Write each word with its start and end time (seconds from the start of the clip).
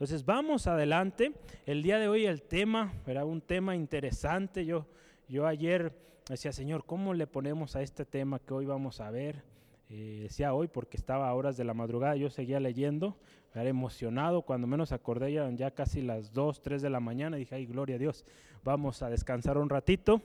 Entonces 0.00 0.24
vamos 0.24 0.66
adelante. 0.66 1.34
El 1.66 1.82
día 1.82 1.98
de 1.98 2.08
hoy 2.08 2.24
el 2.24 2.40
tema, 2.40 2.90
era 3.06 3.26
un 3.26 3.42
tema 3.42 3.76
interesante. 3.76 4.64
Yo, 4.64 4.86
yo 5.28 5.46
ayer 5.46 5.92
decía, 6.26 6.52
Señor, 6.52 6.86
¿cómo 6.86 7.12
le 7.12 7.26
ponemos 7.26 7.76
a 7.76 7.82
este 7.82 8.06
tema 8.06 8.38
que 8.38 8.54
hoy 8.54 8.64
vamos 8.64 9.02
a 9.02 9.10
ver? 9.10 9.44
Eh, 9.90 10.20
decía 10.22 10.54
hoy 10.54 10.68
porque 10.68 10.96
estaba 10.96 11.28
a 11.28 11.34
horas 11.34 11.58
de 11.58 11.64
la 11.64 11.74
madrugada, 11.74 12.16
yo 12.16 12.30
seguía 12.30 12.60
leyendo, 12.60 13.18
era 13.54 13.68
emocionado, 13.68 14.40
cuando 14.40 14.66
menos 14.66 14.92
acordé 14.92 15.34
ya, 15.34 15.50
ya 15.50 15.70
casi 15.72 16.00
las 16.00 16.32
2, 16.32 16.62
3 16.62 16.80
de 16.80 16.88
la 16.88 17.00
mañana, 17.00 17.36
dije, 17.36 17.56
ay, 17.56 17.66
gloria 17.66 17.96
a 17.96 17.98
Dios, 17.98 18.24
vamos 18.64 19.02
a 19.02 19.10
descansar 19.10 19.58
un 19.58 19.68
ratito, 19.68 20.22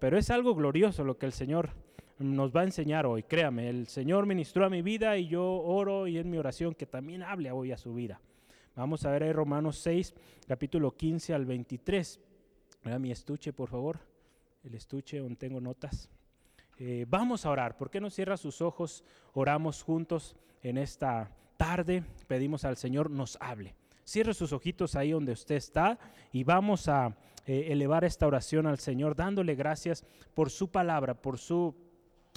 pero 0.00 0.18
es 0.18 0.28
algo 0.30 0.56
glorioso 0.56 1.04
lo 1.04 1.18
que 1.18 1.26
el 1.26 1.32
Señor 1.32 1.70
nos 2.18 2.50
va 2.50 2.62
a 2.62 2.64
enseñar 2.64 3.06
hoy, 3.06 3.22
créame, 3.22 3.68
el 3.68 3.86
Señor 3.86 4.26
ministró 4.26 4.64
a 4.64 4.70
mi 4.70 4.82
vida 4.82 5.16
y 5.18 5.28
yo 5.28 5.44
oro 5.44 6.08
y 6.08 6.18
en 6.18 6.30
mi 6.30 6.38
oración 6.38 6.74
que 6.74 6.86
también 6.86 7.22
hable 7.22 7.52
hoy 7.52 7.70
a 7.70 7.76
su 7.76 7.94
vida. 7.94 8.20
Vamos 8.76 9.04
a 9.04 9.10
ver 9.12 9.22
ahí 9.22 9.32
Romanos 9.32 9.78
6, 9.78 10.14
capítulo 10.48 10.96
15 10.96 11.32
al 11.32 11.46
23. 11.46 12.20
Mira 12.82 12.98
mi 12.98 13.12
estuche, 13.12 13.52
por 13.52 13.68
favor, 13.68 14.00
el 14.64 14.74
estuche 14.74 15.20
donde 15.20 15.36
tengo 15.36 15.60
notas. 15.60 16.10
Eh, 16.78 17.06
vamos 17.08 17.46
a 17.46 17.50
orar. 17.50 17.76
¿Por 17.76 17.88
qué 17.88 18.00
no 18.00 18.10
cierra 18.10 18.36
sus 18.36 18.60
ojos? 18.60 19.04
Oramos 19.32 19.84
juntos 19.84 20.34
en 20.60 20.76
esta 20.76 21.30
tarde. 21.56 22.02
Pedimos 22.26 22.64
al 22.64 22.76
Señor 22.76 23.10
nos 23.10 23.38
hable. 23.40 23.76
Cierre 24.04 24.34
sus 24.34 24.52
ojitos 24.52 24.96
ahí 24.96 25.12
donde 25.12 25.32
usted 25.32 25.54
está 25.54 25.96
y 26.32 26.42
vamos 26.42 26.88
a 26.88 27.16
eh, 27.46 27.68
elevar 27.70 28.04
esta 28.04 28.26
oración 28.26 28.66
al 28.66 28.78
Señor 28.80 29.14
dándole 29.14 29.54
gracias 29.54 30.04
por 30.34 30.50
su 30.50 30.72
palabra, 30.72 31.14
por 31.14 31.38
su 31.38 31.76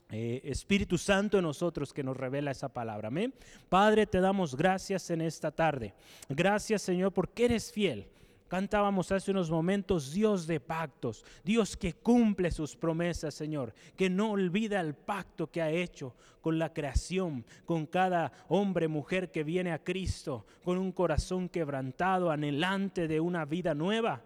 eh, 0.09 0.41
Espíritu 0.45 0.97
Santo 0.97 1.37
en 1.37 1.43
nosotros 1.43 1.93
que 1.93 2.03
nos 2.03 2.15
revela 2.15 2.51
esa 2.51 2.69
palabra. 2.69 3.09
Amén. 3.09 3.33
Padre, 3.67 4.05
te 4.05 4.21
damos 4.21 4.55
gracias 4.55 5.09
en 5.09 5.21
esta 5.21 5.51
tarde. 5.51 5.93
Gracias 6.29 6.81
Señor 6.81 7.11
porque 7.11 7.45
eres 7.45 7.71
fiel. 7.71 8.07
Cantábamos 8.47 9.11
hace 9.11 9.31
unos 9.31 9.51
momentos, 9.51 10.13
Dios 10.13 10.47
de 10.47 10.61
pactos, 10.61 11.25
Dios 11.43 11.75
que 11.75 11.93
cumple 11.93 12.49
sus 12.51 12.77
promesas, 12.77 13.33
Señor, 13.33 13.73
que 13.97 14.09
no 14.09 14.31
olvida 14.31 14.79
el 14.79 14.93
pacto 14.93 15.51
que 15.51 15.61
ha 15.61 15.69
hecho 15.69 16.15
con 16.39 16.57
la 16.57 16.73
creación, 16.73 17.45
con 17.65 17.85
cada 17.85 18.31
hombre, 18.47 18.87
mujer 18.87 19.31
que 19.31 19.43
viene 19.43 19.73
a 19.73 19.83
Cristo, 19.83 20.45
con 20.63 20.77
un 20.77 20.93
corazón 20.93 21.49
quebrantado, 21.49 22.31
anhelante 22.31 23.09
de 23.09 23.19
una 23.19 23.43
vida 23.43 23.73
nueva. 23.73 24.23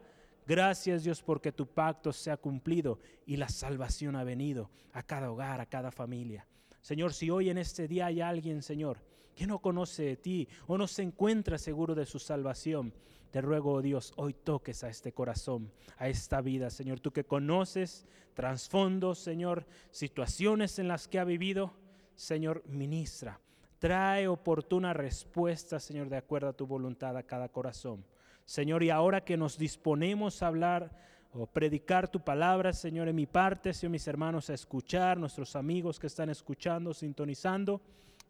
Gracias 0.48 1.04
Dios 1.04 1.22
porque 1.22 1.52
tu 1.52 1.68
pacto 1.68 2.12
se 2.12 2.32
ha 2.32 2.38
cumplido 2.38 3.00
y 3.26 3.38
la 3.38 3.50
salvación 3.50 4.16
ha 4.16 4.24
venido 4.24 4.70
a 4.94 5.04
cada 5.04 5.32
hogar, 5.32 5.62
a 5.62 5.66
cada 5.66 5.92
familia. 5.92 6.48
Señor, 6.82 7.14
si 7.14 7.30
hoy 7.30 7.50
en 7.50 7.58
este 7.58 7.88
día 7.88 8.08
hay 8.08 8.22
alguien, 8.22 8.64
Señor, 8.64 8.98
que 9.36 9.48
no 9.48 9.60
conoce 9.60 10.04
de 10.04 10.18
ti 10.18 10.48
o 10.68 10.78
no 10.78 10.88
se 10.88 11.04
encuentra 11.04 11.58
seguro 11.58 11.96
de 11.96 12.06
su 12.06 12.20
salvación, 12.20 12.94
te 13.32 13.40
ruego, 13.40 13.74
oh 13.74 13.82
Dios, 13.82 14.14
hoy 14.18 14.34
toques 14.34 14.84
a 14.84 14.90
este 14.90 15.14
corazón, 15.14 15.72
a 15.98 16.10
esta 16.10 16.42
vida, 16.42 16.70
Señor. 16.70 17.00
Tú 17.00 17.12
que 17.12 17.24
conoces 17.24 18.06
trasfondos, 18.34 19.20
Señor, 19.20 19.66
situaciones 19.90 20.80
en 20.80 20.90
las 20.90 21.08
que 21.08 21.18
ha 21.18 21.24
vivido, 21.24 21.74
Señor, 22.16 22.62
ministra. 22.68 23.40
Trae 23.80 24.28
oportuna 24.28 24.94
respuesta, 24.94 25.80
Señor, 25.80 26.10
de 26.10 26.18
acuerdo 26.18 26.50
a 26.50 26.54
tu 26.54 26.68
voluntad 26.68 27.16
a 27.16 27.24
cada 27.24 27.48
corazón. 27.48 28.06
Señor, 28.46 28.84
y 28.84 28.90
ahora 28.90 29.24
que 29.24 29.38
nos 29.38 29.58
disponemos 29.58 30.42
a 30.42 30.48
hablar 30.48 30.92
o 31.34 31.48
predicar 31.48 32.10
tu 32.10 32.20
palabra, 32.24 32.74
Señor, 32.74 33.08
en 33.08 33.16
mi 33.16 33.26
parte, 33.26 33.74
Señor, 33.74 33.92
mis 33.92 34.08
hermanos, 34.08 34.50
a 34.50 34.54
escuchar, 34.54 35.18
nuestros 35.18 35.56
amigos 35.56 36.00
que 36.00 36.08
están 36.08 36.30
escuchando, 36.30 36.94
sintonizando, 36.94 37.82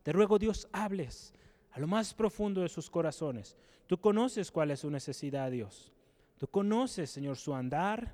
te 0.04 0.12
ruego, 0.12 0.38
Dios, 0.38 0.68
hables 0.72 1.34
a 1.72 1.80
lo 1.80 1.88
más 1.88 2.14
profundo 2.14 2.62
de 2.62 2.70
sus 2.70 2.90
corazones. 2.90 3.56
Tú 3.88 4.00
conoces 4.00 4.52
cuál 4.52 4.72
es 4.72 4.82
su 4.82 4.90
necesidad, 4.90 5.52
Dios. 5.52 5.92
Tú 6.38 6.48
conoces, 6.48 7.10
Señor, 7.10 7.38
su 7.38 7.54
andar, 7.54 8.14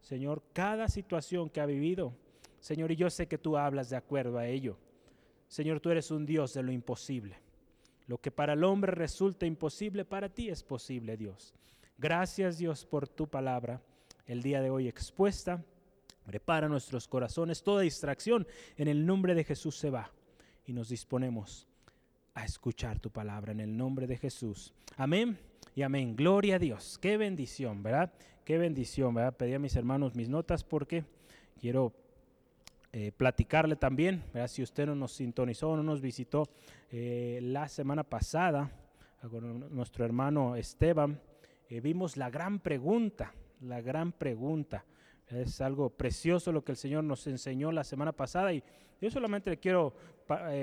Señor, 0.00 0.42
cada 0.52 0.88
situación 0.88 1.48
que 1.48 1.60
ha 1.60 1.66
vivido. 1.66 2.12
Señor, 2.60 2.90
y 2.92 2.96
yo 2.96 3.10
sé 3.10 3.28
que 3.28 3.38
tú 3.38 3.56
hablas 3.56 3.90
de 3.90 3.96
acuerdo 3.96 4.38
a 4.38 4.46
ello. 4.46 4.76
Señor, 5.48 5.80
tú 5.80 5.90
eres 5.90 6.10
un 6.10 6.26
Dios 6.26 6.54
de 6.54 6.62
lo 6.62 6.72
imposible. 6.72 7.36
Lo 8.06 8.18
que 8.18 8.30
para 8.30 8.54
el 8.54 8.64
hombre 8.64 8.92
resulta 8.92 9.46
imposible, 9.46 10.04
para 10.04 10.28
ti 10.28 10.48
es 10.48 10.62
posible, 10.62 11.16
Dios. 11.16 11.54
Gracias, 11.98 12.58
Dios, 12.58 12.84
por 12.84 13.08
tu 13.08 13.28
palabra 13.28 13.80
el 14.26 14.42
día 14.42 14.60
de 14.60 14.70
hoy 14.70 14.88
expuesta. 14.88 15.64
Prepara 16.24 16.68
nuestros 16.68 17.08
corazones. 17.08 17.62
Toda 17.62 17.82
distracción 17.82 18.46
en 18.76 18.88
el 18.88 19.06
nombre 19.06 19.34
de 19.34 19.44
Jesús 19.44 19.76
se 19.76 19.90
va 19.90 20.10
y 20.66 20.72
nos 20.72 20.88
disponemos 20.88 21.66
a 22.34 22.44
escuchar 22.44 22.98
tu 22.98 23.10
palabra 23.10 23.52
en 23.52 23.60
el 23.60 23.76
nombre 23.76 24.06
de 24.06 24.16
Jesús. 24.16 24.72
Amén 24.96 25.38
y 25.74 25.82
amén. 25.82 26.16
Gloria 26.16 26.56
a 26.56 26.58
Dios. 26.58 26.98
Qué 27.00 27.16
bendición, 27.16 27.82
¿verdad? 27.82 28.12
Qué 28.44 28.58
bendición, 28.58 29.14
¿verdad? 29.14 29.36
Pedí 29.36 29.54
a 29.54 29.58
mis 29.58 29.76
hermanos 29.76 30.14
mis 30.14 30.28
notas 30.28 30.64
porque 30.64 31.04
quiero 31.60 31.92
eh, 32.94 33.10
platicarle 33.10 33.76
también, 33.76 34.22
¿verdad? 34.34 34.48
Si 34.48 34.62
usted 34.62 34.84
no 34.84 34.94
nos 34.94 35.12
sintonizó, 35.12 35.74
no 35.76 35.82
nos 35.82 36.02
visitó 36.02 36.46
eh, 36.90 37.38
la 37.42 37.66
semana 37.66 38.04
pasada 38.04 38.70
con 39.30 39.74
nuestro 39.74 40.04
hermano 40.04 40.56
Esteban, 40.56 41.18
eh, 41.70 41.80
vimos 41.80 42.18
la 42.18 42.28
gran 42.28 42.58
pregunta, 42.58 43.32
la 43.62 43.80
gran 43.80 44.12
pregunta. 44.12 44.84
Es 45.26 45.62
algo 45.62 45.88
precioso 45.88 46.52
lo 46.52 46.62
que 46.62 46.72
el 46.72 46.76
Señor 46.76 47.04
nos 47.04 47.26
enseñó 47.26 47.72
la 47.72 47.84
semana 47.84 48.12
pasada 48.12 48.52
y 48.52 48.62
yo 49.00 49.10
solamente 49.10 49.56
quiero 49.58 49.94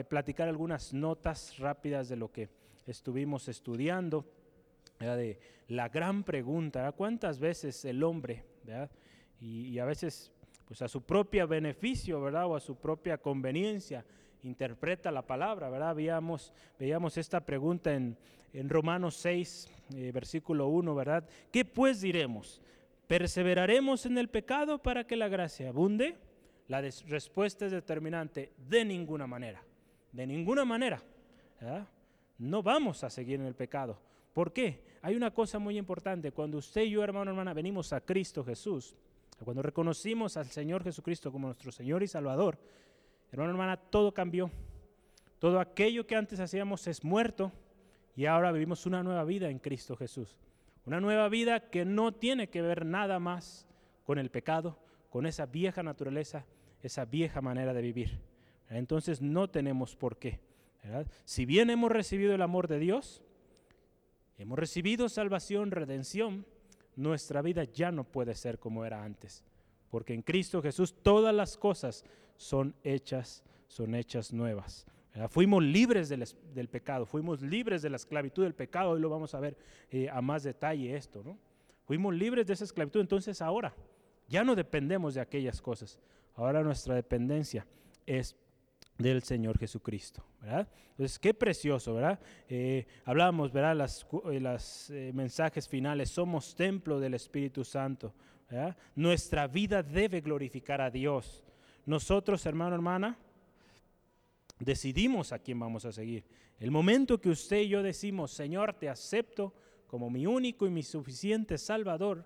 platicar 0.07 0.47
algunas 0.47 0.93
notas 0.93 1.57
rápidas 1.57 2.09
de 2.09 2.15
lo 2.15 2.31
que 2.31 2.49
estuvimos 2.85 3.47
estudiando, 3.47 4.25
de 4.99 5.39
la 5.69 5.89
gran 5.89 6.23
pregunta, 6.23 6.91
¿cuántas 6.91 7.39
veces 7.39 7.83
el 7.85 8.03
hombre, 8.03 8.45
Y, 9.41 9.79
a 9.79 9.85
veces 9.85 10.31
pues 10.69 10.83
a 10.83 10.87
su 10.87 11.01
propio 11.01 11.47
beneficio, 11.47 12.21
¿verdad? 12.21 12.45
O 12.45 12.55
a 12.55 12.59
su 12.59 12.75
propia 12.75 13.17
conveniencia, 13.17 14.05
interpreta 14.43 15.11
la 15.11 15.23
palabra, 15.23 15.67
¿verdad? 15.67 15.95
Veíamos, 15.95 16.53
veíamos 16.77 17.17
esta 17.17 17.43
pregunta 17.43 17.91
en, 17.95 18.15
en 18.53 18.69
Romanos 18.69 19.15
6, 19.15 19.67
eh, 19.95 20.11
versículo 20.13 20.67
1, 20.67 20.93
¿verdad? 20.93 21.27
¿Qué 21.51 21.65
pues 21.65 22.01
diremos? 22.01 22.61
¿Perseveraremos 23.07 24.05
en 24.05 24.19
el 24.19 24.29
pecado 24.29 24.77
para 24.77 25.07
que 25.07 25.15
la 25.15 25.27
gracia 25.27 25.69
abunde? 25.69 26.17
La 26.67 26.81
respuesta 26.81 27.65
es 27.65 27.71
determinante, 27.71 28.53
de 28.69 28.85
ninguna 28.85 29.25
manera, 29.25 29.63
de 30.11 30.27
ninguna 30.27 30.65
manera. 30.65 31.01
No 32.37 32.61
vamos 32.61 33.03
a 33.03 33.09
seguir 33.09 33.39
en 33.39 33.47
el 33.47 33.55
pecado. 33.55 33.99
¿Por 34.33 34.53
qué? 34.53 34.83
Hay 35.01 35.15
una 35.15 35.33
cosa 35.33 35.57
muy 35.57 35.79
importante. 35.79 36.31
Cuando 36.31 36.59
usted 36.59 36.83
y 36.83 36.91
yo, 36.91 37.03
hermano, 37.03 37.31
hermana, 37.31 37.55
venimos 37.55 37.91
a 37.91 38.01
Cristo 38.01 38.43
Jesús, 38.43 38.95
cuando 39.45 39.61
reconocimos 39.61 40.37
al 40.37 40.47
Señor 40.47 40.83
Jesucristo 40.83 41.31
como 41.31 41.47
nuestro 41.47 41.71
Señor 41.71 42.03
y 42.03 42.07
Salvador, 42.07 42.57
hermano, 43.31 43.51
hermana, 43.51 43.77
todo 43.77 44.13
cambió. 44.13 44.51
Todo 45.39 45.59
aquello 45.59 46.05
que 46.05 46.15
antes 46.15 46.39
hacíamos 46.39 46.85
es 46.87 47.03
muerto 47.03 47.51
y 48.15 48.25
ahora 48.25 48.51
vivimos 48.51 48.85
una 48.85 49.01
nueva 49.03 49.23
vida 49.23 49.49
en 49.49 49.59
Cristo 49.59 49.95
Jesús. 49.95 50.37
Una 50.85 50.99
nueva 50.99 51.29
vida 51.29 51.69
que 51.69 51.85
no 51.85 52.13
tiene 52.13 52.49
que 52.49 52.61
ver 52.61 52.85
nada 52.85 53.19
más 53.19 53.65
con 54.03 54.17
el 54.17 54.29
pecado, 54.29 54.77
con 55.09 55.25
esa 55.25 55.45
vieja 55.45 55.83
naturaleza, 55.83 56.45
esa 56.81 57.05
vieja 57.05 57.41
manera 57.41 57.73
de 57.73 57.81
vivir. 57.81 58.19
Entonces 58.69 59.21
no 59.21 59.49
tenemos 59.49 59.95
por 59.95 60.17
qué. 60.17 60.39
Si 61.25 61.45
bien 61.45 61.69
hemos 61.69 61.91
recibido 61.91 62.33
el 62.33 62.41
amor 62.41 62.67
de 62.67 62.79
Dios, 62.79 63.21
hemos 64.37 64.57
recibido 64.57 65.09
salvación, 65.09 65.71
redención, 65.71 66.45
nuestra 66.99 67.41
vida 67.41 67.63
ya 67.63 67.91
no 67.91 68.03
puede 68.03 68.35
ser 68.35 68.59
como 68.59 68.85
era 68.85 69.03
antes. 69.03 69.43
Porque 69.89 70.13
en 70.13 70.21
Cristo 70.21 70.61
Jesús 70.61 70.93
todas 71.01 71.33
las 71.33 71.57
cosas 71.57 72.03
son 72.35 72.75
hechas, 72.83 73.43
son 73.67 73.95
hechas 73.95 74.33
nuevas. 74.33 74.85
Fuimos 75.29 75.63
libres 75.63 76.07
del, 76.07 76.69
pecado, 76.69 77.05
fuimos 77.05 77.41
libres 77.41 77.81
de 77.81 77.89
la 77.89 77.95
esclavitud 77.95 78.43
del 78.43 78.53
pecado, 78.53 78.91
hoy 78.91 79.01
lo 79.01 79.09
vamos 79.09 79.33
a 79.33 79.39
ver 79.39 79.57
eh, 79.89 80.07
a 80.09 80.21
más 80.21 80.43
detalle 80.43 80.95
esto, 80.95 81.23
¿no? 81.23 81.37
Fuimos 81.85 82.13
libres 82.13 82.45
de 82.45 82.53
esa 82.53 82.63
esclavitud, 82.63 83.01
entonces 83.01 83.41
ahora 83.41 83.73
ya 84.27 84.43
no 84.43 84.55
dependemos 84.55 85.15
de 85.15 85.21
aquellas 85.21 85.61
cosas, 85.61 85.99
ahora 86.35 86.63
nuestra 86.63 86.95
dependencia 86.95 87.65
es 88.05 88.35
del 88.99 89.23
Señor 89.23 89.57
Jesucristo, 89.57 90.23
¿verdad? 90.41 90.67
Entonces, 90.91 91.17
qué 91.17 91.33
precioso, 91.33 91.95
¿verdad? 91.95 92.19
Eh, 92.47 92.85
hablábamos, 93.05 93.51
¿verdad? 93.51 93.75
Las, 93.75 94.05
eh, 94.29 94.39
las 94.39 94.91
mensajes 95.13 95.67
finales, 95.67 96.09
somos 96.09 96.53
templo 96.53 96.99
del 96.99 97.15
Espíritu 97.15 97.63
Santo, 97.63 98.13
¿verdad? 98.51 98.77
Nuestra 98.95 99.47
vida 99.47 99.81
debe 99.81 100.21
glorificar 100.21 100.81
a 100.81 100.91
Dios. 100.91 101.43
Nosotros, 101.85 102.45
hermano, 102.45 102.75
hermana, 102.75 103.17
decidimos 104.59 105.31
a 105.31 105.39
quién 105.39 105.59
vamos 105.59 105.85
a 105.85 105.91
seguir. 105.91 106.25
El 106.59 106.71
momento 106.71 107.19
que 107.19 107.29
usted 107.29 107.61
y 107.61 107.69
yo 107.69 107.81
decimos, 107.81 108.31
Señor, 108.31 108.73
te 108.73 108.89
acepto 108.89 109.53
como 109.87 110.09
mi 110.09 110.27
único 110.27 110.67
y 110.67 110.69
mi 110.69 110.83
suficiente 110.83 111.57
Salvador, 111.57 112.25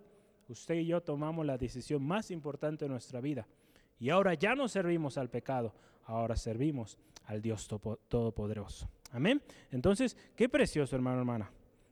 usted 0.49 0.75
y 0.75 0.87
yo 0.87 1.01
tomamos 1.01 1.45
la 1.45 1.57
decisión 1.57 2.03
más 2.03 2.31
importante 2.31 2.85
de 2.85 2.89
nuestra 2.89 3.21
vida. 3.21 3.47
Y 3.99 4.09
ahora 4.09 4.33
ya 4.33 4.55
no 4.55 4.67
servimos 4.67 5.17
al 5.17 5.29
pecado, 5.29 5.73
ahora 6.05 6.35
servimos 6.35 6.97
al 7.25 7.41
Dios 7.41 7.67
Todopoderoso. 7.67 8.89
Amén. 9.11 9.41
Entonces, 9.71 10.17
qué 10.35 10.49
precioso, 10.49 10.95
hermano, 10.95 11.19
hermana. 11.19 11.51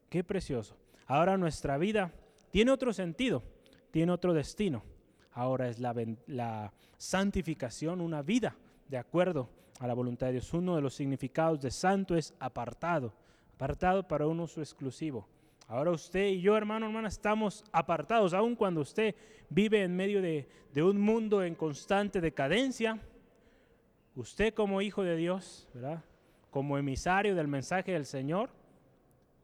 Qué 0.09 0.23
precioso. 0.23 0.75
Ahora 1.07 1.37
nuestra 1.37 1.77
vida 1.77 2.11
tiene 2.51 2.71
otro 2.71 2.93
sentido, 2.93 3.43
tiene 3.91 4.11
otro 4.11 4.33
destino. 4.33 4.83
Ahora 5.33 5.69
es 5.69 5.79
la, 5.79 6.73
santificación, 6.97 8.01
una 8.01 8.21
vida 8.21 8.55
de 8.87 8.97
acuerdo 8.97 9.49
a 9.79 9.87
la 9.87 9.93
voluntad 9.93 10.27
de 10.27 10.33
Dios. 10.33 10.53
Uno 10.53 10.75
de 10.75 10.81
los 10.81 10.93
significados 10.93 11.61
de 11.61 11.71
santo 11.71 12.15
es 12.15 12.33
apartado, 12.39 13.13
apartado 13.55 14.07
para 14.07 14.27
un 14.27 14.39
uso 14.39 14.61
exclusivo. 14.61 15.27
Ahora 15.67 15.91
usted 15.91 16.27
y 16.27 16.41
yo, 16.41 16.57
hermano, 16.57 16.85
hermana, 16.87 17.07
estamos 17.07 17.63
apartados, 17.71 18.33
aun 18.33 18.55
cuando 18.55 18.81
usted 18.81 19.15
vive 19.49 19.83
en 19.83 19.95
medio 19.95 20.21
de, 20.21 20.47
de 20.73 20.83
un 20.83 20.99
mundo 20.99 21.43
en 21.43 21.55
constante 21.55 22.19
decadencia. 22.19 22.99
Usted 24.15 24.53
como 24.53 24.81
hijo 24.81 25.03
de 25.03 25.15
Dios, 25.15 25.67
¿verdad? 25.73 26.03
como 26.51 26.77
emisario 26.77 27.33
del 27.33 27.47
mensaje 27.47 27.93
del 27.93 28.05
Señor, 28.05 28.49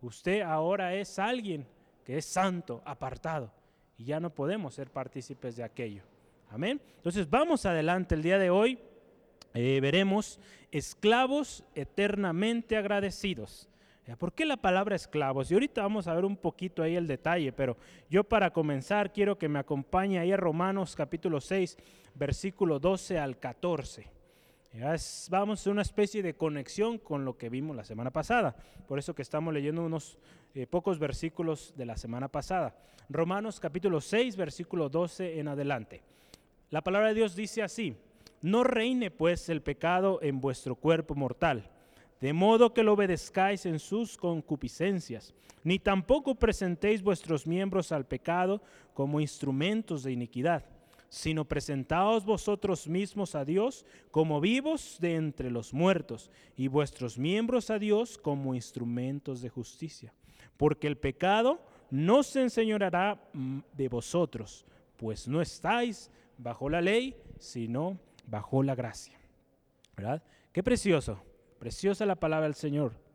usted 0.01 0.41
ahora 0.41 0.93
es 0.93 1.17
alguien 1.17 1.65
que 2.03 2.17
es 2.17 2.25
santo, 2.25 2.81
apartado, 2.85 3.51
y 3.97 4.05
ya 4.05 4.19
no 4.19 4.29
podemos 4.29 4.75
ser 4.75 4.91
partícipes 4.91 5.55
de 5.55 5.63
aquello. 5.63 6.03
Amén. 6.49 6.81
Entonces 6.97 7.29
vamos 7.29 7.65
adelante 7.65 8.13
el 8.13 8.21
día 8.21 8.37
de 8.37 8.49
hoy. 8.49 8.77
Eh, 9.53 9.79
veremos 9.81 10.39
esclavos 10.71 11.63
eternamente 11.73 12.77
agradecidos. 12.77 13.69
¿Por 14.17 14.31
qué 14.31 14.45
la 14.45 14.55
palabra 14.55 14.95
esclavos? 14.95 15.51
Y 15.51 15.53
ahorita 15.53 15.81
vamos 15.81 16.07
a 16.07 16.13
ver 16.13 16.23
un 16.23 16.37
poquito 16.37 16.81
ahí 16.81 16.95
el 16.95 17.07
detalle, 17.07 17.51
pero 17.51 17.75
yo 18.09 18.23
para 18.23 18.51
comenzar 18.51 19.11
quiero 19.11 19.37
que 19.37 19.49
me 19.49 19.59
acompañe 19.59 20.19
ahí 20.19 20.31
a 20.31 20.37
Romanos 20.37 20.95
capítulo 20.95 21.41
6, 21.41 21.77
versículo 22.15 22.79
12 22.79 23.19
al 23.19 23.37
14 23.37 24.16
vamos 25.29 25.65
a 25.65 25.71
una 25.71 25.81
especie 25.81 26.21
de 26.21 26.35
conexión 26.35 26.97
con 26.97 27.25
lo 27.25 27.37
que 27.37 27.49
vimos 27.49 27.75
la 27.75 27.83
semana 27.83 28.11
pasada. 28.11 28.55
Por 28.87 28.99
eso 28.99 29.15
que 29.15 29.21
estamos 29.21 29.53
leyendo 29.53 29.83
unos 29.83 30.17
eh, 30.53 30.67
pocos 30.67 30.99
versículos 30.99 31.73
de 31.75 31.85
la 31.85 31.97
semana 31.97 32.27
pasada. 32.27 32.75
Romanos 33.09 33.59
capítulo 33.59 34.01
6, 34.01 34.35
versículo 34.35 34.89
12 34.89 35.39
en 35.39 35.47
adelante. 35.47 36.03
La 36.69 36.81
palabra 36.81 37.09
de 37.09 37.15
Dios 37.15 37.35
dice 37.35 37.63
así, 37.63 37.95
no 38.41 38.63
reine 38.63 39.09
pues 39.09 39.49
el 39.49 39.61
pecado 39.61 40.19
en 40.21 40.41
vuestro 40.41 40.75
cuerpo 40.75 41.15
mortal, 41.15 41.69
de 42.19 42.33
modo 42.33 42.73
que 42.73 42.83
lo 42.83 42.93
obedezcáis 42.93 43.65
en 43.65 43.79
sus 43.79 44.17
concupiscencias, 44.17 45.33
ni 45.63 45.79
tampoco 45.79 46.35
presentéis 46.35 47.01
vuestros 47.01 47.47
miembros 47.47 47.91
al 47.91 48.05
pecado 48.05 48.61
como 48.93 49.21
instrumentos 49.21 50.03
de 50.03 50.11
iniquidad 50.11 50.65
sino 51.09 51.45
presentaos 51.45 52.25
vosotros 52.25 52.87
mismos 52.87 53.35
a 53.35 53.45
Dios 53.45 53.85
como 54.11 54.41
vivos 54.41 54.97
de 54.99 55.15
entre 55.15 55.49
los 55.49 55.73
muertos, 55.73 56.29
y 56.55 56.67
vuestros 56.67 57.17
miembros 57.17 57.69
a 57.69 57.79
Dios 57.79 58.17
como 58.17 58.55
instrumentos 58.55 59.41
de 59.41 59.49
justicia. 59.49 60.13
Porque 60.57 60.87
el 60.87 60.97
pecado 60.97 61.61
no 61.89 62.23
se 62.23 62.41
enseñoreará 62.41 63.21
mm, 63.33 63.59
de 63.73 63.87
vosotros, 63.87 64.65
pues 64.97 65.27
no 65.27 65.41
estáis 65.41 66.11
bajo 66.37 66.69
la 66.69 66.81
ley, 66.81 67.15
sino 67.39 67.97
bajo 68.25 68.63
la 68.63 68.75
gracia. 68.75 69.17
¿Verdad? 69.95 70.23
Qué 70.51 70.63
precioso, 70.63 71.21
preciosa 71.59 72.05
la 72.05 72.15
palabra 72.15 72.45
del 72.45 72.55
Señor. 72.55 73.06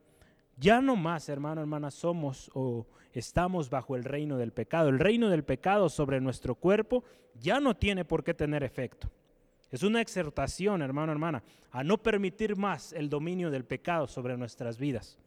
Ya 0.62 0.80
no 0.80 0.94
más, 0.94 1.28
hermano, 1.28 1.60
hermana, 1.60 1.90
somos 1.90 2.48
o 2.54 2.86
estamos 3.12 3.68
bajo 3.68 3.96
el 3.96 4.04
reino 4.04 4.38
del 4.38 4.52
pecado. 4.52 4.90
El 4.90 5.00
reino 5.00 5.28
del 5.28 5.42
pecado 5.42 5.88
sobre 5.88 6.20
nuestro 6.20 6.54
cuerpo 6.54 7.02
ya 7.34 7.58
no 7.58 7.74
tiene 7.74 8.04
por 8.04 8.22
qué 8.22 8.32
tener 8.32 8.62
efecto. 8.62 9.10
Es 9.72 9.82
una 9.82 10.00
exhortación, 10.00 10.80
hermano, 10.80 11.10
hermana, 11.10 11.42
a 11.72 11.82
no 11.82 11.98
permitir 11.98 12.54
más 12.54 12.92
el 12.92 13.08
dominio 13.08 13.50
del 13.50 13.64
pecado 13.64 14.06
sobre 14.06 14.36
nuestras 14.36 14.78
vidas. 14.78 15.18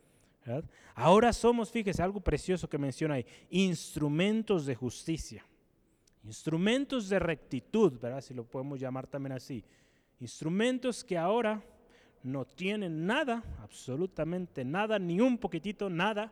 Ahora 0.93 1.33
somos, 1.33 1.69
fíjese, 1.69 2.01
algo 2.01 2.21
precioso 2.21 2.69
que 2.69 2.77
menciona 2.77 3.15
ahí, 3.15 3.25
instrumentos 3.49 4.65
de 4.65 4.75
justicia, 4.75 5.45
instrumentos 6.23 7.09
de 7.09 7.19
rectitud, 7.19 7.99
¿verdad? 7.99 8.21
Si 8.21 8.33
lo 8.33 8.45
podemos 8.45 8.79
llamar 8.79 9.05
también 9.05 9.33
así. 9.33 9.65
Instrumentos 10.21 11.03
que 11.03 11.17
ahora 11.17 11.61
no 12.25 12.43
tienen 12.43 13.05
nada, 13.05 13.43
absolutamente 13.61 14.65
nada, 14.65 14.97
ni 14.97 15.21
un 15.21 15.37
poquitito, 15.37 15.89
nada 15.89 16.31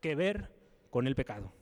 que 0.00 0.16
ver 0.16 0.50
con 0.90 1.06
el 1.06 1.14
pecado. 1.14 1.52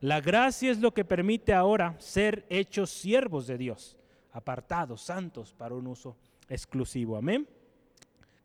La 0.00 0.22
gracia 0.22 0.70
es 0.70 0.78
lo 0.78 0.94
que 0.94 1.04
permite 1.04 1.52
ahora 1.52 1.94
ser 1.98 2.46
hechos 2.48 2.88
siervos 2.90 3.46
de 3.46 3.58
Dios, 3.58 3.98
apartados, 4.32 5.02
santos 5.02 5.52
para 5.52 5.74
un 5.74 5.86
uso 5.86 6.16
exclusivo. 6.48 7.16
Amén. 7.16 7.46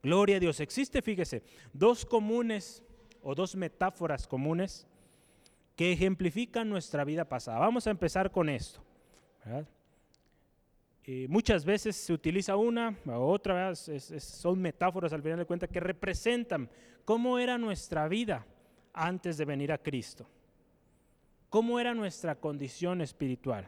Gloria 0.03 0.35
a 0.35 0.39
Dios. 0.41 0.59
Existe, 0.59 1.01
fíjese, 1.01 1.41
dos 1.71 2.05
comunes 2.05 2.83
o 3.23 3.33
dos 3.33 3.55
metáforas 3.55 4.27
comunes 4.27 4.85
que 5.77 5.93
ejemplifican 5.93 6.69
nuestra 6.69 7.05
vida 7.05 7.23
pasada. 7.23 7.59
Vamos 7.59 7.87
a 7.87 7.91
empezar 7.91 8.29
con 8.29 8.49
esto. 8.49 8.81
Muchas 11.29 11.63
veces 11.63 11.95
se 11.95 12.11
utiliza 12.11 12.57
una 12.57 12.93
o 13.05 13.31
otra, 13.31 13.73
son 13.75 14.61
metáforas 14.61 15.13
al 15.13 15.21
final 15.21 15.39
de 15.39 15.45
cuentas 15.45 15.69
que 15.69 15.79
representan 15.79 16.69
cómo 17.05 17.39
era 17.39 17.57
nuestra 17.57 18.09
vida 18.09 18.45
antes 18.93 19.37
de 19.37 19.45
venir 19.45 19.71
a 19.71 19.77
Cristo. 19.77 20.27
¿Cómo 21.49 21.79
era 21.79 21.93
nuestra 21.93 22.35
condición 22.35 22.99
espiritual? 22.99 23.65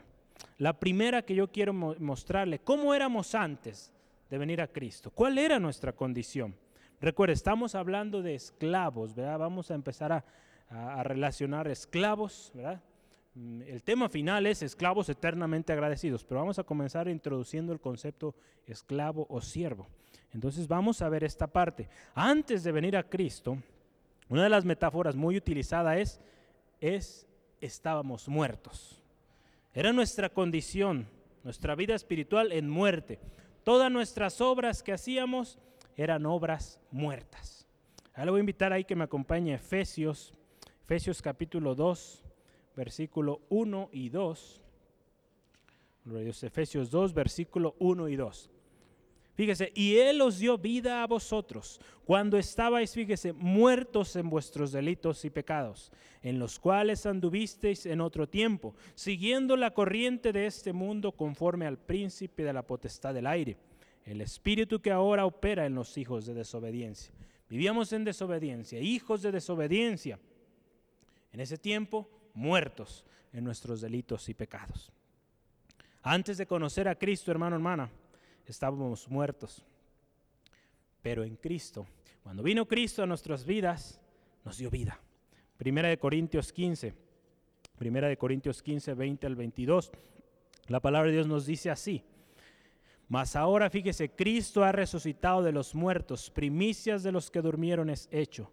La 0.58 0.78
primera 0.78 1.22
que 1.22 1.34
yo 1.34 1.50
quiero 1.50 1.72
mostrarle, 1.72 2.60
¿cómo 2.60 2.94
éramos 2.94 3.34
antes 3.34 3.94
de 4.30 4.38
venir 4.38 4.62
a 4.62 4.68
Cristo? 4.68 5.10
¿Cuál 5.10 5.38
era 5.38 5.60
nuestra 5.60 5.94
condición? 5.94 6.54
Recuerde, 7.00 7.34
estamos 7.34 7.74
hablando 7.74 8.22
de 8.22 8.36
esclavos, 8.36 9.16
¿verdad? 9.16 9.40
Vamos 9.40 9.72
a 9.72 9.76
empezar 9.76 10.12
a, 10.12 10.26
a 10.70 11.04
relacionar 11.04 11.70
esclavos, 11.70 12.52
¿verdad? 12.54 12.82
Mm, 13.36 13.62
el 13.64 13.84
tema 13.84 14.10
final 14.10 14.46
es 14.48 14.62
esclavos 14.64 15.10
eternamente 15.10 15.74
agradecidos, 15.74 16.24
pero 16.24 16.40
vamos 16.40 16.60
a 16.60 16.64
comenzar 16.64 17.08
introduciendo 17.08 17.74
el 17.74 17.80
concepto 17.80 18.36
esclavo 18.66 19.28
o 19.30 19.42
siervo. 19.42 19.88
Entonces 20.34 20.68
vamos 20.68 21.02
a 21.02 21.10
ver 21.10 21.24
esta 21.24 21.48
parte. 21.48 21.90
Antes 22.14 22.64
de 22.64 22.72
venir 22.72 22.96
a 22.98 23.04
Cristo, 23.04 23.58
una 24.30 24.44
de 24.44 24.50
las 24.50 24.66
metáforas 24.66 25.16
muy 25.16 25.38
utilizada 25.38 25.98
es, 25.98 26.20
es 26.80 27.28
estábamos 27.62 28.28
muertos. 28.28 29.02
Era 29.74 29.92
nuestra 29.94 30.30
condición, 30.30 31.08
nuestra 31.44 31.76
vida 31.76 31.96
espiritual 31.96 32.52
en 32.52 32.70
muerte. 32.70 33.20
Todas 33.64 33.92
nuestras 33.92 34.42
obras 34.42 34.84
que 34.84 34.94
hacíamos 34.94 35.60
eran 35.96 36.26
obras 36.26 36.80
muertas. 36.92 37.68
Ahora 38.14 38.26
le 38.26 38.32
voy 38.32 38.40
a 38.40 38.42
invitar 38.42 38.74
ahí 38.74 38.84
que 38.84 38.96
me 38.96 39.04
acompañe 39.04 39.54
Efesios, 39.54 40.34
Efesios 40.84 41.22
capítulo 41.22 41.76
2, 41.76 42.24
versículo 42.80 43.42
1 43.50 43.90
y 43.92 44.08
2. 44.08 44.62
Efesios 46.44 46.90
2, 46.90 47.14
versículo 47.14 47.76
1 47.80 48.08
y 48.08 48.16
2. 48.16 48.50
Fíjese, 49.36 49.72
y 49.76 49.98
Él 49.98 50.22
os 50.22 50.40
dio 50.40 50.58
vida 50.58 51.04
a 51.04 51.08
vosotros 51.08 51.82
cuando 52.06 52.38
estabais, 52.38 52.94
fíjese, 52.94 53.34
muertos 53.34 54.16
en 54.16 54.30
vuestros 54.30 54.72
delitos 54.72 55.26
y 55.26 55.30
pecados, 55.30 55.92
en 56.24 56.40
los 56.40 56.58
cuales 56.58 57.06
anduvisteis 57.06 57.86
en 57.86 58.00
otro 58.00 58.30
tiempo, 58.30 58.74
siguiendo 58.96 59.58
la 59.58 59.72
corriente 59.72 60.32
de 60.32 60.46
este 60.46 60.72
mundo 60.72 61.12
conforme 61.12 61.68
al 61.68 61.78
príncipe 61.78 62.44
de 62.44 62.54
la 62.54 62.64
potestad 62.64 63.14
del 63.14 63.28
aire, 63.28 63.58
el 64.06 64.22
espíritu 64.22 64.80
que 64.80 64.92
ahora 64.92 65.26
opera 65.26 65.66
en 65.66 65.76
los 65.76 65.98
hijos 65.98 66.26
de 66.26 66.34
desobediencia. 66.34 67.14
Vivíamos 67.50 67.92
en 67.92 68.06
desobediencia, 68.06 68.80
hijos 68.80 69.22
de 69.22 69.34
desobediencia. 69.34 70.18
En 71.34 71.42
ese 71.42 71.58
tiempo, 71.58 72.10
muertos 72.34 73.06
en 73.34 73.44
nuestros 73.44 73.82
delitos 73.82 74.30
y 74.30 74.34
pecados. 74.34 74.92
Antes 76.02 76.38
de 76.38 76.46
conocer 76.46 76.88
a 76.88 76.96
Cristo, 76.96 77.32
hermano, 77.32 77.56
hermana, 77.56 77.90
estábamos 78.46 79.08
muertos. 79.10 79.66
Pero 81.02 81.24
en 81.24 81.36
Cristo, 81.36 81.88
cuando 82.24 82.44
vino 82.44 82.68
Cristo 82.68 83.04
a 83.04 83.06
nuestras 83.06 83.46
vidas, 83.46 84.00
nos 84.44 84.58
dio 84.58 84.70
vida. 84.70 85.00
Primera 85.58 85.90
de 85.90 85.98
Corintios 85.98 86.52
15, 86.54 86.94
Primera 87.80 88.10
de 88.10 88.18
Corintios 88.18 88.62
15, 88.62 88.94
20 88.94 89.26
al 89.26 89.36
22. 89.38 89.92
La 90.68 90.82
palabra 90.82 91.08
de 91.08 91.16
Dios 91.16 91.28
nos 91.28 91.46
dice 91.46 91.70
así. 91.70 92.04
Mas 93.08 93.38
ahora 93.38 93.70
fíjese, 93.70 94.10
Cristo 94.10 94.66
ha 94.66 94.74
resucitado 94.74 95.42
de 95.42 95.54
los 95.54 95.74
muertos, 95.74 96.30
primicias 96.30 97.04
de 97.04 97.14
los 97.14 97.32
que 97.32 97.42
durmieron 97.42 97.90
es 97.90 98.10
hecho, 98.12 98.52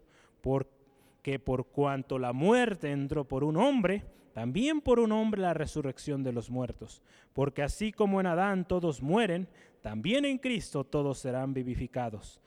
porque 1.27 1.39
por 1.39 1.65
cuanto 1.65 2.17
la 2.19 2.31
muerte 2.31 2.89
entró 2.89 3.25
por 3.25 3.43
un 3.43 3.57
hombre, 3.57 4.05
también 4.33 4.79
por 4.79 4.97
un 4.97 5.11
hombre 5.11 5.41
la 5.41 5.53
resurrección 5.53 6.23
de 6.23 6.31
los 6.31 6.49
muertos. 6.49 7.01
Porque 7.33 7.63
así 7.63 7.91
como 7.91 8.21
en 8.21 8.27
Adán 8.27 8.65
todos 8.65 9.01
mueren, 9.01 9.49
también 9.81 10.23
en 10.23 10.37
Cristo 10.37 10.85
todos 10.85 11.19
serán 11.19 11.53
vivificados. 11.53 12.39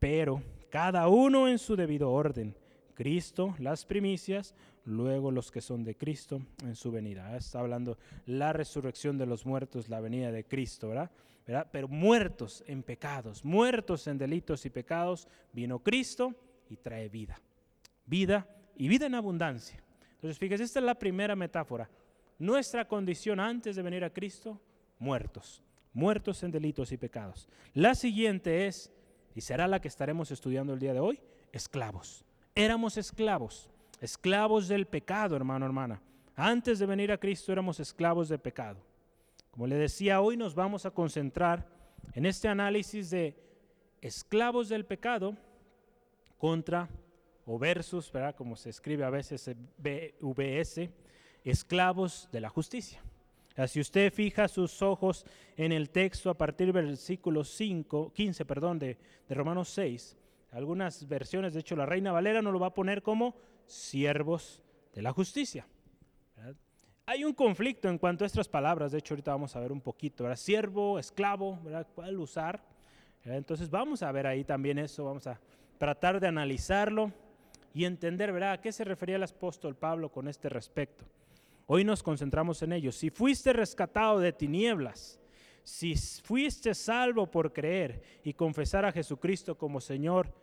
Pero 0.00 0.42
cada 0.70 1.06
uno 1.06 1.46
en 1.46 1.60
su 1.60 1.76
debido 1.76 2.10
orden. 2.10 2.56
Cristo, 2.94 3.54
las 3.60 3.84
primicias, 3.84 4.56
luego 4.84 5.30
los 5.30 5.52
que 5.52 5.60
son 5.60 5.84
de 5.84 5.96
Cristo 5.96 6.42
en 6.64 6.74
su 6.74 6.90
venida. 6.90 7.36
Está 7.36 7.60
hablando 7.60 7.96
la 8.26 8.52
resurrección 8.52 9.16
de 9.18 9.26
los 9.26 9.46
muertos, 9.46 9.88
la 9.88 10.00
venida 10.00 10.32
de 10.32 10.42
Cristo. 10.42 10.88
¿verdad? 10.88 11.68
Pero 11.70 11.86
muertos 11.86 12.64
en 12.66 12.82
pecados, 12.82 13.44
muertos 13.44 14.08
en 14.08 14.18
delitos 14.18 14.66
y 14.66 14.70
pecados, 14.70 15.28
vino 15.52 15.78
Cristo 15.78 16.34
y 16.68 16.76
trae 16.76 17.08
vida. 17.08 17.40
Vida 18.08 18.48
y 18.76 18.88
vida 18.88 19.06
en 19.06 19.14
abundancia. 19.14 19.82
Entonces, 20.14 20.38
fíjese, 20.38 20.64
esta 20.64 20.80
es 20.80 20.84
la 20.84 20.98
primera 20.98 21.36
metáfora. 21.36 21.88
Nuestra 22.38 22.86
condición 22.86 23.38
antes 23.38 23.76
de 23.76 23.82
venir 23.82 24.04
a 24.04 24.10
Cristo, 24.10 24.60
muertos, 24.98 25.62
muertos 25.92 26.42
en 26.42 26.50
delitos 26.50 26.90
y 26.92 26.96
pecados. 26.96 27.48
La 27.74 27.94
siguiente 27.94 28.66
es, 28.66 28.92
y 29.34 29.40
será 29.40 29.68
la 29.68 29.80
que 29.80 29.88
estaremos 29.88 30.30
estudiando 30.30 30.72
el 30.72 30.80
día 30.80 30.94
de 30.94 31.00
hoy, 31.00 31.20
esclavos. 31.52 32.24
Éramos 32.54 32.96
esclavos, 32.96 33.70
esclavos 34.00 34.68
del 34.68 34.86
pecado, 34.86 35.36
hermano, 35.36 35.66
hermana. 35.66 36.02
Antes 36.34 36.78
de 36.78 36.86
venir 36.86 37.12
a 37.12 37.18
Cristo 37.18 37.52
éramos 37.52 37.80
esclavos 37.80 38.28
de 38.28 38.38
pecado. 38.38 38.80
Como 39.50 39.66
le 39.66 39.76
decía, 39.76 40.20
hoy 40.20 40.36
nos 40.36 40.54
vamos 40.54 40.86
a 40.86 40.90
concentrar 40.90 41.66
en 42.14 42.26
este 42.26 42.48
análisis 42.48 43.10
de 43.10 43.36
esclavos 44.00 44.68
del 44.68 44.84
pecado 44.84 45.36
contra 46.38 46.88
o 47.50 47.58
versus, 47.58 48.12
¿verdad? 48.12 48.34
como 48.36 48.56
se 48.56 48.68
escribe 48.68 49.04
a 49.04 49.10
veces 49.10 49.50
BVS, 49.78 50.90
esclavos 51.42 52.28
de 52.30 52.42
la 52.42 52.50
justicia. 52.50 53.02
Si 53.66 53.80
usted 53.80 54.12
fija 54.12 54.46
sus 54.48 54.82
ojos 54.82 55.24
en 55.56 55.72
el 55.72 55.88
texto 55.88 56.28
a 56.28 56.36
partir 56.36 56.72
del 56.72 56.86
versículo 56.86 57.42
5, 57.42 58.12
15 58.12 58.44
perdón, 58.44 58.78
de, 58.78 58.98
de 59.26 59.34
Romanos 59.34 59.70
6, 59.70 60.16
algunas 60.52 61.08
versiones, 61.08 61.54
de 61.54 61.60
hecho 61.60 61.74
la 61.74 61.86
Reina 61.86 62.12
Valera 62.12 62.42
nos 62.42 62.52
lo 62.52 62.60
va 62.60 62.68
a 62.68 62.74
poner 62.74 63.02
como 63.02 63.34
siervos 63.64 64.62
de 64.92 65.00
la 65.00 65.12
justicia. 65.12 65.66
Hay 67.06 67.24
un 67.24 67.32
conflicto 67.32 67.88
en 67.88 67.96
cuanto 67.96 68.24
a 68.24 68.26
estas 68.26 68.46
palabras, 68.46 68.92
de 68.92 68.98
hecho 68.98 69.14
ahorita 69.14 69.30
vamos 69.30 69.56
a 69.56 69.60
ver 69.60 69.72
un 69.72 69.80
poquito, 69.80 70.24
¿verdad? 70.24 70.36
Siervo, 70.36 70.98
esclavo, 70.98 71.58
¿verdad? 71.64 71.86
¿Cuál 71.94 72.18
usar? 72.18 72.62
Entonces 73.24 73.70
vamos 73.70 74.02
a 74.02 74.12
ver 74.12 74.26
ahí 74.26 74.44
también 74.44 74.78
eso, 74.78 75.06
vamos 75.06 75.26
a 75.26 75.40
tratar 75.78 76.20
de 76.20 76.26
analizarlo 76.26 77.10
y 77.78 77.84
entender, 77.84 78.32
¿verdad? 78.32 78.54
¿A 78.54 78.60
qué 78.60 78.72
se 78.72 78.82
refería 78.82 79.14
el 79.14 79.22
apóstol 79.22 79.76
Pablo 79.76 80.10
con 80.10 80.26
este 80.26 80.48
respecto? 80.48 81.04
Hoy 81.68 81.84
nos 81.84 82.02
concentramos 82.02 82.60
en 82.62 82.72
ello. 82.72 82.90
Si 82.90 83.08
fuiste 83.08 83.52
rescatado 83.52 84.18
de 84.18 84.32
tinieblas, 84.32 85.20
si 85.62 85.94
fuiste 85.94 86.74
salvo 86.74 87.30
por 87.30 87.52
creer 87.52 88.02
y 88.24 88.34
confesar 88.34 88.84
a 88.84 88.90
Jesucristo 88.90 89.56
como 89.56 89.80
Señor, 89.80 90.34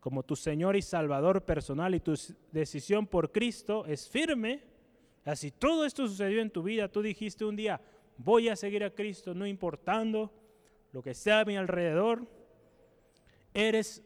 como 0.00 0.22
tu 0.22 0.34
Señor 0.34 0.76
y 0.76 0.80
Salvador 0.80 1.44
personal 1.44 1.94
y 1.94 2.00
tu 2.00 2.14
decisión 2.52 3.06
por 3.06 3.32
Cristo 3.32 3.84
es 3.84 4.08
firme, 4.08 4.62
si 5.34 5.50
todo 5.50 5.84
esto 5.84 6.08
sucedió 6.08 6.40
en 6.40 6.48
tu 6.48 6.62
vida, 6.62 6.88
tú 6.88 7.02
dijiste 7.02 7.44
un 7.44 7.54
día, 7.54 7.82
voy 8.16 8.48
a 8.48 8.56
seguir 8.56 8.82
a 8.82 8.94
Cristo, 8.94 9.34
no 9.34 9.46
importando 9.46 10.32
lo 10.92 11.02
que 11.02 11.12
sea 11.12 11.40
a 11.40 11.44
mi 11.44 11.54
alrededor, 11.54 12.26
eres, 13.52 14.02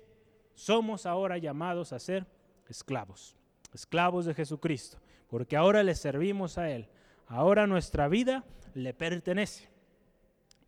somos 0.57 1.07
ahora 1.07 1.39
llamados 1.39 1.93
a 1.93 2.01
ser 2.01 2.27
esclavos, 2.69 3.37
esclavos 3.73 4.25
de 4.25 4.35
Jesucristo, 4.35 4.99
porque 5.29 5.57
ahora 5.57 5.83
le 5.83 5.95
servimos 5.95 6.59
a 6.59 6.71
Él, 6.71 6.89
ahora 7.27 7.67
nuestra 7.67 8.09
vida 8.09 8.45
le 8.75 8.95
pertenece. 8.95 9.69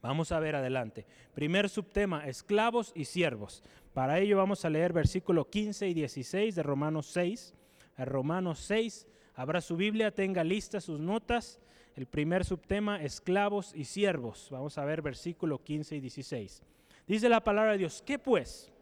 Vamos 0.02 0.32
a 0.32 0.38
ver 0.38 0.54
adelante. 0.54 1.06
Primer 1.34 1.70
subtema, 1.70 2.26
esclavos 2.26 2.92
y 2.94 3.06
siervos. 3.06 3.62
Para 3.94 4.18
ello 4.18 4.36
vamos 4.36 4.64
a 4.64 4.70
leer 4.70 4.92
versículo 4.92 5.48
15 5.48 5.88
y 5.88 5.94
16 5.94 6.54
de 6.54 6.62
Romanos 6.62 7.06
6. 7.06 7.54
A 7.96 8.04
Romanos 8.04 8.58
6, 8.58 9.06
Abra 9.36 9.60
su 9.60 9.76
Biblia, 9.76 10.14
tenga 10.14 10.44
listas 10.44 10.84
sus 10.84 11.00
notas. 11.00 11.58
El 11.96 12.06
primer 12.06 12.44
subtema, 12.44 13.02
esclavos 13.02 13.72
y 13.74 13.84
siervos. 13.84 14.48
Vamos 14.50 14.78
a 14.78 14.84
ver 14.84 15.00
versículo 15.00 15.62
15 15.62 15.96
y 15.96 16.00
16. 16.00 16.62
Dice 17.06 17.28
la 17.28 17.42
palabra 17.42 17.72
de 17.72 17.78
Dios, 17.78 18.02
¿qué 18.04 18.18
pues? 18.18 18.72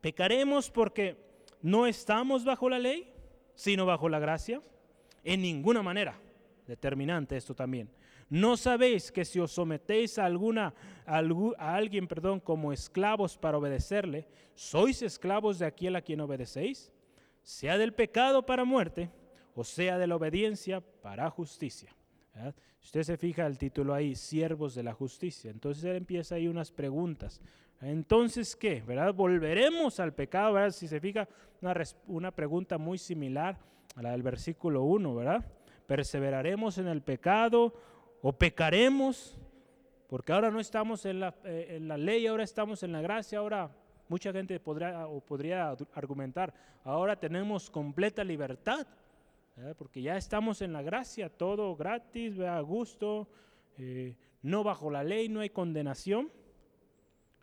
¿Pecaremos 0.00 0.70
porque 0.70 1.16
no 1.62 1.86
estamos 1.86 2.44
bajo 2.44 2.68
la 2.68 2.78
ley, 2.78 3.12
sino 3.54 3.86
bajo 3.86 4.08
la 4.08 4.18
gracia? 4.18 4.62
En 5.24 5.42
ninguna 5.42 5.82
manera. 5.82 6.20
Determinante 6.66 7.36
esto 7.36 7.54
también. 7.54 7.90
¿No 8.28 8.56
sabéis 8.56 9.12
que 9.12 9.24
si 9.24 9.38
os 9.38 9.52
sometéis 9.52 10.18
a, 10.18 10.24
alguna, 10.24 10.74
a, 11.06 11.74
alguien 11.74 12.08
perdón, 12.08 12.40
como 12.40 12.72
esclavos 12.72 13.38
para 13.38 13.56
obedecerle, 13.56 14.26
sois 14.54 15.00
esclavos 15.02 15.60
de 15.60 15.66
aquel 15.66 15.94
a 15.94 16.02
quien 16.02 16.20
obedecéis? 16.20 16.92
Sea 17.42 17.78
del 17.78 17.94
pecado 17.94 18.44
para 18.44 18.64
muerte, 18.64 19.10
o 19.54 19.62
sea 19.62 19.96
de 19.96 20.08
la 20.08 20.16
obediencia 20.16 20.80
para 20.80 21.30
justicia. 21.30 21.95
Usted 22.82 23.02
se 23.02 23.16
fija 23.16 23.46
el 23.46 23.58
título 23.58 23.94
ahí, 23.94 24.14
siervos 24.14 24.74
de 24.74 24.82
la 24.82 24.92
justicia. 24.92 25.50
Entonces 25.50 25.84
él 25.84 25.96
empieza 25.96 26.34
ahí 26.34 26.48
unas 26.48 26.70
preguntas. 26.70 27.40
Entonces, 27.80 28.56
¿qué? 28.56 28.82
¿Verdad? 28.86 29.12
Volveremos 29.12 30.00
al 30.00 30.14
pecado, 30.14 30.54
¿verdad? 30.54 30.70
Si 30.70 30.88
se 30.88 31.00
fija, 31.00 31.28
una, 31.60 31.74
una 32.06 32.30
pregunta 32.30 32.78
muy 32.78 32.98
similar 32.98 33.58
a 33.96 34.02
la 34.02 34.12
del 34.12 34.22
versículo 34.22 34.82
1, 34.82 35.14
¿verdad? 35.14 35.44
¿Perseveraremos 35.86 36.78
en 36.78 36.88
el 36.88 37.02
pecado 37.02 37.74
o 38.22 38.32
pecaremos? 38.32 39.38
Porque 40.08 40.32
ahora 40.32 40.50
no 40.50 40.60
estamos 40.60 41.04
en 41.04 41.20
la, 41.20 41.34
eh, 41.44 41.76
en 41.76 41.88
la 41.88 41.96
ley, 41.96 42.26
ahora 42.26 42.44
estamos 42.44 42.82
en 42.82 42.92
la 42.92 43.00
gracia, 43.00 43.38
ahora 43.38 43.70
mucha 44.08 44.32
gente 44.32 44.58
podría, 44.60 45.06
o 45.08 45.20
podría 45.20 45.76
argumentar, 45.94 46.54
ahora 46.84 47.16
tenemos 47.16 47.70
completa 47.70 48.22
libertad 48.22 48.86
porque 49.78 50.02
ya 50.02 50.16
estamos 50.16 50.60
en 50.60 50.72
la 50.72 50.82
gracia, 50.82 51.30
todo 51.30 51.74
gratis, 51.76 52.38
a 52.40 52.60
gusto, 52.60 53.28
eh, 53.78 54.14
no 54.42 54.62
bajo 54.62 54.90
la 54.90 55.02
ley, 55.02 55.28
no 55.28 55.40
hay 55.40 55.50
condenación. 55.50 56.30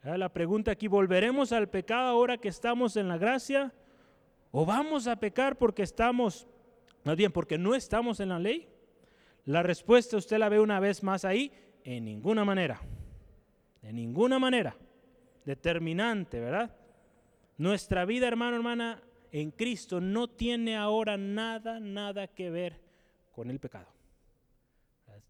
La 0.04 0.30
pregunta 0.30 0.72
aquí, 0.72 0.88
¿volveremos 0.88 1.52
al 1.54 1.70
pecado 1.70 2.08
ahora 2.08 2.38
que 2.38 2.50
estamos 2.50 2.98
en 2.98 3.08
la 3.08 3.18
gracia? 3.18 3.74
¿O 4.52 4.66
vamos 4.66 5.08
a 5.08 5.16
pecar 5.16 5.58
porque 5.58 5.82
estamos, 5.82 6.48
más 7.04 7.16
bien, 7.16 7.32
porque 7.32 7.58
no 7.58 7.74
estamos 7.74 8.20
en 8.20 8.30
la 8.30 8.40
ley? 8.40 8.68
La 9.46 9.64
respuesta 9.64 10.18
usted 10.18 10.38
la 10.38 10.50
ve 10.50 10.60
una 10.60 10.80
vez 10.80 11.04
más 11.04 11.26
ahí, 11.26 11.52
en 11.84 12.06
ninguna 12.06 12.46
manera. 12.46 12.82
De 13.82 13.92
ninguna 13.92 14.40
manera. 14.40 14.76
Determinante, 15.46 16.40
¿verdad? 16.40 16.76
Nuestra 17.58 18.06
vida, 18.06 18.28
hermano, 18.28 18.58
hermana, 18.58 19.02
en 19.34 19.50
Cristo 19.50 20.00
no 20.00 20.30
tiene 20.30 20.78
ahora 20.78 21.18
nada, 21.18 21.80
nada 21.80 22.28
que 22.28 22.52
ver 22.52 22.80
con 23.32 23.50
el 23.50 23.60
pecado. 23.60 23.88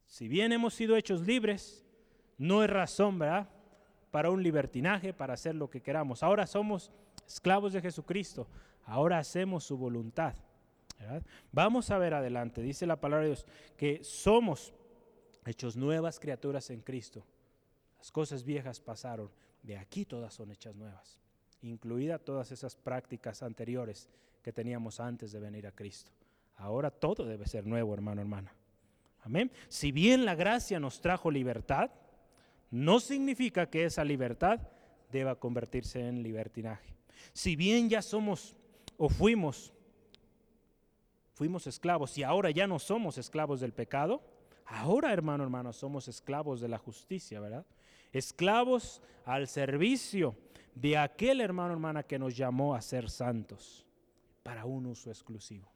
Si 0.06 0.28
bien 0.28 0.52
hemos 0.52 0.74
sido 0.74 0.98
hechos 0.98 1.22
libres, 1.22 1.86
no 2.38 2.66
es 2.66 2.70
razón. 2.70 3.18
Para 4.12 4.30
un 4.30 4.44
libertinaje, 4.44 5.14
para 5.14 5.36
hacer 5.36 5.56
lo 5.56 5.70
que 5.70 5.82
queramos. 5.82 6.22
Ahora 6.22 6.46
somos 6.46 6.92
esclavos 7.26 7.72
de 7.72 7.82
Jesucristo, 7.82 8.46
ahora 8.84 9.20
hacemos 9.20 9.64
su 9.64 9.78
voluntad. 9.78 10.36
Vamos 11.54 11.90
a 11.90 11.98
ver 11.98 12.14
adelante, 12.14 12.62
dice 12.62 12.86
la 12.86 13.00
palabra 13.00 13.24
de 13.24 13.30
Dios, 13.30 13.46
que 13.78 14.04
somos 14.04 14.74
hechos 15.46 15.78
nuevas 15.78 16.20
criaturas 16.20 16.70
en 16.72 16.82
Cristo. 16.82 17.26
Las 18.00 18.12
cosas 18.12 18.44
viejas 18.44 18.82
pasaron, 18.82 19.32
de 19.62 19.78
aquí 19.78 20.04
todas 20.04 20.34
son 20.34 20.52
hechas 20.52 20.76
nuevas 20.76 21.23
incluida 21.64 22.20
todas 22.20 22.52
esas 22.52 22.76
prácticas 22.76 23.42
anteriores 23.42 24.10
que 24.44 24.54
teníamos 24.54 25.00
antes 25.00 25.32
de 25.32 25.40
venir 25.40 25.66
a 25.66 25.72
Cristo. 25.72 26.12
Ahora 26.58 26.92
todo 26.92 27.26
debe 27.26 27.48
ser 27.48 27.66
nuevo, 27.66 27.94
hermano, 27.94 28.22
hermana. 28.22 28.54
Amén. 29.22 29.52
Si 29.70 29.92
bien 29.92 30.26
la 30.26 30.36
gracia 30.36 30.80
nos 30.80 31.02
trajo 31.02 31.32
libertad, 31.32 31.90
no 32.70 33.00
significa 33.00 33.70
que 33.70 33.86
esa 33.86 34.04
libertad 34.04 34.60
deba 35.12 35.36
convertirse 35.36 36.08
en 36.08 36.22
libertinaje. 36.22 36.94
Si 37.32 37.56
bien 37.56 37.90
ya 37.90 38.02
somos 38.02 38.56
o 38.98 39.10
fuimos 39.10 39.74
fuimos 41.34 41.68
esclavos 41.68 42.18
y 42.18 42.24
ahora 42.24 42.52
ya 42.52 42.68
no 42.68 42.80
somos 42.80 43.18
esclavos 43.18 43.60
del 43.60 43.74
pecado, 43.74 44.22
ahora, 44.66 45.12
hermano, 45.12 45.44
hermano, 45.44 45.74
somos 45.74 46.08
esclavos 46.08 46.62
de 46.62 46.68
la 46.68 46.78
justicia, 46.78 47.40
¿verdad? 47.40 47.66
Esclavos 48.12 49.02
al 49.26 49.48
servicio 49.48 50.36
de 50.76 50.98
aquel 50.98 51.42
hermano, 51.42 51.74
hermana, 51.74 52.04
que 52.04 52.20
nos 52.20 52.36
llamó 52.36 52.76
a 52.76 52.82
ser 52.82 53.10
santos 53.10 53.86
para 54.42 54.66
un 54.66 54.86
uso 54.88 55.10
exclusivo. 55.10 55.72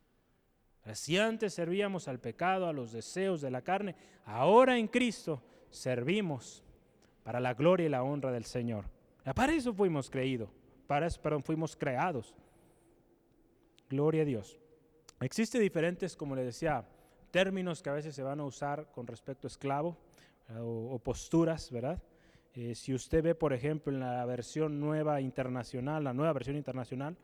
Si 0.93 1.17
antes 1.17 1.53
servíamos 1.53 2.07
al 2.07 2.19
pecado, 2.19 2.67
a 2.67 2.73
los 2.73 2.91
deseos 2.91 3.41
de 3.41 3.51
la 3.51 3.61
carne, 3.61 3.95
ahora 4.25 4.77
en 4.77 4.87
Cristo 4.87 5.41
servimos 5.69 6.63
para 7.23 7.39
la 7.39 7.53
gloria 7.53 7.85
y 7.85 7.89
la 7.89 8.03
honra 8.03 8.31
del 8.31 8.45
Señor. 8.45 8.85
Para 9.35 9.53
eso 9.53 9.73
fuimos 9.73 10.09
creídos, 10.09 10.49
para 10.87 11.07
eso, 11.07 11.21
perdón, 11.21 11.43
fuimos 11.43 11.75
creados. 11.75 12.33
Gloria 13.89 14.21
a 14.21 14.25
Dios. 14.25 14.57
Existen 15.19 15.61
diferentes, 15.61 16.15
como 16.15 16.35
le 16.35 16.43
decía, 16.43 16.85
términos 17.31 17.81
que 17.81 17.89
a 17.89 17.93
veces 17.93 18.15
se 18.15 18.23
van 18.23 18.39
a 18.39 18.45
usar 18.45 18.89
con 18.91 19.07
respecto 19.07 19.47
a 19.47 19.49
esclavo 19.49 19.97
o, 20.57 20.93
o 20.93 20.99
posturas, 20.99 21.69
¿verdad? 21.69 22.01
Eh, 22.59 22.73
si 22.73 22.91
usted 22.95 23.21
ve, 23.21 23.35
por 23.35 23.53
ejemplo, 23.53 23.93
en 23.93 23.99
la 23.99 24.25
versión 24.25 24.79
nueva 24.79 25.21
internacional, 25.21 26.03
la 26.03 26.11
nueva 26.11 26.33
versión 26.33 26.55
internacional, 26.55 27.15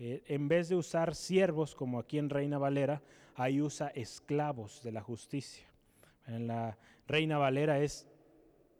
eh, 0.00 0.24
en 0.26 0.48
vez 0.48 0.68
de 0.68 0.74
usar 0.74 1.14
siervos 1.14 1.76
como 1.76 2.00
aquí 2.00 2.18
en 2.18 2.28
Reina 2.28 2.58
Valera, 2.58 3.00
ahí 3.36 3.62
usa 3.62 3.92
esclavos 3.94 4.82
de 4.82 4.90
la 4.90 5.00
justicia. 5.00 5.68
En 6.26 6.48
la 6.48 6.76
Reina 7.06 7.38
Valera 7.38 7.78
es 7.78 8.08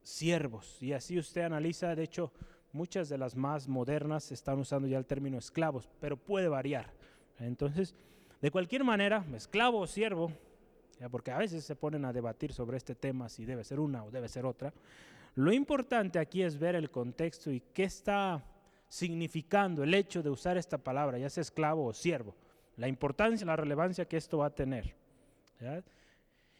siervos. 0.02 0.82
Y 0.82 0.92
así 0.92 1.20
usted 1.20 1.42
analiza, 1.42 1.94
de 1.94 2.02
hecho, 2.02 2.32
muchas 2.72 3.08
de 3.08 3.18
las 3.18 3.36
más 3.36 3.68
modernas 3.68 4.32
están 4.32 4.58
usando 4.58 4.88
ya 4.88 4.98
el 4.98 5.06
término 5.06 5.38
esclavos, 5.38 5.88
pero 6.00 6.16
puede 6.16 6.48
variar. 6.48 6.92
Entonces, 7.38 7.94
de 8.40 8.50
cualquier 8.50 8.82
manera, 8.82 9.24
esclavo 9.36 9.78
o 9.78 9.86
siervo, 9.86 10.32
porque 11.12 11.30
a 11.30 11.38
veces 11.38 11.64
se 11.64 11.76
ponen 11.76 12.04
a 12.04 12.12
debatir 12.12 12.52
sobre 12.52 12.76
este 12.76 12.96
tema, 12.96 13.28
si 13.28 13.44
debe 13.44 13.62
ser 13.62 13.78
una 13.78 14.04
o 14.04 14.10
debe 14.10 14.28
ser 14.28 14.46
otra, 14.46 14.72
lo 15.34 15.52
importante 15.52 16.18
aquí 16.18 16.42
es 16.42 16.58
ver 16.58 16.74
el 16.74 16.90
contexto 16.90 17.50
y 17.50 17.60
qué 17.72 17.84
está 17.84 18.44
significando 18.88 19.82
el 19.82 19.94
hecho 19.94 20.22
de 20.22 20.28
usar 20.28 20.58
esta 20.58 20.76
palabra, 20.76 21.18
ya 21.18 21.30
sea 21.30 21.40
esclavo 21.40 21.86
o 21.86 21.94
siervo, 21.94 22.34
la 22.76 22.88
importancia, 22.88 23.46
la 23.46 23.56
relevancia 23.56 24.04
que 24.04 24.18
esto 24.18 24.38
va 24.38 24.46
a 24.46 24.54
tener. 24.54 24.94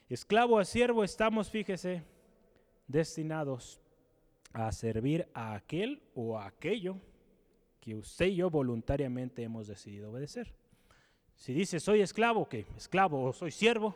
Esclavo 0.09 0.55
o 0.55 0.65
siervo 0.65 1.03
estamos, 1.03 1.49
fíjese, 1.49 2.03
destinados 2.87 3.79
a 4.53 4.71
servir 4.71 5.27
a 5.33 5.53
aquel 5.53 6.01
o 6.15 6.37
a 6.37 6.47
aquello 6.47 6.97
que 7.79 7.95
usted 7.95 8.27
y 8.27 8.37
yo 8.37 8.49
voluntariamente 8.49 9.43
hemos 9.43 9.67
decidido 9.67 10.11
obedecer. 10.11 10.53
Si 11.35 11.53
dice 11.53 11.79
soy 11.79 12.01
esclavo, 12.01 12.47
que 12.47 12.65
esclavo 12.77 13.23
o 13.23 13.33
soy 13.33 13.51
siervo, 13.51 13.95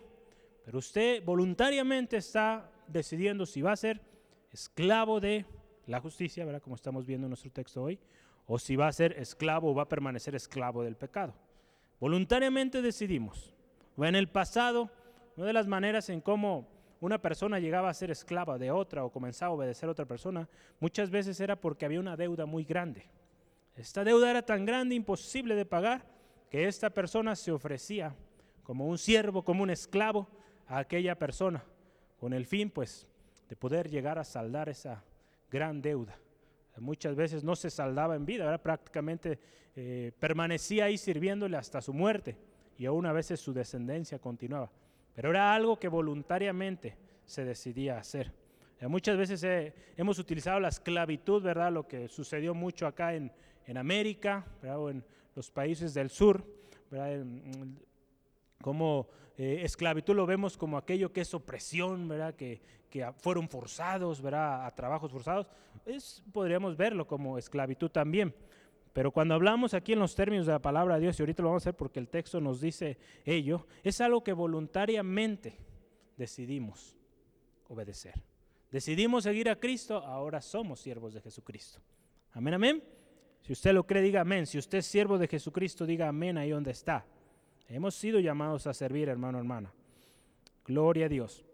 pero 0.65 0.79
usted 0.79 1.23
voluntariamente 1.23 2.17
está 2.17 2.69
decidiendo 2.87 3.45
si 3.45 3.61
va 3.61 3.71
a 3.71 3.77
ser 3.77 4.01
esclavo 4.57 5.19
de 5.19 5.45
la 5.85 5.99
justicia, 5.99 6.43
¿verdad? 6.43 6.63
Como 6.63 6.75
estamos 6.75 7.05
viendo 7.05 7.27
en 7.27 7.29
nuestro 7.29 7.51
texto 7.51 7.83
hoy, 7.83 7.99
o 8.47 8.57
si 8.57 8.75
va 8.75 8.87
a 8.87 8.91
ser 8.91 9.13
esclavo 9.19 9.69
o 9.69 9.75
va 9.75 9.83
a 9.83 9.87
permanecer 9.87 10.33
esclavo 10.33 10.81
del 10.83 10.95
pecado. 10.95 11.35
Voluntariamente 11.99 12.81
decidimos. 12.81 13.53
O 13.95 14.03
en 14.03 14.15
el 14.15 14.29
pasado, 14.29 14.89
una 15.35 15.45
de 15.45 15.53
las 15.53 15.67
maneras 15.67 16.09
en 16.09 16.21
cómo 16.21 16.67
una 17.01 17.21
persona 17.21 17.59
llegaba 17.59 17.89
a 17.89 17.93
ser 17.93 18.09
esclava 18.09 18.57
de 18.57 18.71
otra 18.71 19.05
o 19.05 19.11
comenzaba 19.11 19.51
a 19.51 19.55
obedecer 19.55 19.89
a 19.89 19.91
otra 19.91 20.07
persona, 20.07 20.49
muchas 20.79 21.11
veces 21.11 21.39
era 21.39 21.55
porque 21.55 21.85
había 21.85 21.99
una 21.99 22.17
deuda 22.17 22.47
muy 22.47 22.63
grande. 22.63 23.05
Esta 23.75 24.03
deuda 24.03 24.31
era 24.31 24.41
tan 24.41 24.65
grande, 24.65 24.95
imposible 24.95 25.53
de 25.53 25.65
pagar, 25.65 26.03
que 26.49 26.65
esta 26.65 26.89
persona 26.89 27.35
se 27.35 27.51
ofrecía 27.51 28.15
como 28.63 28.87
un 28.87 28.97
siervo, 28.97 29.43
como 29.43 29.61
un 29.61 29.69
esclavo 29.69 30.27
a 30.65 30.79
aquella 30.79 31.13
persona, 31.13 31.63
con 32.19 32.33
el 32.33 32.47
fin 32.47 32.71
pues 32.71 33.07
de 33.47 33.55
poder 33.55 33.89
llegar 33.89 34.19
a 34.19 34.23
saldar 34.23 34.69
esa 34.69 35.03
gran 35.49 35.81
deuda 35.81 36.17
muchas 36.79 37.15
veces 37.15 37.43
no 37.43 37.55
se 37.55 37.69
saldaba 37.69 38.15
en 38.15 38.25
vida, 38.25 38.45
era 38.45 38.61
prácticamente 38.61 39.39
eh, 39.75 40.11
permanecía 40.19 40.85
ahí 40.85 40.97
sirviéndole 40.97 41.57
hasta 41.57 41.81
su 41.81 41.93
muerte 41.93 42.37
y 42.77 42.85
aún 42.85 43.05
a 43.05 43.13
veces 43.13 43.39
su 43.39 43.53
descendencia 43.53 44.19
continuaba. 44.19 44.71
Pero 45.15 45.29
era 45.31 45.53
algo 45.53 45.79
que 45.79 45.87
voluntariamente 45.87 46.95
se 47.25 47.43
decidía 47.43 47.97
hacer. 47.97 48.31
Eh, 48.79 48.87
muchas 48.87 49.17
veces 49.17 49.43
eh, 49.43 49.73
hemos 49.95 50.19
utilizado 50.19 50.59
la 50.59 50.67
esclavitud, 50.67 51.41
¿verdad? 51.41 51.71
Lo 51.71 51.87
que 51.87 52.07
sucedió 52.07 52.53
mucho 52.53 52.85
acá 52.85 53.15
en, 53.15 53.31
en 53.65 53.77
América, 53.77 54.45
o 54.63 54.89
en 54.89 55.03
los 55.35 55.49
países 55.49 55.93
del 55.93 56.09
sur, 56.09 56.45
¿verdad? 56.91 57.25
Como 58.61 59.07
esclavitud 59.37 60.15
lo 60.15 60.25
vemos 60.25 60.57
como 60.57 60.77
aquello 60.77 61.13
que 61.13 61.21
es 61.21 61.33
opresión, 61.33 62.07
¿verdad? 62.07 62.33
Que, 62.35 62.61
que 62.89 63.07
fueron 63.17 63.47
forzados, 63.47 64.21
¿verdad? 64.21 64.65
A 64.65 64.73
trabajos 64.73 65.11
forzados, 65.11 65.47
es, 65.85 66.23
podríamos 66.31 66.75
verlo 66.75 67.05
como 67.05 67.37
esclavitud 67.37 67.89
también. 67.89 68.33
Pero 68.93 69.11
cuando 69.11 69.35
hablamos 69.35 69.75
aquí 69.75 69.93
en 69.93 69.99
los 69.99 70.15
términos 70.15 70.47
de 70.47 70.53
la 70.53 70.59
palabra 70.59 70.95
de 70.95 71.01
Dios, 71.01 71.19
y 71.19 71.21
ahorita 71.21 71.43
lo 71.43 71.49
vamos 71.49 71.61
a 71.61 71.69
hacer 71.69 71.77
porque 71.77 71.99
el 71.99 72.07
texto 72.07 72.41
nos 72.41 72.59
dice 72.59 72.97
ello, 73.25 73.67
es 73.83 74.01
algo 74.01 74.23
que 74.23 74.33
voluntariamente 74.33 75.55
decidimos 76.17 76.97
obedecer. 77.67 78.15
Decidimos 78.71 79.25
seguir 79.25 79.49
a 79.49 79.59
Cristo, 79.59 79.97
ahora 79.97 80.41
somos 80.41 80.79
siervos 80.79 81.13
de 81.13 81.21
Jesucristo. 81.21 81.79
Amén, 82.31 82.55
amén. 82.55 82.83
Si 83.41 83.53
usted 83.53 83.71
lo 83.71 83.85
cree, 83.85 84.01
diga 84.01 84.21
amén. 84.21 84.47
Si 84.47 84.57
usted 84.57 84.79
es 84.79 84.87
siervo 84.87 85.17
de 85.17 85.27
Jesucristo, 85.27 85.85
diga 85.85 86.07
amén 86.07 86.37
ahí 86.37 86.49
donde 86.49 86.71
está. 86.71 87.05
Hemos 87.69 87.95
sido 87.95 88.19
llamados 88.19 88.67
a 88.67 88.73
servir, 88.73 89.09
hermano, 89.09 89.37
hermana. 89.37 89.73
Gloria 90.65 91.05
a 91.05 91.09
Dios. 91.09 91.45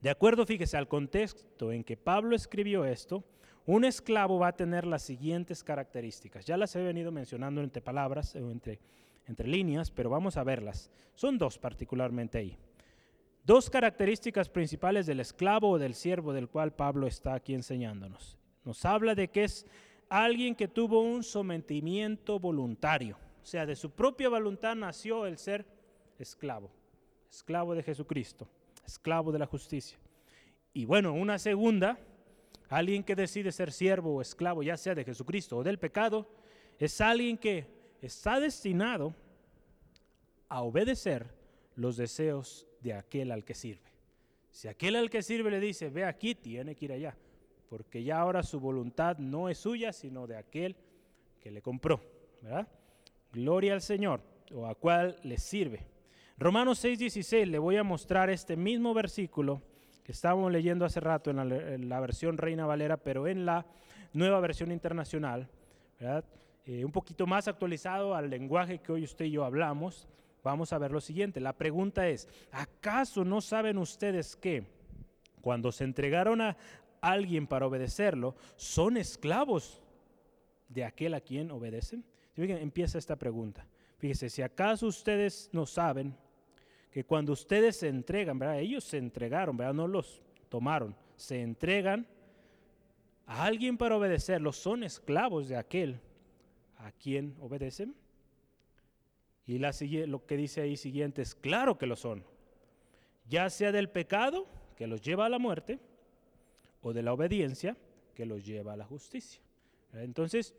De 0.00 0.10
acuerdo, 0.10 0.46
fíjese, 0.46 0.76
al 0.76 0.88
contexto 0.88 1.72
en 1.72 1.82
que 1.82 1.96
Pablo 1.96 2.36
escribió 2.36 2.84
esto, 2.84 3.24
un 3.64 3.84
esclavo 3.84 4.38
va 4.38 4.48
a 4.48 4.56
tener 4.56 4.86
las 4.86 5.02
siguientes 5.02 5.64
características. 5.64 6.44
Ya 6.44 6.56
las 6.56 6.76
he 6.76 6.82
venido 6.82 7.10
mencionando 7.10 7.60
entre 7.62 7.82
palabras 7.82 8.36
o 8.36 8.50
entre, 8.50 8.78
entre 9.26 9.48
líneas, 9.48 9.90
pero 9.90 10.10
vamos 10.10 10.36
a 10.36 10.44
verlas. 10.44 10.90
Son 11.14 11.38
dos 11.38 11.58
particularmente 11.58 12.38
ahí. 12.38 12.56
Dos 13.44 13.70
características 13.70 14.48
principales 14.48 15.06
del 15.06 15.20
esclavo 15.20 15.70
o 15.70 15.78
del 15.78 15.94
siervo 15.94 16.32
del 16.32 16.48
cual 16.48 16.74
Pablo 16.74 17.06
está 17.06 17.34
aquí 17.34 17.54
enseñándonos. 17.54 18.38
Nos 18.64 18.84
habla 18.84 19.14
de 19.14 19.28
que 19.28 19.44
es 19.44 19.66
alguien 20.08 20.54
que 20.54 20.68
tuvo 20.68 21.00
un 21.00 21.22
sometimiento 21.22 22.38
voluntario, 22.38 23.16
o 23.46 23.48
sea, 23.48 23.64
de 23.64 23.76
su 23.76 23.92
propia 23.92 24.28
voluntad 24.28 24.74
nació 24.74 25.24
el 25.24 25.38
ser 25.38 25.64
esclavo, 26.18 26.68
esclavo 27.30 27.76
de 27.76 27.84
Jesucristo 27.84 28.48
esclavo 28.86 29.32
de 29.32 29.38
la 29.38 29.46
justicia. 29.46 29.98
Y 30.72 30.84
bueno, 30.84 31.12
una 31.12 31.38
segunda, 31.38 31.98
alguien 32.68 33.02
que 33.02 33.14
decide 33.14 33.52
ser 33.52 33.72
siervo 33.72 34.16
o 34.16 34.22
esclavo, 34.22 34.62
ya 34.62 34.76
sea 34.76 34.94
de 34.94 35.04
Jesucristo 35.04 35.58
o 35.58 35.62
del 35.62 35.78
pecado, 35.78 36.28
es 36.78 37.00
alguien 37.00 37.36
que 37.36 37.66
está 38.00 38.38
destinado 38.40 39.14
a 40.48 40.62
obedecer 40.62 41.26
los 41.74 41.96
deseos 41.96 42.66
de 42.80 42.94
aquel 42.94 43.32
al 43.32 43.44
que 43.44 43.54
sirve. 43.54 43.90
Si 44.50 44.68
aquel 44.68 44.96
al 44.96 45.10
que 45.10 45.22
sirve 45.22 45.50
le 45.50 45.60
dice, 45.60 45.90
ve 45.90 46.04
aquí, 46.04 46.34
tiene 46.34 46.74
que 46.74 46.86
ir 46.86 46.92
allá, 46.92 47.16
porque 47.68 48.02
ya 48.02 48.20
ahora 48.20 48.42
su 48.42 48.60
voluntad 48.60 49.18
no 49.18 49.48
es 49.48 49.58
suya, 49.58 49.92
sino 49.92 50.26
de 50.26 50.36
aquel 50.36 50.76
que 51.40 51.50
le 51.50 51.60
compró, 51.60 52.00
¿verdad? 52.42 52.68
Gloria 53.32 53.74
al 53.74 53.82
Señor, 53.82 54.20
o 54.54 54.66
a 54.66 54.74
cual 54.74 55.16
le 55.22 55.38
sirve. 55.38 55.86
Romanos 56.38 56.84
6:16, 56.84 57.46
le 57.46 57.58
voy 57.58 57.76
a 57.76 57.82
mostrar 57.82 58.28
este 58.30 58.56
mismo 58.56 58.92
versículo 58.92 59.62
que 60.04 60.12
estábamos 60.12 60.52
leyendo 60.52 60.84
hace 60.84 61.00
rato 61.00 61.30
en 61.30 61.88
la, 61.88 62.00
versión 62.00 62.38
Reina 62.38 62.66
Valera, 62.66 62.96
pero 62.96 63.26
en 63.26 63.44
la 63.44 63.66
nueva 64.12 64.38
versión 64.38 64.70
internacional, 64.70 65.48
eh, 66.64 66.84
un 66.84 66.92
poquito 66.92 67.26
más 67.26 67.48
actualizado 67.48 68.14
al 68.14 68.30
lenguaje 68.30 68.78
que 68.78 68.92
hoy 68.92 69.02
usted 69.02 69.24
y 69.24 69.32
yo 69.32 69.44
hablamos. 69.44 70.06
Vamos 70.44 70.72
a 70.72 70.78
ver 70.78 70.92
lo 70.92 71.00
siguiente. 71.00 71.40
La 71.40 71.54
pregunta 71.54 72.06
es, 72.06 72.28
¿acaso 72.52 73.24
no 73.24 73.40
saben 73.40 73.78
ustedes 73.78 74.36
que 74.36 74.64
cuando 75.40 75.72
se 75.72 75.82
entregaron 75.82 76.40
a 76.40 76.56
alguien 77.00 77.46
para 77.46 77.66
obedecerlo, 77.66 78.36
son 78.54 78.96
esclavos 78.96 79.82
de 80.68 80.84
aquel 80.84 81.14
a 81.14 81.20
quien 81.20 81.50
obedecen? 81.50 82.04
Empieza 82.36 82.98
esta 82.98 83.16
pregunta. 83.16 83.66
Fíjese, 83.98 84.28
si 84.28 84.42
acaso 84.42 84.86
ustedes 84.86 85.48
no 85.52 85.64
saben 85.64 86.14
que 86.90 87.04
cuando 87.04 87.32
ustedes 87.32 87.76
se 87.76 87.88
entregan, 87.88 88.38
¿verdad? 88.38 88.58
Ellos 88.58 88.84
se 88.84 88.98
entregaron, 88.98 89.56
¿verdad? 89.56 89.74
No 89.74 89.88
los 89.88 90.22
tomaron, 90.48 90.94
se 91.16 91.42
entregan 91.42 92.06
a 93.26 93.44
alguien 93.44 93.76
para 93.76 93.96
obedecerlos, 93.96 94.56
son 94.56 94.84
esclavos 94.84 95.48
de 95.48 95.56
aquel 95.56 96.00
a 96.78 96.92
quien 96.92 97.34
obedecen. 97.40 97.94
Y 99.46 99.58
la, 99.58 99.72
lo 100.06 100.26
que 100.26 100.36
dice 100.36 100.60
ahí 100.60 100.76
siguiente 100.76 101.22
es, 101.22 101.34
claro 101.34 101.78
que 101.78 101.86
lo 101.86 101.96
son, 101.96 102.24
ya 103.28 103.48
sea 103.48 103.72
del 103.72 103.88
pecado 103.88 104.46
que 104.76 104.86
los 104.86 105.00
lleva 105.00 105.26
a 105.26 105.28
la 105.28 105.38
muerte 105.38 105.78
o 106.82 106.92
de 106.92 107.02
la 107.02 107.12
obediencia 107.12 107.76
que 108.14 108.26
los 108.26 108.44
lleva 108.44 108.74
a 108.74 108.76
la 108.76 108.84
justicia. 108.84 109.40
Entonces, 109.92 110.54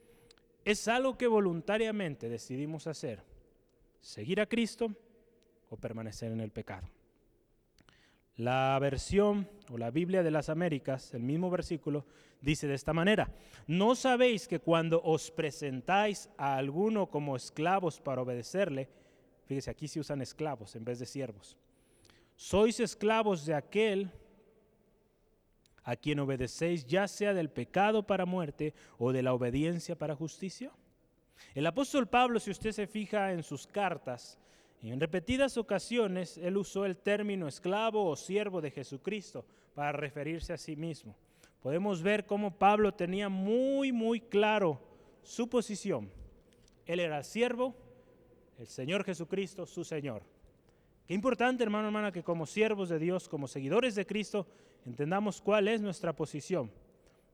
es 0.68 0.90
algo 0.90 1.18
que 1.18 1.28
voluntariamente 1.28 2.28
decidimos 2.28 2.88
hacer, 2.88 3.24
seguir 4.02 4.42
a 4.42 4.46
Cristo 4.46 4.94
o 5.70 5.78
permanecer 5.78 6.30
en 6.34 6.42
el 6.42 6.52
pecado. 6.52 6.90
La 8.36 8.78
versión 8.82 9.50
o 9.72 9.78
la 9.78 9.92
Biblia 9.92 10.24
de 10.24 10.32
las 10.32 10.50
Américas, 10.50 11.14
el 11.14 11.24
mismo 11.24 11.50
versículo, 11.50 12.06
dice 12.42 12.68
de 12.68 12.74
esta 12.74 12.92
manera, 12.92 13.32
¿no 13.66 13.96
sabéis 13.96 14.50
que 14.50 14.60
cuando 14.60 15.02
os 15.04 15.32
presentáis 15.32 16.30
a 16.38 16.58
alguno 16.58 17.10
como 17.10 17.38
esclavos 17.38 18.02
para 18.02 18.22
obedecerle, 18.22 18.90
fíjese, 19.46 19.72
aquí 19.72 19.88
se 19.88 20.02
usan 20.02 20.22
esclavos 20.22 20.76
en 20.76 20.84
vez 20.84 21.00
de 21.00 21.06
siervos, 21.06 21.58
sois 22.36 22.82
esclavos 22.82 23.46
de 23.46 23.54
aquel 23.54 24.12
a 25.88 25.96
quien 25.96 26.20
obedecéis, 26.20 26.86
ya 26.86 27.08
sea 27.08 27.34
del 27.34 27.50
pecado 27.50 28.04
para 28.04 28.26
muerte 28.26 28.74
o 28.98 29.14
de 29.14 29.24
la 29.24 29.34
obediencia 29.34 29.98
para 29.98 30.18
justicia? 30.18 30.70
El 31.56 31.66
apóstol 31.66 32.10
Pablo, 32.10 32.42
si 32.42 32.52
usted 32.52 32.74
se 32.74 32.88
fija 32.88 33.32
en 33.32 33.42
sus 33.42 33.66
cartas, 33.66 34.38
en 34.82 35.00
repetidas 35.00 35.58
ocasiones 35.58 36.38
él 36.40 36.58
usó 36.58 36.86
el 36.86 36.98
término 36.98 37.48
esclavo 37.48 38.06
o 38.06 38.18
siervo 38.18 38.60
de 38.60 38.70
Jesucristo 38.70 39.46
para 39.74 39.94
referirse 39.94 40.52
a 40.52 40.58
sí 40.58 40.76
mismo. 40.76 41.16
Podemos 41.62 42.02
ver 42.02 42.26
cómo 42.26 42.52
Pablo 42.52 42.94
tenía 42.94 43.30
muy, 43.30 43.94
muy 43.94 44.20
claro 44.20 44.82
su 45.24 45.48
posición. 45.48 46.12
Él 46.86 47.00
era 47.00 47.24
siervo, 47.24 47.74
el 48.60 48.68
Señor 48.68 49.06
Jesucristo, 49.06 49.66
su 49.66 49.86
Señor. 49.86 50.24
Qué 51.08 51.14
importante, 51.14 51.64
hermano, 51.64 51.88
hermana, 51.88 52.12
que 52.12 52.24
como 52.24 52.46
siervos 52.46 52.90
de 52.90 53.00
Dios, 53.00 53.30
como 53.30 53.48
seguidores 53.48 53.96
de 53.96 54.06
Cristo, 54.06 54.48
entendamos 54.88 55.40
cuál 55.42 55.68
es 55.68 55.82
nuestra 55.82 56.14
posición. 56.14 56.72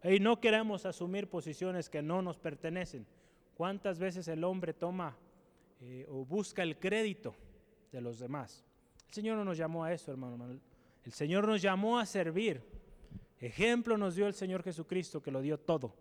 Y 0.03 0.19
no 0.19 0.41
queremos 0.41 0.85
asumir 0.85 1.29
posiciones 1.29 1.89
que 1.89 2.01
no 2.01 2.21
nos 2.21 2.37
pertenecen. 2.37 3.05
¿Cuántas 3.55 3.99
veces 3.99 4.27
el 4.27 4.43
hombre 4.43 4.73
toma 4.73 5.15
eh, 5.85 6.05
o 6.09 6.23
busca 6.23 6.63
el 6.63 6.77
crédito 6.77 7.35
de 7.91 7.99
los 7.99 8.19
demás. 8.19 8.63
El 9.09 9.13
Señor 9.13 9.37
no 9.37 9.43
nos 9.43 9.57
llamó 9.57 9.83
a 9.83 9.91
eso, 9.91 10.11
hermano. 10.11 10.59
El 11.03 11.11
Señor 11.11 11.45
nos 11.45 11.61
llamó 11.61 11.99
a 11.99 12.05
servir. 12.05 12.61
Ejemplo 13.39 13.97
nos 13.97 14.15
dio 14.15 14.27
el 14.27 14.33
Señor 14.33 14.63
Jesucristo 14.63 15.21
que 15.21 15.29
lo 15.29 15.41
dio 15.41 15.59
todo, 15.59 15.93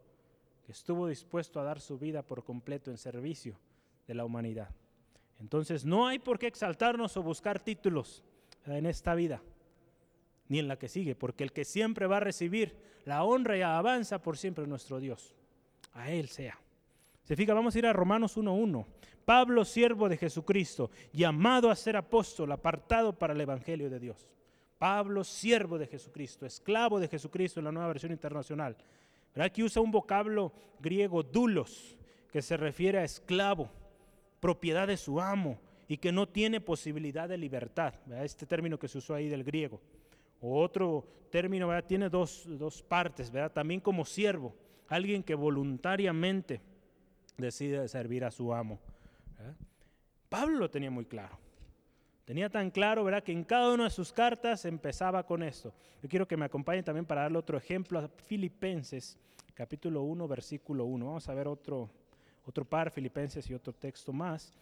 que 0.65 0.71
estuvo 0.71 1.09
dispuesto 1.09 1.59
a 1.59 1.65
dar 1.65 1.81
su 1.81 1.99
vida 1.99 2.23
por 2.23 2.45
completo 2.45 2.93
en 2.93 2.97
servicio 2.97 3.59
de 4.07 4.15
la 4.15 4.25
humanidad. 4.25 4.71
Entonces 5.41 5.85
no 5.85 6.07
hay 6.07 6.21
por 6.21 6.39
qué 6.39 6.47
exaltarnos 6.47 7.17
o 7.17 7.23
buscar 7.25 7.59
títulos 7.59 8.23
en 8.65 8.87
esta 8.87 9.17
vida, 9.17 9.43
ni 10.53 10.59
en 10.59 10.69
la 10.69 10.79
que 10.79 10.87
sigue, 10.87 11.15
porque 11.15 11.45
el 11.45 11.53
que 11.53 11.65
siempre 11.65 12.07
va 12.07 12.19
a 12.19 12.21
recibir 12.21 12.77
la 13.07 13.25
honra 13.25 13.57
y 13.57 13.63
alabanza 13.63 14.21
por 14.21 14.37
siempre 14.37 14.67
nuestro 14.67 15.01
Dios. 15.01 15.35
A 15.95 16.11
Él 16.11 16.29
sea. 16.29 16.59
Se 17.23 17.37
fija, 17.37 17.55
vamos 17.55 17.75
a 17.75 17.79
ir 17.79 17.87
a 17.87 17.95
Romanos 17.95 18.37
1.1. 18.37 18.85
Pablo, 19.25 19.65
siervo 19.65 20.11
de 20.11 20.19
Jesucristo, 20.19 20.91
llamado 21.11 21.71
a 21.71 21.75
ser 21.75 21.97
apóstol, 21.97 22.53
apartado 22.53 23.19
para 23.19 23.33
el 23.33 23.41
Evangelio 23.41 23.89
de 23.89 23.99
Dios. 23.99 24.29
Pablo, 24.77 25.25
siervo 25.25 25.79
de 25.79 25.87
Jesucristo, 25.87 26.45
esclavo 26.45 27.01
de 27.01 27.09
Jesucristo 27.09 27.59
en 27.59 27.65
la 27.65 27.73
nueva 27.73 27.89
versión 27.89 28.13
internacional. 28.13 28.77
¿Verdad 29.35 29.53
que 29.53 29.65
usa 29.65 29.81
un 29.81 29.91
vocablo 29.91 30.53
griego 30.81 31.23
dulos, 31.23 31.97
que 32.31 32.43
se 32.43 32.59
refiere 32.59 32.99
a 32.99 33.05
esclavo, 33.05 33.71
propiedad 34.39 34.87
de 34.87 34.99
su 34.99 35.19
amo 35.19 35.59
y 35.89 35.97
que 35.97 36.13
no 36.13 36.29
tiene 36.29 36.61
posibilidad 36.61 37.27
de 37.27 37.39
libertad? 37.39 37.95
Este 38.23 38.45
término 38.45 38.79
que 38.79 38.89
se 38.89 38.99
usó 38.99 39.15
ahí 39.15 39.31
del 39.31 39.45
griego. 39.45 39.81
Otro 40.43 41.07
término, 41.31 41.69
¿verdad? 41.69 41.87
tiene 41.87 42.09
dos, 42.09 42.45
dos 42.47 42.83
partes, 42.83 43.31
¿verdad? 43.31 43.53
también 43.53 43.81
como 43.81 44.05
siervo, 44.05 44.55
alguien 44.89 45.23
que 45.23 45.35
voluntariamente 45.35 46.61
decide 47.37 47.87
servir 47.89 48.25
a 48.25 48.31
su 48.31 48.53
amo. 48.53 48.81
Pablo 50.29 50.59
lo 50.59 50.71
tenía 50.71 50.91
muy 50.91 51.05
claro. 51.05 51.39
Tenía 52.25 52.49
tan 52.49 52.71
claro, 52.71 53.05
¿verdad?, 53.05 53.23
que 53.23 53.33
en 53.33 53.45
cada 53.45 53.73
una 53.73 53.85
de 53.85 53.91
sus 53.91 54.13
cartas 54.13 54.65
empezaba 54.65 55.25
con 55.27 55.43
esto. 55.43 55.73
Yo 56.03 56.09
quiero 56.09 56.27
que 56.27 56.37
me 56.37 56.45
acompañen 56.45 56.85
también 56.85 57.05
para 57.05 57.23
darle 57.23 57.39
otro 57.39 57.59
ejemplo 57.59 57.99
a 57.99 58.09
Filipenses, 58.09 59.19
capítulo 59.55 60.03
1, 60.03 60.27
versículo 60.29 60.85
1. 60.85 61.07
Vamos 61.07 61.29
a 61.29 61.35
ver 61.35 61.49
otro, 61.49 61.91
otro 62.47 62.65
par, 62.65 62.91
Filipenses 62.91 63.49
y 63.51 63.55
otro 63.55 63.73
texto 63.73 64.13
más. 64.13 64.53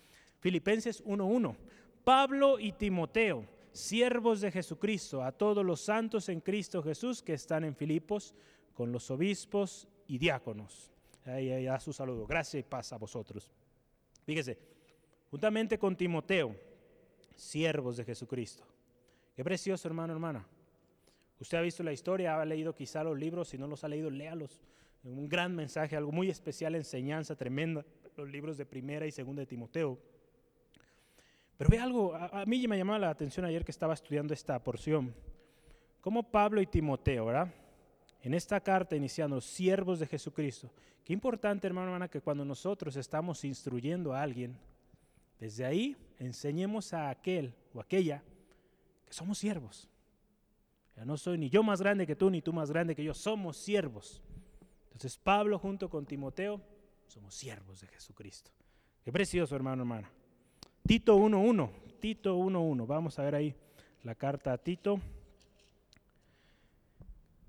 Filipenses 0.40 1.04
1.1. 1.04 1.54
Pablo 2.02 2.58
y 2.58 2.72
Timoteo, 2.72 3.44
siervos 3.72 4.40
de 4.40 4.50
Jesucristo, 4.50 5.22
a 5.22 5.33
todos 5.33 5.64
los 5.64 5.80
santos 5.80 6.28
en 6.28 6.40
Cristo 6.40 6.83
Jesús 6.83 7.22
que 7.22 7.35
están 7.35 7.64
en 7.64 7.74
Filipos, 7.74 8.35
con 8.74 8.92
los 8.92 9.11
obispos 9.11 9.88
y 10.06 10.18
diáconos. 10.18 10.90
Ahí, 11.24 11.64
da 11.64 11.78
su 11.80 11.92
saludo. 11.92 12.26
Gracias 12.26 12.61
y 12.61 12.68
paz 12.68 12.92
a 12.92 12.96
vosotros. 12.96 13.50
Fíjese, 14.24 14.59
juntamente 15.30 15.78
con 15.78 15.96
Timoteo, 15.96 16.56
siervos 17.35 17.96
de 17.96 18.04
Jesucristo. 18.04 18.64
Qué 19.35 19.44
precioso, 19.44 19.87
hermano, 19.87 20.12
hermana. 20.12 20.46
Usted 21.38 21.59
ha 21.59 21.62
visto 21.62 21.83
la 21.83 21.92
historia, 21.92 22.40
ha 22.40 22.44
leído 22.44 22.74
quizá 22.74 23.02
los 23.02 23.18
libros, 23.18 23.48
si 23.48 23.59
no 23.59 23.66
los 23.66 23.85
ha 23.85 23.88
leído, 23.88 24.11
léalos. 24.11 24.61
Un 25.02 25.28
gran 25.28 25.54
mensaje, 25.54 25.96
algo 25.96 26.12
muy 26.12 26.28
especial, 26.28 26.74
enseñanza 26.74 27.37
tremenda, 27.37 27.85
los 28.16 28.28
libros 28.28 28.59
de 28.59 28.66
primera 28.66 29.06
y 29.06 29.11
segunda 29.11 29.40
de 29.40 29.46
Timoteo. 29.46 29.98
Pero 31.60 31.68
ve 31.68 31.78
algo, 31.78 32.14
a, 32.14 32.46
mí 32.46 32.66
me 32.66 32.78
llamó 32.78 32.96
la 32.96 33.10
atención 33.10 33.44
ayer 33.44 33.66
que 33.66 33.70
estaba 33.70 33.92
estudiando 33.92 34.32
esta 34.32 34.58
porción. 34.64 35.14
Como 36.00 36.22
Pablo 36.22 36.62
y 36.62 36.66
Timoteo, 36.66 37.26
¿verdad? 37.26 37.52
En 38.22 38.32
esta 38.32 38.58
carta 38.60 38.96
iniciando, 38.96 39.42
siervos 39.42 40.00
de 40.00 40.06
Jesucristo. 40.06 40.70
Qué 41.04 41.12
importante, 41.12 41.66
hermano, 41.66 41.88
hermana, 41.88 42.08
que 42.08 42.22
cuando 42.22 42.46
nosotros 42.46 42.96
estamos 42.96 43.44
instruyendo 43.44 44.14
a 44.14 44.22
alguien, 44.22 44.56
desde 45.38 45.66
ahí 45.66 45.98
enseñemos 46.18 46.94
a 46.94 47.10
aquel 47.10 47.52
o 47.74 47.80
aquella 47.80 48.22
que 49.04 49.12
somos 49.12 49.36
siervos. 49.36 49.86
Ya 50.96 51.04
no 51.04 51.18
soy 51.18 51.36
ni 51.36 51.50
yo 51.50 51.62
más 51.62 51.82
grande 51.82 52.06
que 52.06 52.16
tú, 52.16 52.30
ni 52.30 52.40
tú 52.40 52.54
más 52.54 52.70
grande 52.70 52.96
que 52.96 53.04
yo, 53.04 53.12
somos 53.12 53.58
siervos. 53.58 54.22
Entonces 54.84 55.18
Pablo 55.18 55.58
junto 55.58 55.90
con 55.90 56.06
Timoteo 56.06 56.58
somos 57.06 57.34
siervos 57.34 57.82
de 57.82 57.88
Jesucristo. 57.88 58.50
Qué 59.04 59.12
precioso, 59.12 59.54
hermano, 59.54 59.82
hermana. 59.82 60.10
Tito 60.86 61.16
1.1, 61.16 61.70
Tito 62.00 62.36
1.1, 62.36 62.86
vamos 62.86 63.18
a 63.18 63.22
ver 63.22 63.34
ahí 63.34 63.54
la 64.02 64.14
carta 64.14 64.52
a 64.52 64.58
Tito. 64.58 65.00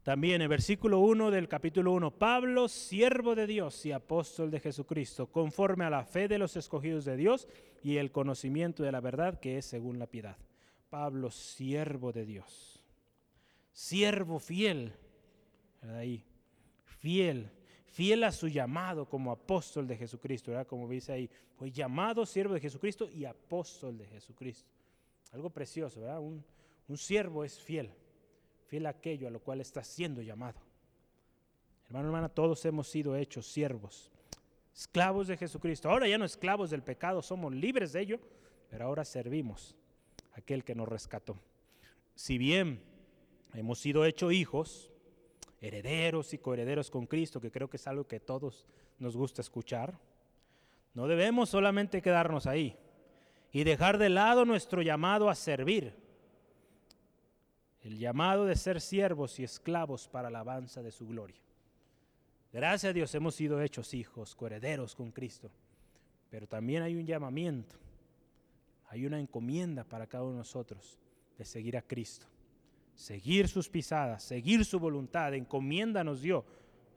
También 0.04 0.42
en 0.42 0.50
versículo 0.50 1.00
1 1.00 1.30
del 1.30 1.48
capítulo 1.48 1.92
1, 1.94 2.12
Pablo, 2.12 2.68
siervo 2.68 3.36
de 3.36 3.46
Dios 3.46 3.86
y 3.86 3.92
apóstol 3.92 4.50
de 4.50 4.60
Jesucristo, 4.60 5.28
conforme 5.28 5.86
a 5.86 5.92
la 5.92 6.06
fe 6.06 6.28
de 6.28 6.40
los 6.40 6.56
escogidos 6.56 7.06
de 7.06 7.18
Dios 7.18 7.48
y 7.84 7.98
el 7.98 8.12
conocimiento 8.12 8.82
de 8.82 8.92
la 8.92 9.00
verdad 9.00 9.40
que 9.40 9.60
es 9.60 9.66
según 9.66 10.00
la 10.00 10.08
piedad. 10.08 10.38
Pablo, 10.90 11.30
siervo 11.30 12.12
de 12.12 12.26
Dios, 12.26 12.84
siervo 13.74 14.40
fiel, 14.40 14.94
ahí, 15.84 16.24
fiel, 17.00 17.50
fiel 17.92 18.24
a 18.24 18.32
su 18.32 18.48
llamado 18.48 19.08
como 19.08 19.32
apóstol 19.32 19.88
de 19.88 19.98
Jesucristo, 19.98 20.52
¿verdad? 20.52 20.68
como 20.68 20.88
dice 20.90 21.14
ahí, 21.14 21.30
fue 21.56 21.72
llamado 21.72 22.26
siervo 22.26 22.54
de 22.54 22.60
Jesucristo 22.60 23.10
y 23.10 23.26
apóstol 23.26 23.98
de 23.98 24.08
Jesucristo. 24.08 24.70
Algo 25.32 25.50
precioso, 25.50 26.02
¿verdad? 26.02 26.20
Un, 26.20 26.44
un 26.88 26.98
siervo 26.98 27.44
es 27.44 27.60
fiel 27.60 27.92
fiel 28.72 28.86
a 28.86 28.92
aquello 28.92 29.28
a 29.28 29.32
lo 29.32 29.42
cual 29.42 29.60
está 29.60 29.84
siendo 29.84 30.22
llamado. 30.22 30.58
Hermano, 31.88 32.06
hermana, 32.08 32.30
todos 32.30 32.64
hemos 32.64 32.88
sido 32.88 33.18
hechos 33.18 33.46
siervos, 33.46 34.10
esclavos 34.74 35.28
de 35.28 35.36
Jesucristo. 35.36 35.90
Ahora 35.90 36.08
ya 36.08 36.18
no 36.18 36.24
esclavos 36.24 36.70
del 36.70 36.82
pecado, 36.82 37.22
somos 37.22 37.54
libres 37.54 37.92
de 37.92 38.00
ello, 38.00 38.20
pero 38.70 38.86
ahora 38.86 39.04
servimos 39.04 39.76
a 40.32 40.40
aquel 40.40 40.64
que 40.64 40.74
nos 40.74 40.88
rescató. 40.88 41.38
Si 42.16 42.38
bien 42.38 42.82
hemos 43.54 43.80
sido 43.80 44.06
hechos 44.06 44.32
hijos, 44.32 44.90
herederos 45.62 46.34
y 46.34 46.40
coherederos 46.40 46.90
con 46.90 47.06
Cristo, 47.06 47.40
que 47.40 47.52
creo 47.52 47.70
que 47.70 47.78
es 47.78 47.88
algo 47.88 48.08
que 48.08 48.20
todos 48.20 48.66
nos 49.00 49.16
gusta 49.16 49.42
escuchar, 49.42 49.98
no 50.94 51.08
debemos 51.08 51.50
solamente 51.50 52.02
quedarnos 52.02 52.48
ahí 52.48 52.76
y 53.52 53.64
dejar 53.64 53.98
de 53.98 54.10
lado 54.10 54.44
nuestro 54.44 54.82
llamado 54.82 55.30
a 55.30 55.36
servir 55.36 55.94
el 57.84 57.98
llamado 57.98 58.46
de 58.46 58.56
ser 58.56 58.80
siervos 58.80 59.40
y 59.40 59.44
esclavos 59.44 60.08
para 60.08 60.30
la 60.30 60.40
alabanza 60.40 60.84
de 60.84 60.92
su 60.92 61.08
gloria. 61.08 61.40
Gracias 62.54 62.90
a 62.90 62.94
Dios 62.94 63.14
hemos 63.16 63.36
sido 63.36 63.62
hechos 63.62 63.94
hijos, 63.94 64.36
coherederos 64.36 64.96
con 64.96 65.12
Cristo, 65.12 65.50
pero 66.30 66.48
también 66.48 66.84
hay 66.84 66.96
un 66.96 67.06
llamamiento, 67.06 67.76
hay 68.90 69.06
una 69.06 69.20
encomienda 69.20 69.84
para 69.84 70.06
cada 70.06 70.24
uno 70.24 70.34
de 70.34 70.40
nosotros 70.40 71.00
de 71.38 71.46
seguir 71.46 71.78
a 71.78 71.82
Cristo, 71.82 72.28
seguir 73.02 73.48
sus 73.48 73.68
pisadas, 73.68 74.22
seguir 74.22 74.64
su 74.64 74.80
voluntad, 74.80 75.34
encomienda 75.34 76.04
nos 76.04 76.22
dio 76.22 76.46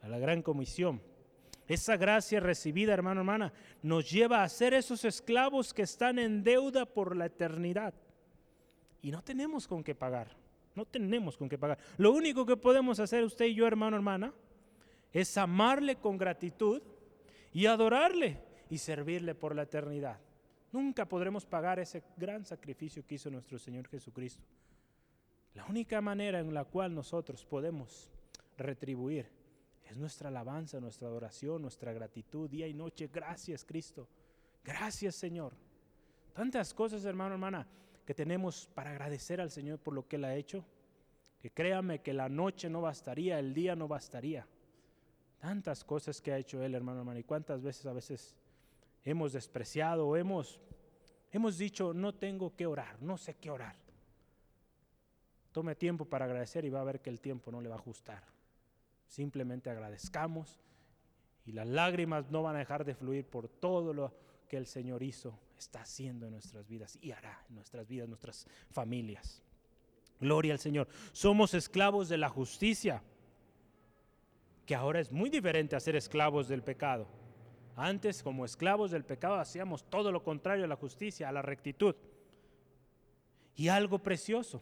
a 0.02 0.08
la 0.08 0.18
gran 0.18 0.42
comisión. 0.42 1.00
Esa 1.66 1.96
gracia 1.96 2.40
recibida, 2.40 2.92
hermano, 2.92 3.22
hermana, 3.22 3.54
nos 3.82 4.10
lleva 4.10 4.42
a 4.42 4.48
ser 4.50 4.74
esos 4.74 5.06
esclavos 5.06 5.72
que 5.72 5.80
están 5.80 6.18
en 6.18 6.44
deuda 6.44 6.84
por 6.84 7.16
la 7.16 7.26
eternidad. 7.26 7.94
Y 9.00 9.10
no 9.10 9.22
tenemos 9.22 9.66
con 9.66 9.82
qué 9.82 9.94
pagar. 9.94 10.28
No 10.74 10.84
tenemos 10.84 11.38
con 11.38 11.48
qué 11.48 11.56
pagar. 11.56 11.78
Lo 11.96 12.12
único 12.12 12.44
que 12.44 12.58
podemos 12.58 13.00
hacer 13.00 13.24
usted 13.24 13.46
y 13.46 13.54
yo, 13.54 13.66
hermano, 13.66 13.96
hermana, 13.96 14.34
es 15.10 15.38
amarle 15.38 15.96
con 15.96 16.18
gratitud 16.18 16.82
y 17.50 17.64
adorarle 17.64 18.42
y 18.68 18.76
servirle 18.76 19.34
por 19.34 19.54
la 19.54 19.62
eternidad. 19.62 20.18
Nunca 20.70 21.06
podremos 21.06 21.46
pagar 21.46 21.78
ese 21.78 22.02
gran 22.18 22.44
sacrificio 22.44 23.06
que 23.06 23.14
hizo 23.14 23.30
nuestro 23.30 23.58
Señor 23.58 23.88
Jesucristo. 23.88 24.44
La 25.54 25.64
única 25.66 26.00
manera 26.00 26.40
en 26.40 26.52
la 26.52 26.64
cual 26.64 26.94
nosotros 26.94 27.44
podemos 27.44 28.10
retribuir 28.56 29.30
es 29.84 29.96
nuestra 29.96 30.28
alabanza, 30.28 30.80
nuestra 30.80 31.08
adoración, 31.08 31.62
nuestra 31.62 31.92
gratitud 31.92 32.50
día 32.50 32.66
y 32.66 32.74
noche. 32.74 33.08
Gracias 33.12 33.64
Cristo. 33.64 34.08
Gracias 34.64 35.14
Señor. 35.14 35.52
Tantas 36.34 36.74
cosas, 36.74 37.04
hermano, 37.04 37.34
hermana 37.34 37.66
que 38.04 38.14
tenemos 38.14 38.68
para 38.74 38.90
agradecer 38.90 39.40
al 39.40 39.50
Señor 39.50 39.78
por 39.78 39.94
lo 39.94 40.06
que 40.06 40.16
Él 40.16 40.24
ha 40.24 40.34
hecho, 40.34 40.64
que 41.40 41.50
créame 41.50 42.00
que 42.00 42.12
la 42.12 42.28
noche 42.28 42.68
no 42.68 42.82
bastaría, 42.82 43.38
el 43.38 43.54
día 43.54 43.74
no 43.76 43.88
bastaría. 43.88 44.46
Tantas 45.38 45.84
cosas 45.84 46.20
que 46.20 46.32
ha 46.32 46.38
hecho 46.38 46.62
Él, 46.62 46.74
hermano, 46.74 47.00
hermano, 47.00 47.18
y 47.18 47.24
cuántas 47.24 47.62
veces 47.62 47.86
a 47.86 47.92
veces 47.92 48.34
hemos 49.04 49.32
despreciado, 49.32 50.16
hemos, 50.16 50.60
hemos 51.32 51.58
dicho, 51.58 51.92
no 51.94 52.14
tengo 52.14 52.54
que 52.54 52.66
orar, 52.66 53.00
no 53.02 53.16
sé 53.16 53.34
qué 53.34 53.50
orar. 53.50 53.83
Tome 55.54 55.76
tiempo 55.76 56.04
para 56.04 56.24
agradecer 56.24 56.64
y 56.64 56.68
va 56.68 56.80
a 56.80 56.84
ver 56.84 57.00
que 57.00 57.10
el 57.10 57.20
tiempo 57.20 57.52
no 57.52 57.60
le 57.60 57.68
va 57.68 57.76
a 57.76 57.78
ajustar. 57.78 58.24
Simplemente 59.06 59.70
agradezcamos 59.70 60.58
y 61.46 61.52
las 61.52 61.68
lágrimas 61.68 62.28
no 62.28 62.42
van 62.42 62.56
a 62.56 62.58
dejar 62.58 62.84
de 62.84 62.96
fluir 62.96 63.24
por 63.24 63.48
todo 63.48 63.94
lo 63.94 64.12
que 64.48 64.56
el 64.56 64.66
Señor 64.66 65.04
hizo 65.04 65.38
está 65.56 65.82
haciendo 65.82 66.26
en 66.26 66.32
nuestras 66.32 66.66
vidas 66.66 66.98
y 67.00 67.12
hará 67.12 67.40
en 67.48 67.54
nuestras 67.54 67.86
vidas, 67.86 68.08
nuestras 68.08 68.48
familias. 68.72 69.44
Gloria 70.18 70.54
al 70.54 70.58
Señor. 70.58 70.88
Somos 71.12 71.54
esclavos 71.54 72.08
de 72.08 72.18
la 72.18 72.28
justicia, 72.28 73.00
que 74.66 74.74
ahora 74.74 74.98
es 74.98 75.12
muy 75.12 75.30
diferente 75.30 75.76
a 75.76 75.80
ser 75.80 75.94
esclavos 75.94 76.48
del 76.48 76.64
pecado. 76.64 77.06
Antes, 77.76 78.24
como 78.24 78.44
esclavos 78.44 78.90
del 78.90 79.04
pecado, 79.04 79.36
hacíamos 79.36 79.88
todo 79.88 80.10
lo 80.10 80.24
contrario 80.24 80.64
a 80.64 80.68
la 80.68 80.74
justicia, 80.74 81.28
a 81.28 81.32
la 81.32 81.42
rectitud. 81.42 81.94
Y 83.54 83.68
algo 83.68 84.00
precioso, 84.00 84.60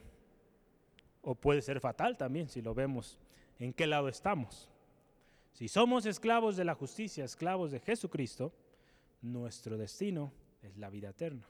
o 1.22 1.34
puede 1.34 1.62
ser 1.62 1.80
fatal 1.80 2.16
también 2.16 2.48
si 2.48 2.60
lo 2.60 2.74
vemos 2.74 3.18
en 3.58 3.72
qué 3.72 3.86
lado 3.86 4.08
estamos. 4.08 4.68
Si 5.52 5.68
somos 5.68 6.06
esclavos 6.06 6.56
de 6.56 6.64
la 6.64 6.74
justicia, 6.74 7.24
esclavos 7.24 7.70
de 7.70 7.80
Jesucristo, 7.80 8.52
nuestro 9.20 9.76
destino 9.76 10.32
es 10.62 10.76
la 10.76 10.90
vida 10.90 11.10
eterna. 11.10 11.46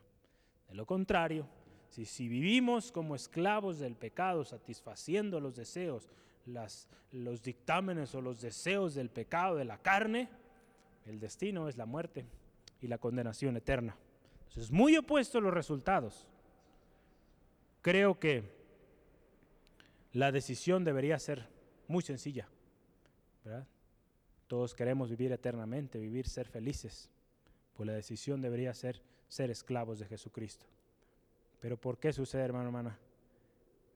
De 0.69 0.75
lo 0.75 0.87
contrario, 0.87 1.47
si, 1.89 2.05
si 2.05 2.29
vivimos 2.29 2.93
como 2.93 3.15
esclavos 3.15 3.79
del 3.79 3.95
pecado, 3.95 4.45
satisfaciendo 4.45 5.41
los 5.41 5.57
deseos, 5.57 6.09
los 7.13 7.43
dictámenes 7.43 8.15
o 8.15 8.21
los 8.21 8.41
deseos 8.41 8.95
del 8.95 9.09
pecado, 9.09 9.57
de 9.57 9.65
la 9.65 9.79
carne, 9.79 10.29
el 11.07 11.21
destino 11.21 11.69
es 11.69 11.77
la 11.77 11.87
muerte 11.87 12.25
y 12.81 12.89
la 12.89 12.99
condenación 12.99 13.57
eterna. 13.57 13.97
Entonces, 14.49 14.71
muy 14.71 14.97
opuestos 14.97 15.43
los 15.43 15.55
resultados. 15.55 16.27
Creo 17.81 18.19
que 18.19 18.62
la 20.13 20.33
decisión 20.33 20.85
debería 20.85 21.19
ser 21.19 21.49
muy 21.89 22.03
sencilla. 22.03 22.49
¿verdad? 23.45 23.67
Todos 24.47 24.75
queremos 24.75 25.11
vivir 25.11 25.33
eternamente, 25.33 25.99
vivir, 25.99 26.29
ser 26.29 26.49
felices. 26.49 27.11
Pues 27.75 27.87
la 27.87 27.95
decisión 27.95 28.41
debería 28.43 28.75
ser 28.75 29.03
ser 29.29 29.51
esclavos 29.51 29.99
de 29.99 30.07
Jesucristo. 30.07 30.67
Pero 31.61 31.79
¿por 31.79 31.99
qué 31.99 32.13
sucede, 32.13 32.43
hermano, 32.43 32.67
hermana? 32.67 32.99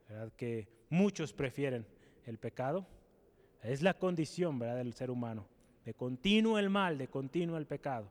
¿Verdad? 0.09 0.33
Que 0.33 0.66
muchos 0.88 1.33
prefieren 1.33 1.87
el 2.24 2.38
pecado. 2.38 2.87
Es 3.62 3.83
la 3.83 3.94
condición, 3.94 4.59
¿verdad?, 4.59 4.76
del 4.76 4.94
ser 4.94 5.11
humano. 5.11 5.46
De 5.85 5.92
continuo 5.92 6.59
el 6.59 6.70
mal, 6.70 6.96
de 6.96 7.09
continuo 7.09 7.59
el 7.59 7.66
pecado. 7.66 8.09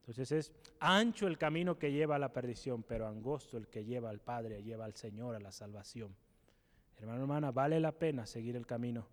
Entonces 0.00 0.32
es 0.32 0.52
ancho 0.80 1.26
el 1.26 1.38
camino 1.38 1.78
que 1.78 1.92
lleva 1.92 2.16
a 2.16 2.18
la 2.18 2.32
perdición, 2.32 2.82
pero 2.82 3.06
angosto 3.06 3.56
el 3.56 3.68
que 3.68 3.84
lleva 3.84 4.10
al 4.10 4.20
Padre, 4.20 4.62
lleva 4.62 4.84
al 4.84 4.94
Señor 4.94 5.36
a 5.36 5.40
la 5.40 5.52
salvación. 5.52 6.14
Hermano, 7.02 7.22
hermana, 7.22 7.50
vale 7.50 7.80
la 7.80 7.90
pena 7.90 8.24
seguir 8.26 8.54
el 8.54 8.64
camino 8.64 9.06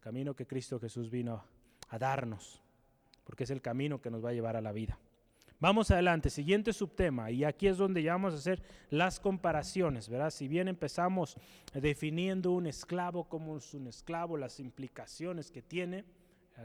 camino 0.00 0.34
que 0.34 0.46
Cristo 0.46 0.80
Jesús 0.80 1.10
vino 1.10 1.44
a 1.90 1.98
darnos, 1.98 2.62
porque 3.24 3.44
es 3.44 3.50
el 3.50 3.60
camino 3.60 4.00
que 4.00 4.10
nos 4.10 4.24
va 4.24 4.30
a 4.30 4.32
llevar 4.32 4.56
a 4.56 4.62
la 4.62 4.72
vida. 4.72 4.98
Vamos 5.58 5.90
adelante, 5.90 6.30
siguiente 6.30 6.72
subtema, 6.72 7.30
y 7.30 7.44
aquí 7.44 7.66
es 7.66 7.76
donde 7.76 8.02
ya 8.02 8.12
vamos 8.12 8.32
a 8.32 8.38
hacer 8.38 8.62
las 8.88 9.20
comparaciones, 9.20 10.08
¿verdad? 10.08 10.30
Si 10.30 10.48
bien 10.48 10.68
empezamos 10.68 11.36
definiendo 11.74 12.52
un 12.52 12.66
esclavo 12.66 13.28
como 13.28 13.58
es 13.58 13.74
un 13.74 13.88
esclavo, 13.88 14.38
las 14.38 14.58
implicaciones 14.58 15.50
que 15.50 15.60
tiene, 15.60 16.06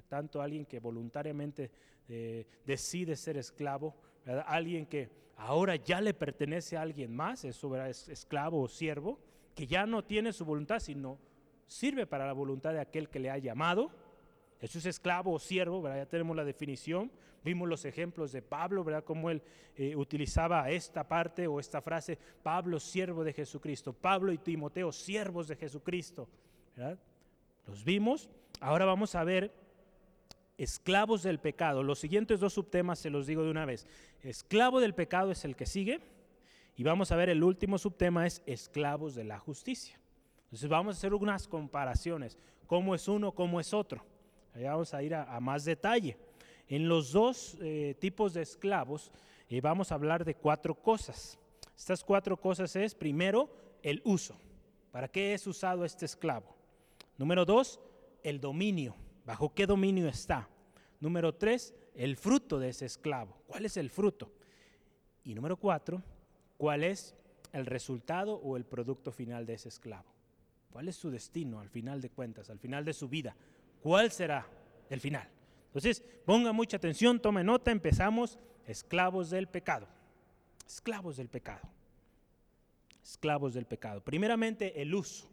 tanto 0.07 0.41
alguien 0.41 0.65
que 0.65 0.79
voluntariamente 0.79 1.69
eh, 2.07 2.47
decide 2.65 3.17
ser 3.17 3.35
esclavo, 3.35 3.97
alguien 4.45 4.85
que 4.85 5.09
ahora 5.35 5.75
ya 5.75 5.99
le 5.99 6.13
pertenece 6.13 6.77
a 6.77 6.81
alguien 6.81 7.13
más, 7.13 7.43
eso 7.43 7.69
¿verdad? 7.69 7.89
es 7.89 8.07
esclavo 8.07 8.61
o 8.61 8.69
siervo, 8.69 9.19
que 9.55 9.65
ya 9.65 9.85
no 9.85 10.03
tiene 10.03 10.33
su 10.33 10.45
voluntad, 10.45 10.79
sino 10.79 11.17
sirve 11.65 12.05
para 12.05 12.27
la 12.27 12.33
voluntad 12.33 12.73
de 12.73 12.81
aquel 12.81 13.09
que 13.09 13.19
le 13.19 13.31
ha 13.31 13.37
llamado. 13.37 13.89
Eso 14.59 14.77
es 14.79 14.85
esclavo 14.85 15.33
o 15.33 15.39
siervo, 15.39 15.81
¿verdad? 15.81 15.99
ya 15.99 16.05
tenemos 16.05 16.35
la 16.35 16.43
definición. 16.43 17.11
Vimos 17.43 17.69
los 17.69 17.85
ejemplos 17.85 18.31
de 18.31 18.41
Pablo, 18.41 18.83
¿verdad? 18.83 19.03
Cómo 19.03 19.29
él 19.29 19.41
eh, 19.75 19.95
utilizaba 19.95 20.69
esta 20.69 21.07
parte 21.07 21.47
o 21.47 21.59
esta 21.59 21.81
frase, 21.81 22.17
Pablo, 22.41 22.79
siervo 22.79 23.23
de 23.23 23.33
Jesucristo. 23.33 23.93
Pablo 23.93 24.31
y 24.31 24.37
Timoteo, 24.37 24.91
siervos 24.91 25.47
de 25.47 25.55
Jesucristo. 25.55 26.27
¿verdad? 26.75 26.97
Los 27.67 27.83
vimos. 27.83 28.29
Ahora 28.59 28.85
vamos 28.85 29.15
a 29.15 29.23
ver 29.23 29.53
esclavos 30.57 31.23
del 31.23 31.39
pecado. 31.39 31.83
Los 31.83 31.99
siguientes 31.99 32.39
dos 32.39 32.53
subtemas 32.53 32.99
se 32.99 33.09
los 33.09 33.27
digo 33.27 33.43
de 33.43 33.51
una 33.51 33.65
vez. 33.65 33.85
Esclavo 34.23 34.79
del 34.79 34.95
pecado 34.95 35.31
es 35.31 35.45
el 35.45 35.55
que 35.55 35.65
sigue. 35.65 36.01
Y 36.75 36.83
vamos 36.83 37.11
a 37.11 37.15
ver 37.15 37.29
el 37.29 37.43
último 37.43 37.77
subtema 37.77 38.27
es 38.27 38.41
esclavos 38.45 39.15
de 39.15 39.23
la 39.23 39.39
justicia. 39.39 39.99
Entonces 40.45 40.69
vamos 40.69 40.95
a 40.95 40.97
hacer 40.97 41.13
unas 41.13 41.47
comparaciones, 41.47 42.37
cómo 42.67 42.93
es 42.95 43.07
uno, 43.07 43.31
cómo 43.31 43.59
es 43.59 43.73
otro. 43.73 44.03
Allá 44.53 44.71
vamos 44.71 44.93
a 44.93 45.01
ir 45.03 45.15
a, 45.15 45.39
más 45.39 45.65
detalle. 45.65 46.17
En 46.67 46.87
los 46.87 47.11
dos 47.11 47.57
eh, 47.61 47.95
tipos 47.99 48.33
de 48.33 48.41
esclavos 48.41 49.11
eh, 49.49 49.61
vamos 49.61 49.91
a 49.91 49.95
hablar 49.95 50.25
de 50.25 50.35
cuatro 50.35 50.75
cosas. 50.75 51.37
Estas 51.77 52.03
cuatro 52.03 52.37
cosas 52.37 52.75
es, 52.75 52.95
primero, 52.95 53.49
el 53.83 54.01
uso. 54.05 54.37
¿Para 54.91 55.07
qué 55.07 55.33
es 55.33 55.45
usado 55.45 55.83
este 55.83 56.05
esclavo? 56.05 56.55
Número 57.17 57.45
dos, 57.45 57.79
el 58.23 58.39
dominio. 58.39 58.95
¿Bajo 59.25 59.53
qué 59.53 59.65
dominio 59.65 60.07
está? 60.07 60.47
Número 60.99 61.33
tres, 61.35 61.73
el 61.93 62.15
fruto 62.15 62.59
de 62.59 62.69
ese 62.69 62.85
esclavo. 62.85 63.37
¿Cuál 63.47 63.65
es 63.65 63.77
el 63.77 63.89
fruto? 63.89 64.31
Y 65.23 65.33
número 65.33 65.57
cuatro, 65.57 66.01
¿cuál 66.57 66.83
es 66.83 67.15
el 67.53 67.65
resultado 67.65 68.35
o 68.35 68.57
el 68.57 68.65
producto 68.65 69.11
final 69.11 69.45
de 69.45 69.55
ese 69.55 69.69
esclavo? 69.69 70.15
¿Cuál 70.71 70.89
es 70.89 70.95
su 70.95 71.09
destino 71.09 71.59
al 71.59 71.69
final 71.69 72.01
de 72.01 72.09
cuentas, 72.09 72.49
al 72.49 72.59
final 72.59 72.83
de 72.83 72.93
su 72.93 73.07
vida? 73.07 73.35
¿Cuál 73.81 74.11
será 74.11 74.45
el 74.89 74.99
final? 74.99 75.29
Entonces, 75.67 76.03
ponga 76.25 76.51
mucha 76.51 76.77
atención, 76.77 77.19
tome 77.19 77.43
nota, 77.43 77.71
empezamos, 77.71 78.39
esclavos 78.65 79.29
del 79.29 79.47
pecado. 79.47 79.87
Esclavos 80.67 81.17
del 81.17 81.29
pecado. 81.29 81.69
Esclavos 83.03 83.53
del 83.53 83.65
pecado. 83.65 84.03
Primeramente, 84.03 84.81
el 84.81 84.93
uso. 84.95 85.29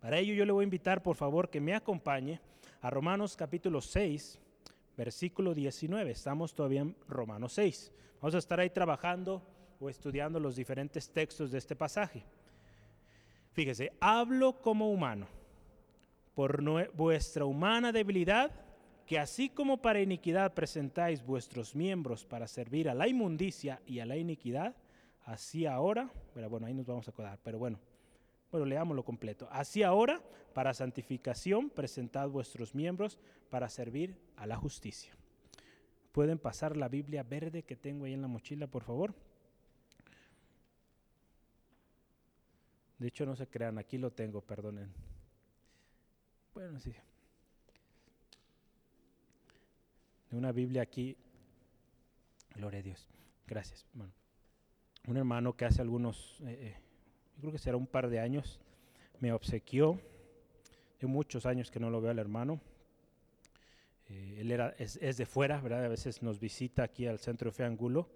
Para 0.00 0.18
ello 0.18 0.32
yo 0.32 0.44
le 0.46 0.52
voy 0.52 0.62
a 0.62 0.64
invitar, 0.64 1.02
por 1.02 1.16
favor, 1.16 1.50
que 1.50 1.60
me 1.60 1.74
acompañe 1.74 2.40
a 2.80 2.90
Romanos 2.90 3.36
capítulo 3.36 3.80
6, 3.80 4.38
versículo 4.96 5.54
19. 5.54 6.10
Estamos 6.10 6.54
todavía 6.54 6.82
en 6.82 6.96
Romanos 7.08 7.54
6. 7.54 7.92
Vamos 8.20 8.34
a 8.36 8.38
estar 8.38 8.60
ahí 8.60 8.70
trabajando 8.70 9.42
o 9.80 9.88
estudiando 9.88 10.40
los 10.40 10.56
diferentes 10.56 11.10
textos 11.10 11.50
de 11.50 11.58
este 11.58 11.76
pasaje. 11.76 12.24
Fíjese, 13.52 13.92
hablo 14.00 14.60
como 14.60 14.90
humano, 14.90 15.26
por 16.34 16.62
vuestra 16.92 17.44
humana 17.44 17.90
debilidad, 17.92 18.50
que 19.06 19.18
así 19.18 19.48
como 19.48 19.78
para 19.78 20.00
iniquidad 20.00 20.54
presentáis 20.54 21.24
vuestros 21.24 21.74
miembros 21.74 22.24
para 22.24 22.46
servir 22.46 22.88
a 22.88 22.94
la 22.94 23.08
inmundicia 23.08 23.80
y 23.86 24.00
a 24.00 24.06
la 24.06 24.16
iniquidad, 24.16 24.76
así 25.24 25.66
ahora, 25.66 26.10
bueno, 26.48 26.66
ahí 26.66 26.74
nos 26.74 26.86
vamos 26.86 27.08
a 27.08 27.10
acordar, 27.10 27.38
pero 27.42 27.58
bueno, 27.58 27.80
bueno, 28.50 28.66
leámoslo 28.66 29.04
completo. 29.04 29.48
Así 29.50 29.82
ahora, 29.82 30.22
para 30.54 30.74
santificación, 30.74 31.70
presentad 31.70 32.28
vuestros 32.28 32.74
miembros 32.74 33.18
para 33.50 33.68
servir 33.68 34.16
a 34.36 34.46
la 34.46 34.56
justicia. 34.56 35.14
¿Pueden 36.12 36.38
pasar 36.38 36.76
la 36.76 36.88
Biblia 36.88 37.22
verde 37.22 37.62
que 37.62 37.76
tengo 37.76 38.04
ahí 38.04 38.14
en 38.14 38.22
la 38.22 38.28
mochila, 38.28 38.66
por 38.66 38.84
favor? 38.84 39.14
De 42.98 43.08
hecho, 43.08 43.24
no 43.24 43.36
se 43.36 43.46
crean, 43.46 43.78
aquí 43.78 43.96
lo 43.96 44.10
tengo, 44.10 44.40
perdonen. 44.40 44.92
Bueno, 46.52 46.80
sí. 46.80 46.92
Una 50.32 50.52
Biblia 50.52 50.82
aquí. 50.82 51.16
Gloria 52.54 52.80
a 52.80 52.82
Dios. 52.82 53.08
Gracias. 53.46 53.86
Un 55.06 55.16
hermano 55.16 55.56
que 55.56 55.64
hace 55.64 55.80
algunos, 55.80 56.40
eh, 56.42 56.58
eh, 56.60 56.76
yo 57.36 57.42
creo 57.42 57.52
que 57.52 57.58
será 57.58 57.76
un 57.76 57.86
par 57.86 58.10
de 58.10 58.20
años, 58.20 58.60
me 59.20 59.32
obsequió. 59.32 60.00
De 61.00 61.06
muchos 61.06 61.46
años 61.46 61.70
que 61.70 61.78
no 61.78 61.90
lo 61.90 62.00
veo 62.00 62.10
al 62.10 62.18
hermano. 62.18 62.60
Eh, 64.08 64.38
él 64.40 64.50
era, 64.50 64.74
es, 64.78 64.98
de 64.98 65.26
fuera, 65.26 65.60
¿verdad? 65.60 65.84
A 65.84 65.88
veces 65.88 66.22
nos 66.22 66.40
visita 66.40 66.82
aquí 66.82 67.06
al 67.06 67.20
centro 67.20 67.50
de 67.50 67.56
Fe 67.56 67.64
Angulo. 67.64 68.08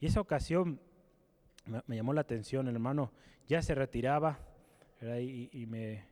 Y 0.00 0.06
esa 0.06 0.20
ocasión 0.20 0.80
me, 1.66 1.96
llamó 1.96 2.12
la 2.12 2.22
atención, 2.22 2.68
el 2.68 2.74
hermano 2.74 3.12
ya 3.48 3.62
se 3.62 3.74
retiraba 3.74 4.38
y, 5.00 5.66
me, 5.66 6.04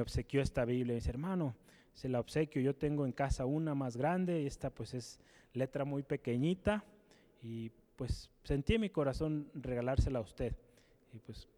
obsequió 0.00 0.42
esta 0.42 0.64
Biblia. 0.64 0.94
Y 0.94 0.96
dice, 0.96 1.10
hermano, 1.10 1.54
se 1.92 2.08
la 2.08 2.20
obsequio, 2.20 2.62
yo 2.62 2.74
tengo 2.74 3.06
en 3.06 3.12
casa 3.12 3.44
una 3.44 3.74
más 3.74 3.96
grande, 3.96 4.42
y 4.42 4.46
esta 4.46 4.70
pues 4.70 4.94
es 4.94 5.20
letra 5.52 5.84
muy 5.84 6.02
pequeñita 6.02 6.84
y 7.42 7.70
pues 7.96 8.30
sentí 8.44 8.74
en 8.74 8.82
mi 8.82 8.90
corazón 8.90 9.50
regalársela 9.54 10.20
a 10.20 10.22
usted. 10.22 10.54
Y 11.12 11.18
pues 11.18 11.48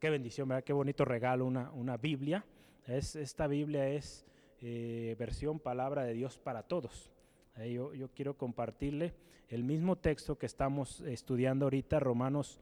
qué 0.00 0.10
bendición, 0.10 0.48
¿verdad? 0.48 0.64
Qué 0.64 0.72
bonito 0.72 1.04
regalo, 1.04 1.44
una, 1.44 1.70
una 1.72 1.96
Biblia. 1.96 2.44
Es, 2.86 3.14
esta 3.14 3.46
Biblia 3.46 3.88
es 3.88 4.24
eh, 4.60 5.14
versión 5.18 5.60
palabra 5.60 6.04
de 6.04 6.14
Dios 6.14 6.38
para 6.38 6.62
todos. 6.62 7.11
Yo, 7.58 7.94
yo, 7.94 8.08
quiero 8.08 8.36
compartirle 8.36 9.14
el 9.48 9.64
mismo 9.64 9.96
texto 9.96 10.38
que 10.38 10.46
estamos 10.46 11.00
estudiando 11.02 11.66
ahorita, 11.66 12.00
Romanos 12.00 12.60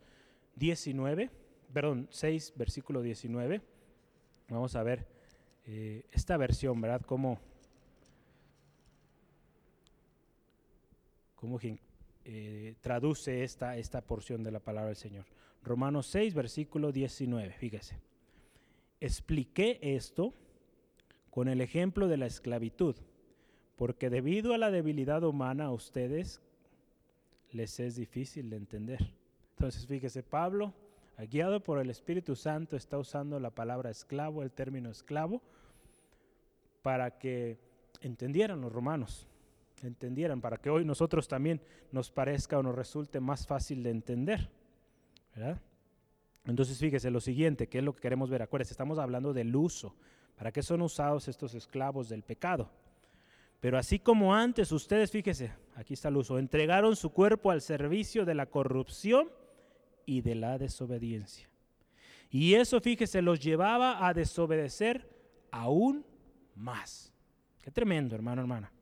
19, 0.56 1.30
perdón, 1.72 2.08
6, 2.10 2.54
versículo 2.56 3.02
19. 3.02 3.60
Vamos 4.48 4.74
a 4.74 4.82
ver 4.82 5.06
eh, 5.66 6.04
esta 6.10 6.36
versión, 6.36 6.80
¿verdad? 6.80 7.02
Cómo, 7.02 7.38
cómo 11.36 11.58
eh, 12.24 12.74
traduce 12.80 13.44
esta, 13.44 13.76
esta 13.76 14.00
porción 14.00 14.42
de 14.42 14.50
la 14.50 14.60
palabra 14.60 14.88
del 14.88 14.96
Señor. 14.96 15.26
Romanos 15.62 16.06
6, 16.08 16.34
versículo 16.34 16.90
19, 16.90 17.52
fíjese. 17.52 18.00
Expliqué 19.00 19.78
esto 19.80 20.34
con 21.30 21.48
el 21.48 21.60
ejemplo 21.60 22.08
de 22.08 22.16
la 22.16 22.26
esclavitud 22.26 22.96
porque 23.80 24.10
debido 24.10 24.52
a 24.52 24.58
la 24.58 24.70
debilidad 24.70 25.22
humana 25.22 25.64
a 25.64 25.72
ustedes 25.72 26.42
les 27.50 27.80
es 27.80 27.96
difícil 27.96 28.50
de 28.50 28.56
entender. 28.58 29.10
Entonces, 29.56 29.86
fíjese, 29.86 30.22
Pablo, 30.22 30.74
guiado 31.30 31.60
por 31.60 31.78
el 31.78 31.88
Espíritu 31.88 32.36
Santo, 32.36 32.76
está 32.76 32.98
usando 32.98 33.40
la 33.40 33.48
palabra 33.48 33.88
esclavo, 33.88 34.42
el 34.42 34.50
término 34.50 34.90
esclavo, 34.90 35.40
para 36.82 37.16
que 37.16 37.56
entendieran 38.02 38.60
los 38.60 38.70
romanos, 38.70 39.26
entendieran, 39.82 40.42
para 40.42 40.58
que 40.58 40.68
hoy 40.68 40.84
nosotros 40.84 41.26
también 41.26 41.62
nos 41.90 42.10
parezca 42.10 42.58
o 42.58 42.62
nos 42.62 42.74
resulte 42.74 43.18
más 43.18 43.46
fácil 43.46 43.82
de 43.82 43.92
entender. 43.92 44.50
Entonces 46.44 46.76
fíjese 46.78 47.10
lo 47.10 47.22
siguiente, 47.22 47.66
que 47.66 47.78
es 47.78 47.84
lo 47.84 47.94
que 47.94 48.02
queremos 48.02 48.28
ver. 48.28 48.42
Acuérdense, 48.42 48.74
estamos 48.74 48.98
hablando 48.98 49.32
del 49.32 49.56
uso. 49.56 49.96
¿Para 50.36 50.52
qué 50.52 50.62
son 50.62 50.82
usados 50.82 51.28
estos 51.28 51.54
esclavos 51.54 52.10
del 52.10 52.22
pecado? 52.22 52.70
Pero 53.60 53.78
así 53.78 53.98
como 53.98 54.34
antes, 54.34 54.72
ustedes, 54.72 55.10
fíjese, 55.10 55.52
aquí 55.76 55.94
está 55.94 56.08
el 56.08 56.16
uso, 56.16 56.38
entregaron 56.38 56.96
su 56.96 57.10
cuerpo 57.10 57.50
al 57.50 57.60
servicio 57.60 58.24
de 58.24 58.34
la 58.34 58.46
corrupción 58.46 59.28
y 60.06 60.22
de 60.22 60.34
la 60.34 60.58
desobediencia. 60.58 61.48
Y 62.30 62.54
eso, 62.54 62.80
fíjese, 62.80 63.22
los 63.22 63.40
llevaba 63.40 64.06
a 64.06 64.14
desobedecer 64.14 65.08
aún 65.50 66.06
más. 66.54 67.12
Qué 67.60 67.70
tremendo, 67.70 68.14
hermano, 68.14 68.40
hermana. 68.40 68.72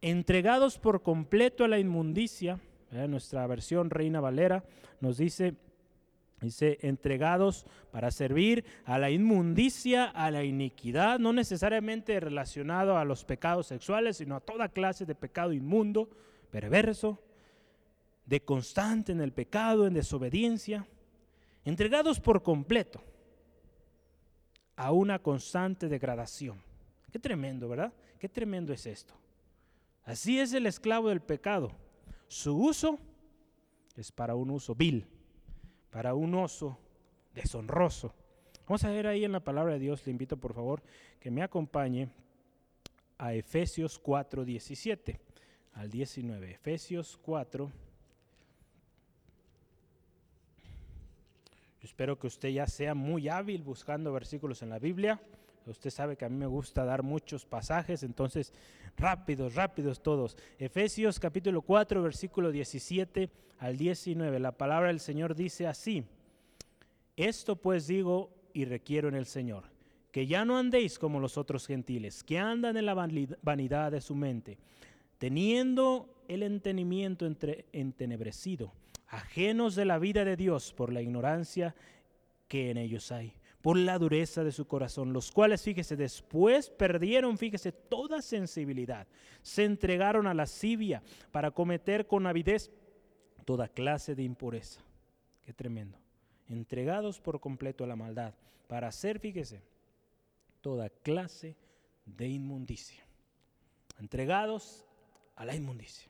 Entregados 0.00 0.78
por 0.78 1.02
completo 1.02 1.64
a 1.64 1.68
la 1.68 1.78
inmundicia, 1.78 2.60
nuestra 2.90 3.46
versión 3.46 3.90
Reina 3.90 4.20
Valera 4.20 4.64
nos 5.00 5.18
dice, 5.18 5.56
dice, 6.40 6.78
entregados 6.82 7.66
para 7.90 8.10
servir 8.10 8.64
a 8.84 8.98
la 8.98 9.10
inmundicia, 9.10 10.04
a 10.04 10.30
la 10.30 10.44
iniquidad, 10.44 11.18
no 11.18 11.32
necesariamente 11.32 12.20
relacionado 12.20 12.98
a 12.98 13.04
los 13.04 13.24
pecados 13.24 13.66
sexuales, 13.66 14.18
sino 14.18 14.36
a 14.36 14.40
toda 14.40 14.68
clase 14.68 15.06
de 15.06 15.14
pecado 15.14 15.52
inmundo, 15.52 16.10
perverso, 16.50 17.18
de 18.26 18.40
constante 18.40 19.12
en 19.12 19.20
el 19.20 19.32
pecado, 19.32 19.86
en 19.86 19.94
desobediencia, 19.94 20.86
entregados 21.64 22.20
por 22.20 22.42
completo 22.42 23.02
a 24.76 24.92
una 24.92 25.18
constante 25.20 25.88
degradación. 25.88 26.60
Qué 27.10 27.18
tremendo, 27.18 27.68
¿verdad? 27.68 27.92
Qué 28.18 28.28
tremendo 28.28 28.72
es 28.72 28.86
esto. 28.86 29.14
Así 30.04 30.38
es 30.38 30.52
el 30.52 30.66
esclavo 30.66 31.08
del 31.08 31.20
pecado. 31.20 31.72
Su 32.28 32.56
uso 32.56 32.98
es 33.96 34.12
para 34.12 34.34
un 34.34 34.50
uso 34.50 34.74
vil, 34.74 35.06
para 35.90 36.14
un 36.14 36.34
uso 36.34 36.78
deshonroso. 37.34 38.14
Vamos 38.66 38.84
a 38.84 38.90
ver 38.90 39.06
ahí 39.06 39.24
en 39.24 39.32
la 39.32 39.40
palabra 39.40 39.74
de 39.74 39.78
Dios, 39.78 40.04
le 40.06 40.12
invito 40.12 40.36
por 40.36 40.54
favor 40.54 40.82
que 41.20 41.30
me 41.30 41.42
acompañe 41.42 42.08
a 43.18 43.34
Efesios 43.34 43.98
4, 43.98 44.44
17 44.44 45.20
al 45.74 45.90
19. 45.90 46.50
Efesios 46.50 47.18
4, 47.22 47.70
espero 51.82 52.18
que 52.18 52.26
usted 52.26 52.48
ya 52.48 52.66
sea 52.66 52.94
muy 52.94 53.28
hábil 53.28 53.62
buscando 53.62 54.12
versículos 54.12 54.62
en 54.62 54.70
la 54.70 54.78
Biblia. 54.78 55.20
Usted 55.66 55.90
sabe 55.90 56.16
que 56.16 56.24
a 56.24 56.28
mí 56.28 56.36
me 56.36 56.46
gusta 56.46 56.84
dar 56.84 57.02
muchos 57.02 57.44
pasajes, 57.44 58.02
entonces 58.02 58.52
rápidos, 58.96 59.54
rápidos 59.54 60.02
todos. 60.02 60.36
Efesios 60.58 61.18
capítulo 61.18 61.62
4, 61.62 62.02
versículo 62.02 62.52
17 62.52 63.30
al 63.58 63.76
19. 63.76 64.38
La 64.38 64.52
palabra 64.52 64.88
del 64.88 65.00
Señor 65.00 65.34
dice 65.34 65.66
así. 65.66 66.04
Esto 67.16 67.56
pues 67.56 67.86
digo 67.86 68.30
y 68.52 68.64
requiero 68.64 69.08
en 69.08 69.14
el 69.14 69.26
Señor, 69.26 69.64
que 70.12 70.26
ya 70.26 70.44
no 70.44 70.58
andéis 70.58 70.98
como 70.98 71.20
los 71.20 71.36
otros 71.36 71.66
gentiles, 71.66 72.22
que 72.22 72.38
andan 72.38 72.76
en 72.76 72.86
la 72.86 72.94
vanidad 73.42 73.90
de 73.90 74.00
su 74.00 74.14
mente, 74.14 74.58
teniendo 75.18 76.22
el 76.28 76.42
entendimiento 76.42 77.26
entre, 77.26 77.66
entenebrecido 77.72 78.72
ajenos 79.08 79.74
de 79.74 79.84
la 79.84 79.98
vida 79.98 80.24
de 80.24 80.36
Dios 80.36 80.72
por 80.72 80.92
la 80.92 81.02
ignorancia 81.02 81.74
que 82.48 82.70
en 82.70 82.76
ellos 82.76 83.12
hay, 83.12 83.34
por 83.66 83.76
la 83.76 83.98
dureza 83.98 84.44
de 84.44 84.52
su 84.52 84.68
corazón, 84.68 85.12
los 85.12 85.32
cuales, 85.32 85.60
fíjese, 85.60 85.96
después 85.96 86.70
perdieron, 86.70 87.36
fíjese, 87.36 87.72
toda 87.72 88.22
sensibilidad, 88.22 89.08
se 89.42 89.64
entregaron 89.64 90.28
a 90.28 90.34
la 90.34 90.44
lascivia 90.44 91.02
para 91.32 91.50
cometer 91.50 92.06
con 92.06 92.28
avidez 92.28 92.70
toda 93.44 93.66
clase 93.66 94.14
de 94.14 94.22
impureza. 94.22 94.82
Qué 95.42 95.52
tremendo. 95.52 95.98
Entregados 96.48 97.20
por 97.20 97.40
completo 97.40 97.82
a 97.82 97.88
la 97.88 97.96
maldad, 97.96 98.34
para 98.68 98.86
hacer, 98.86 99.18
fíjese, 99.18 99.60
toda 100.60 100.88
clase 100.88 101.56
de 102.04 102.28
inmundicia. 102.28 103.04
Entregados 103.98 104.86
a 105.34 105.44
la 105.44 105.56
inmundicia. 105.56 106.08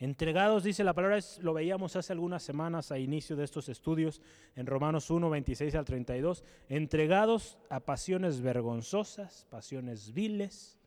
Entregados, 0.00 0.64
dice 0.64 0.82
la 0.82 0.94
palabra, 0.94 1.18
lo 1.42 1.52
veíamos 1.52 1.94
hace 1.94 2.14
algunas 2.14 2.42
semanas 2.42 2.90
a 2.90 2.98
inicio 2.98 3.36
de 3.36 3.44
estos 3.44 3.68
estudios 3.68 4.22
en 4.56 4.64
Romanos 4.64 5.10
1, 5.10 5.28
26 5.28 5.74
al 5.74 5.84
32, 5.84 6.42
entregados 6.70 7.58
a 7.68 7.80
pasiones 7.80 8.40
vergonzosas, 8.40 9.46
pasiones 9.50 10.14
viles, 10.14 10.78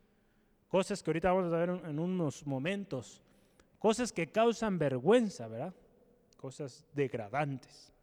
cosas 0.68 1.04
que 1.04 1.12
ahorita 1.12 1.32
vamos 1.32 1.54
a 1.54 1.58
ver 1.58 1.70
en 1.70 2.00
unos 2.00 2.48
momentos, 2.48 3.22
cosas 3.78 4.12
que 4.12 4.32
causan 4.32 4.80
vergüenza, 4.80 5.48
¿verdad? 5.48 5.76
Cosas 6.36 6.84
degradantes. 6.96 7.94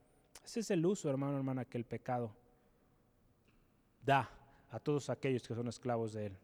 Ese 0.45 0.61
es 0.61 0.71
el 0.71 0.87
uso, 0.87 1.11
hermano, 1.11 1.39
hermana, 1.39 1.65
que 1.65 1.77
el 1.77 1.87
pecado 1.87 2.37
da 4.07 4.31
a 4.71 4.79
todos 4.79 5.11
aquellos 5.11 5.43
que 5.43 5.57
son 5.57 5.67
esclavos 5.67 6.13
de 6.13 6.27
él. 6.27 6.37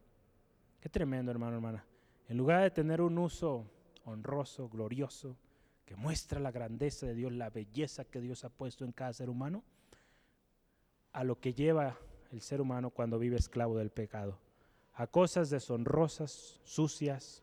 Qué 0.81 0.89
tremendo, 0.89 1.31
hermano, 1.31 1.55
hermana. 1.55 1.87
En 2.29 2.37
lugar 2.37 2.65
de 2.65 2.73
tener 2.73 3.01
un 3.01 3.17
uso 3.17 3.71
honroso, 4.07 4.69
glorioso, 4.69 5.37
que 5.85 5.97
muestra 5.97 6.41
la 6.41 6.51
grandeza 6.51 7.07
de 7.07 7.15
Dios, 7.15 7.33
la 7.33 7.51
belleza 7.51 8.05
que 8.05 8.21
Dios 8.21 8.45
ha 8.45 8.49
puesto 8.49 8.85
en 8.85 8.93
cada 8.93 9.13
ser 9.13 9.29
humano, 9.29 9.63
a 11.13 11.25
lo 11.25 11.39
que 11.39 11.55
lleva 11.55 11.99
el 12.33 12.41
ser 12.41 12.61
humano 12.61 12.91
cuando 12.91 13.19
vive 13.19 13.37
esclavo 13.37 13.77
del 13.77 13.91
pecado, 13.91 14.39
a 14.95 15.07
cosas 15.07 15.51
deshonrosas, 15.51 16.61
sucias, 16.65 17.43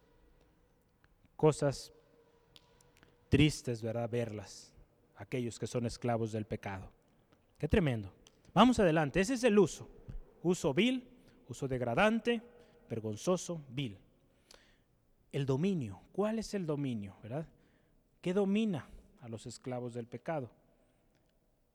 cosas 1.36 1.94
tristes, 3.30 3.82
¿verdad? 3.82 4.10
Verlas, 4.10 4.74
aquellos 5.16 5.60
que 5.60 5.68
son 5.68 5.86
esclavos 5.86 6.32
del 6.32 6.46
pecado. 6.46 6.92
Qué 7.58 7.68
tremendo. 7.68 8.12
Vamos 8.54 8.80
adelante, 8.80 9.22
ese 9.22 9.36
es 9.36 9.44
el 9.44 9.58
uso. 9.58 9.90
Uso 10.44 10.74
vil, 10.74 11.08
uso 11.48 11.68
degradante, 11.68 12.42
vergonzoso, 12.90 13.64
vil 13.70 13.98
el 15.34 15.46
dominio. 15.46 16.00
¿Cuál 16.14 16.40
es 16.40 16.54
el 16.54 16.66
dominio? 16.66 17.18
¿Verdad? 17.22 17.46
¿Qué 18.22 18.34
domina 18.34 18.88
a 19.20 19.28
los 19.28 19.46
esclavos 19.46 19.94
del 19.94 20.08
pecado? 20.08 20.50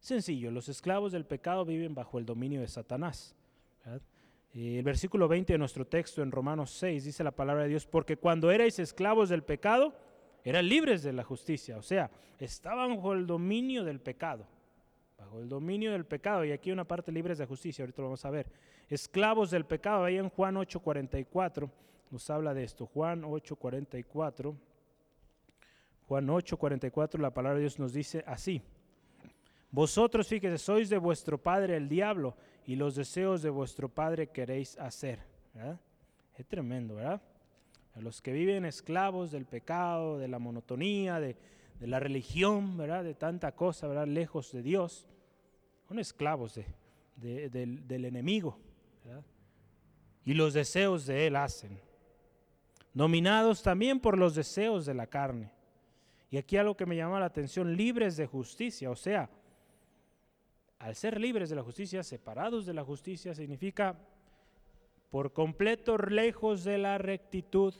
Sencillo, 0.00 0.50
los 0.50 0.68
esclavos 0.68 1.12
del 1.12 1.26
pecado 1.26 1.64
viven 1.64 1.94
bajo 1.94 2.18
el 2.18 2.24
dominio 2.24 2.60
de 2.60 2.68
Satanás. 2.68 3.34
Eh, 4.54 4.78
el 4.78 4.84
versículo 4.84 5.28
20 5.28 5.52
de 5.52 5.58
nuestro 5.58 5.86
texto 5.86 6.22
en 6.22 6.30
Romanos 6.30 6.70
6 6.70 7.04
dice 7.04 7.24
la 7.24 7.32
palabra 7.32 7.64
de 7.64 7.70
Dios, 7.70 7.84
porque 7.84 8.16
cuando 8.16 8.50
erais 8.50 8.78
esclavos 8.78 9.28
del 9.28 9.42
pecado, 9.42 9.94
eran 10.44 10.68
libres 10.68 11.02
de 11.02 11.12
la 11.12 11.24
justicia, 11.24 11.76
o 11.76 11.82
sea, 11.82 12.10
estaban 12.38 12.96
bajo 12.96 13.12
el 13.12 13.26
dominio 13.26 13.82
del 13.82 14.00
pecado, 14.00 14.46
bajo 15.18 15.40
el 15.40 15.48
dominio 15.48 15.90
del 15.92 16.06
pecado, 16.06 16.44
y 16.44 16.52
aquí 16.52 16.70
una 16.70 16.86
parte 16.86 17.10
libres 17.10 17.38
de 17.38 17.46
justicia, 17.46 17.82
ahorita 17.82 18.02
lo 18.02 18.08
vamos 18.08 18.24
a 18.24 18.30
ver. 18.30 18.50
Esclavos 18.88 19.50
del 19.50 19.66
pecado, 19.66 20.04
ahí 20.04 20.16
en 20.16 20.28
Juan 20.30 20.56
8:44 20.56 21.68
nos 22.10 22.28
habla 22.30 22.54
de 22.54 22.64
esto. 22.64 22.86
Juan 22.86 23.22
8:44. 23.24 24.56
Juan 26.06 26.28
8:44, 26.28 27.20
la 27.20 27.34
palabra 27.34 27.56
de 27.56 27.62
Dios 27.62 27.78
nos 27.78 27.92
dice 27.92 28.24
así. 28.26 28.62
Vosotros, 29.70 30.26
fíjese, 30.26 30.56
sois 30.56 30.88
de 30.88 30.96
vuestro 30.96 31.36
padre 31.36 31.76
el 31.76 31.88
diablo 31.88 32.34
y 32.66 32.76
los 32.76 32.94
deseos 32.94 33.42
de 33.42 33.50
vuestro 33.50 33.88
padre 33.88 34.28
queréis 34.28 34.78
hacer. 34.78 35.20
Es 36.36 36.46
tremendo, 36.46 36.94
¿verdad? 36.94 37.20
los 38.00 38.22
que 38.22 38.32
viven 38.32 38.64
esclavos 38.64 39.32
del 39.32 39.44
pecado, 39.44 40.18
de 40.18 40.28
la 40.28 40.38
monotonía, 40.38 41.18
de, 41.18 41.36
la 41.80 41.98
religión, 41.98 42.76
¿verdad? 42.76 43.04
De 43.04 43.14
tanta 43.14 43.52
cosa, 43.52 43.88
¿verdad? 43.88 44.06
Lejos 44.06 44.52
de 44.52 44.62
Dios, 44.62 45.08
son 45.88 45.98
esclavos 45.98 46.54
de, 46.54 47.48
del, 47.50 47.86
del, 47.86 48.04
enemigo, 48.04 48.58
Y 50.24 50.34
los 50.34 50.54
deseos 50.54 51.06
de 51.06 51.26
él 51.26 51.36
hacen 51.36 51.80
dominados 52.98 53.62
también 53.62 54.00
por 54.00 54.18
los 54.18 54.34
deseos 54.34 54.84
de 54.84 54.92
la 54.92 55.06
carne. 55.06 55.52
Y 56.32 56.36
aquí 56.36 56.56
algo 56.56 56.76
que 56.76 56.84
me 56.84 56.96
llama 56.96 57.20
la 57.20 57.26
atención, 57.26 57.76
libres 57.76 58.16
de 58.16 58.26
justicia, 58.26 58.90
o 58.90 58.96
sea, 58.96 59.30
al 60.80 60.96
ser 60.96 61.20
libres 61.20 61.48
de 61.48 61.54
la 61.54 61.62
justicia, 61.62 62.02
separados 62.02 62.66
de 62.66 62.74
la 62.74 62.82
justicia, 62.82 63.36
significa 63.36 63.96
por 65.10 65.32
completo 65.32 65.96
lejos 65.96 66.64
de 66.64 66.76
la 66.76 66.98
rectitud, 66.98 67.72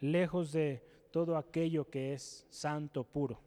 lejos 0.00 0.52
de 0.52 0.86
todo 1.10 1.38
aquello 1.38 1.88
que 1.88 2.12
es 2.12 2.46
santo, 2.50 3.04
puro, 3.04 3.40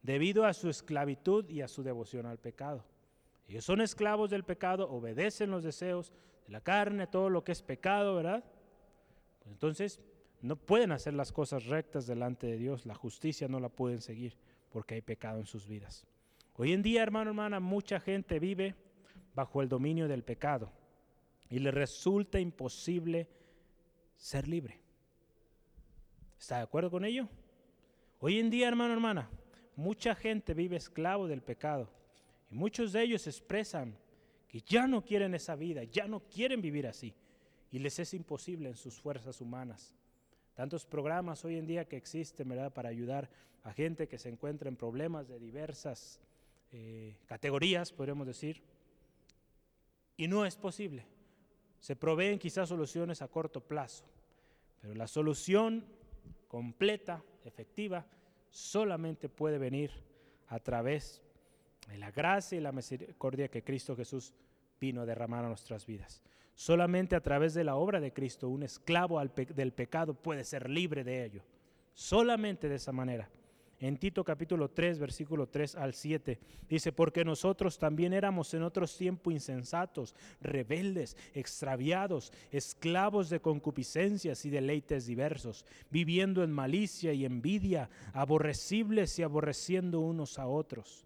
debido 0.00 0.46
a 0.46 0.54
su 0.54 0.70
esclavitud 0.70 1.50
y 1.50 1.60
a 1.60 1.68
su 1.68 1.82
devoción 1.82 2.24
al 2.24 2.38
pecado. 2.38 2.82
Ellos 3.46 3.66
son 3.66 3.82
esclavos 3.82 4.30
del 4.30 4.44
pecado, 4.44 4.90
obedecen 4.90 5.50
los 5.50 5.62
deseos 5.64 6.14
de 6.46 6.52
la 6.54 6.62
carne, 6.62 7.06
todo 7.06 7.28
lo 7.28 7.44
que 7.44 7.52
es 7.52 7.60
pecado, 7.60 8.14
¿verdad? 8.14 8.42
Pues 9.44 9.52
entonces 9.52 10.00
no 10.40 10.56
pueden 10.56 10.90
hacer 10.90 11.14
las 11.14 11.32
cosas 11.32 11.66
rectas 11.66 12.06
delante 12.06 12.46
de 12.46 12.56
Dios, 12.56 12.86
la 12.86 12.94
justicia 12.94 13.46
no 13.46 13.60
la 13.60 13.68
pueden 13.68 14.00
seguir 14.00 14.36
porque 14.70 14.94
hay 14.94 15.02
pecado 15.02 15.38
en 15.38 15.46
sus 15.46 15.68
vidas. 15.68 16.06
Hoy 16.54 16.72
en 16.72 16.82
día, 16.82 17.02
hermano, 17.02 17.30
hermana, 17.30 17.60
mucha 17.60 18.00
gente 18.00 18.38
vive 18.38 18.74
bajo 19.34 19.60
el 19.60 19.68
dominio 19.68 20.08
del 20.08 20.24
pecado 20.24 20.72
y 21.50 21.58
le 21.58 21.70
resulta 21.70 22.40
imposible 22.40 23.28
ser 24.16 24.48
libre. 24.48 24.80
¿Está 26.38 26.56
de 26.58 26.62
acuerdo 26.62 26.90
con 26.90 27.04
ello? 27.04 27.28
Hoy 28.20 28.38
en 28.38 28.48
día, 28.48 28.68
hermano, 28.68 28.94
hermana, 28.94 29.28
mucha 29.76 30.14
gente 30.14 30.54
vive 30.54 30.76
esclavo 30.76 31.28
del 31.28 31.42
pecado 31.42 31.90
y 32.50 32.54
muchos 32.54 32.92
de 32.92 33.02
ellos 33.02 33.26
expresan 33.26 33.96
que 34.48 34.62
ya 34.62 34.86
no 34.86 35.04
quieren 35.04 35.34
esa 35.34 35.54
vida, 35.54 35.84
ya 35.84 36.08
no 36.08 36.20
quieren 36.20 36.62
vivir 36.62 36.86
así 36.86 37.14
y 37.74 37.80
les 37.80 37.98
es 37.98 38.14
imposible 38.14 38.68
en 38.68 38.76
sus 38.76 39.00
fuerzas 39.00 39.40
humanas. 39.40 39.92
Tantos 40.54 40.86
programas 40.86 41.44
hoy 41.44 41.56
en 41.56 41.66
día 41.66 41.88
que 41.88 41.96
existen, 41.96 42.48
¿verdad?, 42.48 42.72
para 42.72 42.88
ayudar 42.88 43.28
a 43.64 43.72
gente 43.72 44.06
que 44.06 44.16
se 44.16 44.28
encuentra 44.28 44.68
en 44.68 44.76
problemas 44.76 45.26
de 45.26 45.40
diversas 45.40 46.20
eh, 46.70 47.16
categorías, 47.26 47.92
podríamos 47.92 48.28
decir, 48.28 48.62
y 50.16 50.28
no 50.28 50.46
es 50.46 50.54
posible. 50.54 51.04
Se 51.80 51.96
proveen 51.96 52.38
quizás 52.38 52.68
soluciones 52.68 53.22
a 53.22 53.26
corto 53.26 53.60
plazo, 53.60 54.04
pero 54.80 54.94
la 54.94 55.08
solución 55.08 55.84
completa, 56.46 57.24
efectiva, 57.44 58.06
solamente 58.50 59.28
puede 59.28 59.58
venir 59.58 59.90
a 60.46 60.60
través 60.60 61.22
de 61.88 61.98
la 61.98 62.12
gracia 62.12 62.56
y 62.56 62.60
la 62.60 62.70
misericordia 62.70 63.48
que 63.48 63.64
Cristo 63.64 63.96
Jesús 63.96 64.32
vino 64.80 65.00
a 65.00 65.06
derramar 65.06 65.44
a 65.44 65.48
nuestras 65.48 65.84
vidas. 65.86 66.22
Solamente 66.54 67.16
a 67.16 67.20
través 67.20 67.54
de 67.54 67.64
la 67.64 67.76
obra 67.76 68.00
de 68.00 68.12
Cristo 68.12 68.48
un 68.48 68.62
esclavo 68.62 69.20
del 69.20 69.72
pecado 69.72 70.14
puede 70.14 70.44
ser 70.44 70.70
libre 70.70 71.02
de 71.02 71.24
ello. 71.24 71.42
Solamente 71.92 72.68
de 72.68 72.76
esa 72.76 72.92
manera. 72.92 73.28
En 73.80 73.98
Tito 73.98 74.24
capítulo 74.24 74.70
3, 74.70 74.98
versículo 74.98 75.48
3 75.48 75.74
al 75.74 75.94
7, 75.94 76.38
dice, 76.68 76.92
porque 76.92 77.24
nosotros 77.24 77.78
también 77.78 78.12
éramos 78.12 78.54
en 78.54 78.62
otros 78.62 78.96
tiempos 78.96 79.32
insensatos, 79.34 80.14
rebeldes, 80.40 81.16
extraviados, 81.34 82.32
esclavos 82.50 83.28
de 83.30 83.40
concupiscencias 83.40 84.44
y 84.44 84.50
deleites 84.50 85.06
diversos, 85.06 85.66
viviendo 85.90 86.44
en 86.44 86.52
malicia 86.52 87.12
y 87.12 87.24
envidia, 87.24 87.90
aborrecibles 88.12 89.18
y 89.18 89.22
aborreciendo 89.22 90.00
unos 90.00 90.38
a 90.38 90.46
otros. 90.46 91.04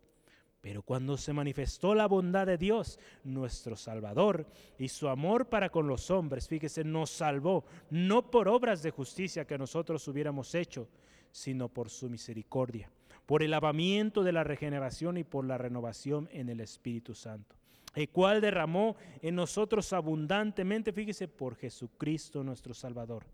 Pero 0.61 0.82
cuando 0.82 1.16
se 1.16 1.32
manifestó 1.32 1.94
la 1.94 2.09
bondad 2.09 2.46
de 2.46 2.59
Dios, 2.59 2.98
nuestro 3.22 3.76
Salvador, 3.76 4.46
y 4.76 4.88
su 4.88 5.09
amor 5.09 5.46
para 5.46 5.70
con 5.70 5.86
los 5.86 6.11
hombres, 6.11 6.48
fíjese, 6.48 6.82
nos 6.82 7.11
salvó, 7.11 7.64
no 7.90 8.30
por 8.30 8.48
obras 8.48 8.82
de 8.82 8.90
justicia 8.90 9.46
que 9.46 9.56
nosotros 9.56 10.06
hubiéramos 10.09 10.54
hecho, 10.54 10.88
sino 11.30 11.68
por 11.68 11.90
su 11.90 12.11
misericordia, 12.11 12.90
por 13.24 13.42
el 13.42 13.52
lavamiento 13.52 14.24
de 14.24 14.32
la 14.32 14.42
regeneración 14.42 15.16
y 15.16 15.24
por 15.24 15.44
la 15.44 15.59
renovación 15.59 16.28
en 16.32 16.48
el 16.48 16.61
Espíritu 16.61 17.14
Santo, 17.14 17.54
el 17.94 18.09
cual 18.09 18.40
derramó 18.40 18.96
en 19.22 19.36
nosotros 19.36 19.92
abundantemente, 19.92 20.92
fíjese, 20.92 21.28
por 21.28 21.54
Jesucristo 21.54 22.42
nuestro 22.42 22.74
Salvador, 22.74 23.24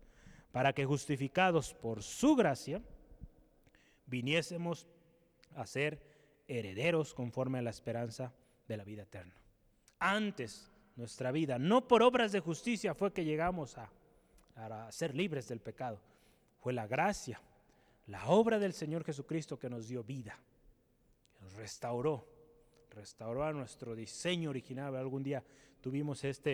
para 0.51 0.73
que 0.73 0.85
justificados 0.85 1.73
por 1.73 2.03
su 2.03 2.35
gracia, 2.35 2.83
viniésemos 4.05 4.85
a 5.55 5.65
ser 5.65 6.14
herederos 6.47 7.13
conforme 7.13 7.59
a 7.59 7.61
la 7.61 7.69
esperanza 7.69 8.33
de 8.67 8.77
la 8.77 8.83
vida 8.83 9.03
eterna. 9.03 9.35
Antes 9.99 10.71
nuestra 10.95 11.31
vida, 11.31 11.59
no 11.59 11.87
por 11.87 12.03
obras 12.03 12.31
de 12.31 12.39
justicia 12.39 12.93
fue 12.93 13.13
que 13.13 13.25
llegamos 13.25 13.77
a, 13.77 13.91
a 14.55 14.91
ser 14.91 15.15
libres 15.15 15.47
del 15.47 15.59
pecado, 15.59 15.99
fue 16.59 16.73
la 16.73 16.87
gracia 16.87 17.39
la 18.07 18.27
obra 18.27 18.59
del 18.59 18.73
Señor 18.73 19.03
Jesucristo 19.03 19.57
que 19.57 19.69
nos 19.69 19.87
dio 19.87 20.03
vida, 20.03 20.37
que 21.33 21.43
nos 21.43 21.53
restauró, 21.53 22.27
restauró 22.91 23.43
a 23.43 23.53
nuestro 23.53 23.95
diseño 23.95 24.51
original. 24.51 24.95
Algún 24.95 25.23
día 25.23 25.43
tuvimos 25.81 26.23
esta 26.23 26.51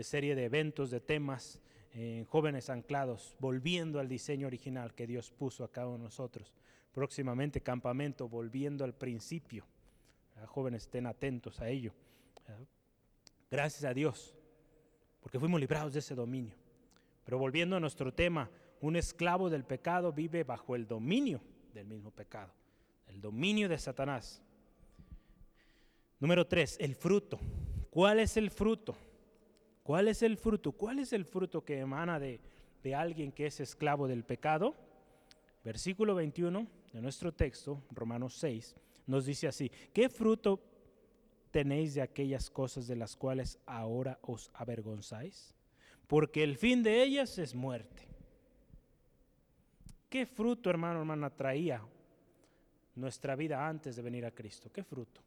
serie 0.00 0.34
de 0.36 0.44
eventos, 0.44 0.90
de 0.90 1.00
temas 1.00 1.58
en 1.92 2.24
jóvenes 2.24 2.70
anclados, 2.70 3.36
volviendo 3.40 3.98
al 3.98 4.08
diseño 4.08 4.46
original 4.46 4.94
que 4.94 5.06
Dios 5.06 5.30
puso 5.30 5.64
a 5.64 5.72
cada 5.72 5.88
uno 5.88 5.98
de 5.98 6.04
nosotros. 6.04 6.52
Próximamente 6.92 7.60
campamento, 7.60 8.28
volviendo 8.28 8.84
al 8.84 8.94
principio. 8.94 9.64
Jóvenes 10.46 10.82
estén 10.82 11.06
atentos 11.06 11.60
a 11.60 11.68
ello. 11.68 11.92
Gracias 13.50 13.84
a 13.84 13.94
Dios, 13.94 14.34
porque 15.20 15.38
fuimos 15.38 15.60
librados 15.60 15.92
de 15.92 16.00
ese 16.00 16.14
dominio. 16.14 16.54
Pero 17.24 17.38
volviendo 17.38 17.76
a 17.76 17.80
nuestro 17.80 18.12
tema, 18.12 18.50
un 18.80 18.96
esclavo 18.96 19.48
del 19.48 19.64
pecado 19.64 20.12
vive 20.12 20.42
bajo 20.42 20.74
el 20.74 20.86
dominio 20.86 21.40
del 21.72 21.86
mismo 21.86 22.10
pecado, 22.10 22.52
el 23.06 23.20
dominio 23.20 23.68
de 23.68 23.78
Satanás. 23.78 24.42
Número 26.18 26.46
tres, 26.46 26.76
el 26.80 26.94
fruto. 26.94 27.38
¿Cuál 27.90 28.20
es 28.20 28.36
el 28.36 28.50
fruto? 28.50 28.96
¿Cuál 29.82 30.08
es 30.08 30.22
el 30.22 30.36
fruto? 30.36 30.72
¿Cuál 30.72 30.98
es 30.98 31.12
el 31.12 31.24
fruto 31.24 31.64
que 31.64 31.78
emana 31.78 32.18
de, 32.18 32.40
de 32.82 32.94
alguien 32.94 33.32
que 33.32 33.46
es 33.46 33.60
esclavo 33.60 34.08
del 34.08 34.24
pecado? 34.24 34.74
Versículo 35.64 36.14
21 36.14 36.66
de 36.92 37.00
nuestro 37.00 37.32
texto, 37.32 37.82
Romanos 37.90 38.36
6, 38.36 38.76
nos 39.06 39.24
dice 39.24 39.48
así, 39.48 39.70
¿qué 39.92 40.08
fruto 40.08 40.60
tenéis 41.50 41.94
de 41.94 42.02
aquellas 42.02 42.50
cosas 42.50 42.86
de 42.86 42.96
las 42.96 43.16
cuales 43.16 43.58
ahora 43.66 44.18
os 44.22 44.50
avergonzáis? 44.54 45.54
Porque 46.06 46.42
el 46.42 46.56
fin 46.56 46.82
de 46.82 47.02
ellas 47.02 47.38
es 47.38 47.54
muerte. 47.54 48.06
¿Qué 50.10 50.26
fruto, 50.26 50.68
hermano, 50.68 51.00
hermana, 51.00 51.30
traía 51.30 51.82
nuestra 52.94 53.34
vida 53.34 53.66
antes 53.66 53.96
de 53.96 54.02
venir 54.02 54.26
a 54.26 54.30
Cristo? 54.30 54.70
¿Qué 54.70 54.84
fruto? 54.84 55.22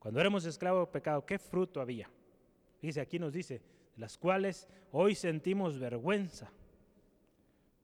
Cuando 0.00 0.18
éramos 0.20 0.44
esclavos 0.44 0.88
de 0.88 0.92
pecado, 0.92 1.24
¿qué 1.24 1.38
fruto 1.38 1.80
había? 1.80 2.10
Dice, 2.80 3.00
aquí 3.00 3.20
nos 3.20 3.32
dice, 3.32 3.62
las 3.96 4.18
cuales 4.18 4.66
hoy 4.90 5.14
sentimos 5.14 5.78
vergüenza. 5.78 6.50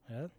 ¿verdad? 0.09 0.33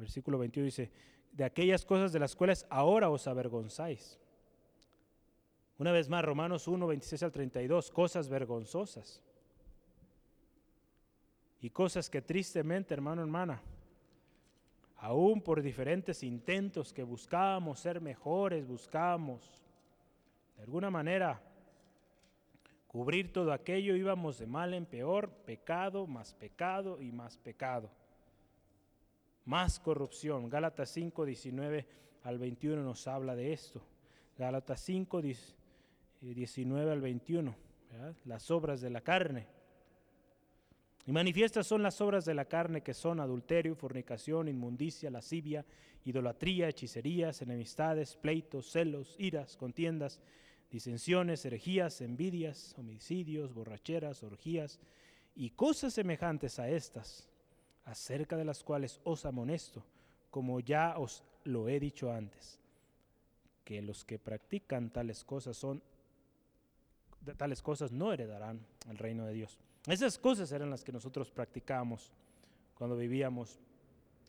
Versículo 0.00 0.38
21 0.38 0.64
dice, 0.64 0.90
de 1.32 1.44
aquellas 1.44 1.84
cosas 1.84 2.12
de 2.12 2.18
las 2.18 2.34
cuales 2.34 2.66
ahora 2.70 3.08
os 3.10 3.26
avergonzáis. 3.26 4.18
Una 5.78 5.92
vez 5.92 6.08
más, 6.08 6.24
Romanos 6.24 6.68
1, 6.68 6.86
26 6.86 7.22
al 7.22 7.32
32, 7.32 7.90
cosas 7.90 8.28
vergonzosas 8.28 9.22
y 11.60 11.70
cosas 11.70 12.10
que 12.10 12.20
tristemente, 12.20 12.92
hermano, 12.92 13.22
hermana, 13.22 13.62
aún 14.98 15.40
por 15.40 15.62
diferentes 15.62 16.22
intentos 16.22 16.92
que 16.92 17.02
buscábamos 17.02 17.80
ser 17.80 18.00
mejores, 18.00 18.66
buscábamos 18.66 19.62
de 20.56 20.62
alguna 20.64 20.90
manera 20.90 21.40
cubrir 22.86 23.32
todo 23.32 23.52
aquello, 23.52 23.96
íbamos 23.96 24.38
de 24.38 24.46
mal 24.46 24.74
en 24.74 24.84
peor, 24.84 25.30
pecado 25.30 26.06
más 26.06 26.34
pecado 26.34 27.00
y 27.00 27.12
más 27.12 27.38
pecado. 27.38 27.88
Más 29.50 29.80
corrupción. 29.80 30.48
Gálatas 30.48 30.90
5, 30.90 31.24
19 31.24 31.84
al 32.22 32.38
21 32.38 32.84
nos 32.84 33.08
habla 33.08 33.34
de 33.34 33.52
esto. 33.52 33.82
Gálatas 34.38 34.80
5, 34.82 35.20
19 36.20 36.92
al 36.92 37.00
21. 37.00 37.52
Las 38.26 38.48
obras 38.52 38.80
de 38.80 38.90
la 38.90 39.00
carne 39.00 39.48
y 41.04 41.10
manifiestas 41.10 41.66
son 41.66 41.82
las 41.82 42.00
obras 42.00 42.24
de 42.24 42.34
la 42.34 42.44
carne 42.44 42.84
que 42.84 42.94
son 42.94 43.18
adulterio, 43.18 43.74
fornicación, 43.74 44.46
inmundicia, 44.46 45.10
lascivia, 45.10 45.64
idolatría, 46.04 46.68
hechicerías, 46.68 47.42
enemistades, 47.42 48.14
pleitos, 48.14 48.70
celos, 48.70 49.16
iras, 49.18 49.56
contiendas, 49.56 50.20
disensiones, 50.70 51.44
herejías, 51.44 52.02
envidias, 52.02 52.76
homicidios, 52.78 53.52
borracheras, 53.52 54.22
orgías 54.22 54.78
y 55.34 55.50
cosas 55.50 55.92
semejantes 55.92 56.60
a 56.60 56.68
estas, 56.68 57.29
acerca 57.84 58.36
de 58.36 58.44
las 58.44 58.62
cuales 58.62 59.00
os 59.04 59.24
amonesto, 59.24 59.84
como 60.30 60.60
ya 60.60 60.98
os 60.98 61.24
lo 61.44 61.68
he 61.68 61.80
dicho 61.80 62.12
antes, 62.12 62.58
que 63.64 63.82
los 63.82 64.04
que 64.04 64.18
practican 64.18 64.90
tales 64.90 65.24
cosas 65.24 65.56
son 65.56 65.82
tales 67.36 67.60
cosas 67.60 67.92
no 67.92 68.12
heredarán 68.12 68.64
el 68.88 68.96
reino 68.96 69.26
de 69.26 69.34
Dios. 69.34 69.58
Esas 69.86 70.18
cosas 70.18 70.50
eran 70.52 70.70
las 70.70 70.84
que 70.84 70.92
nosotros 70.92 71.30
practicábamos 71.30 72.12
cuando 72.74 72.96
vivíamos 72.96 73.58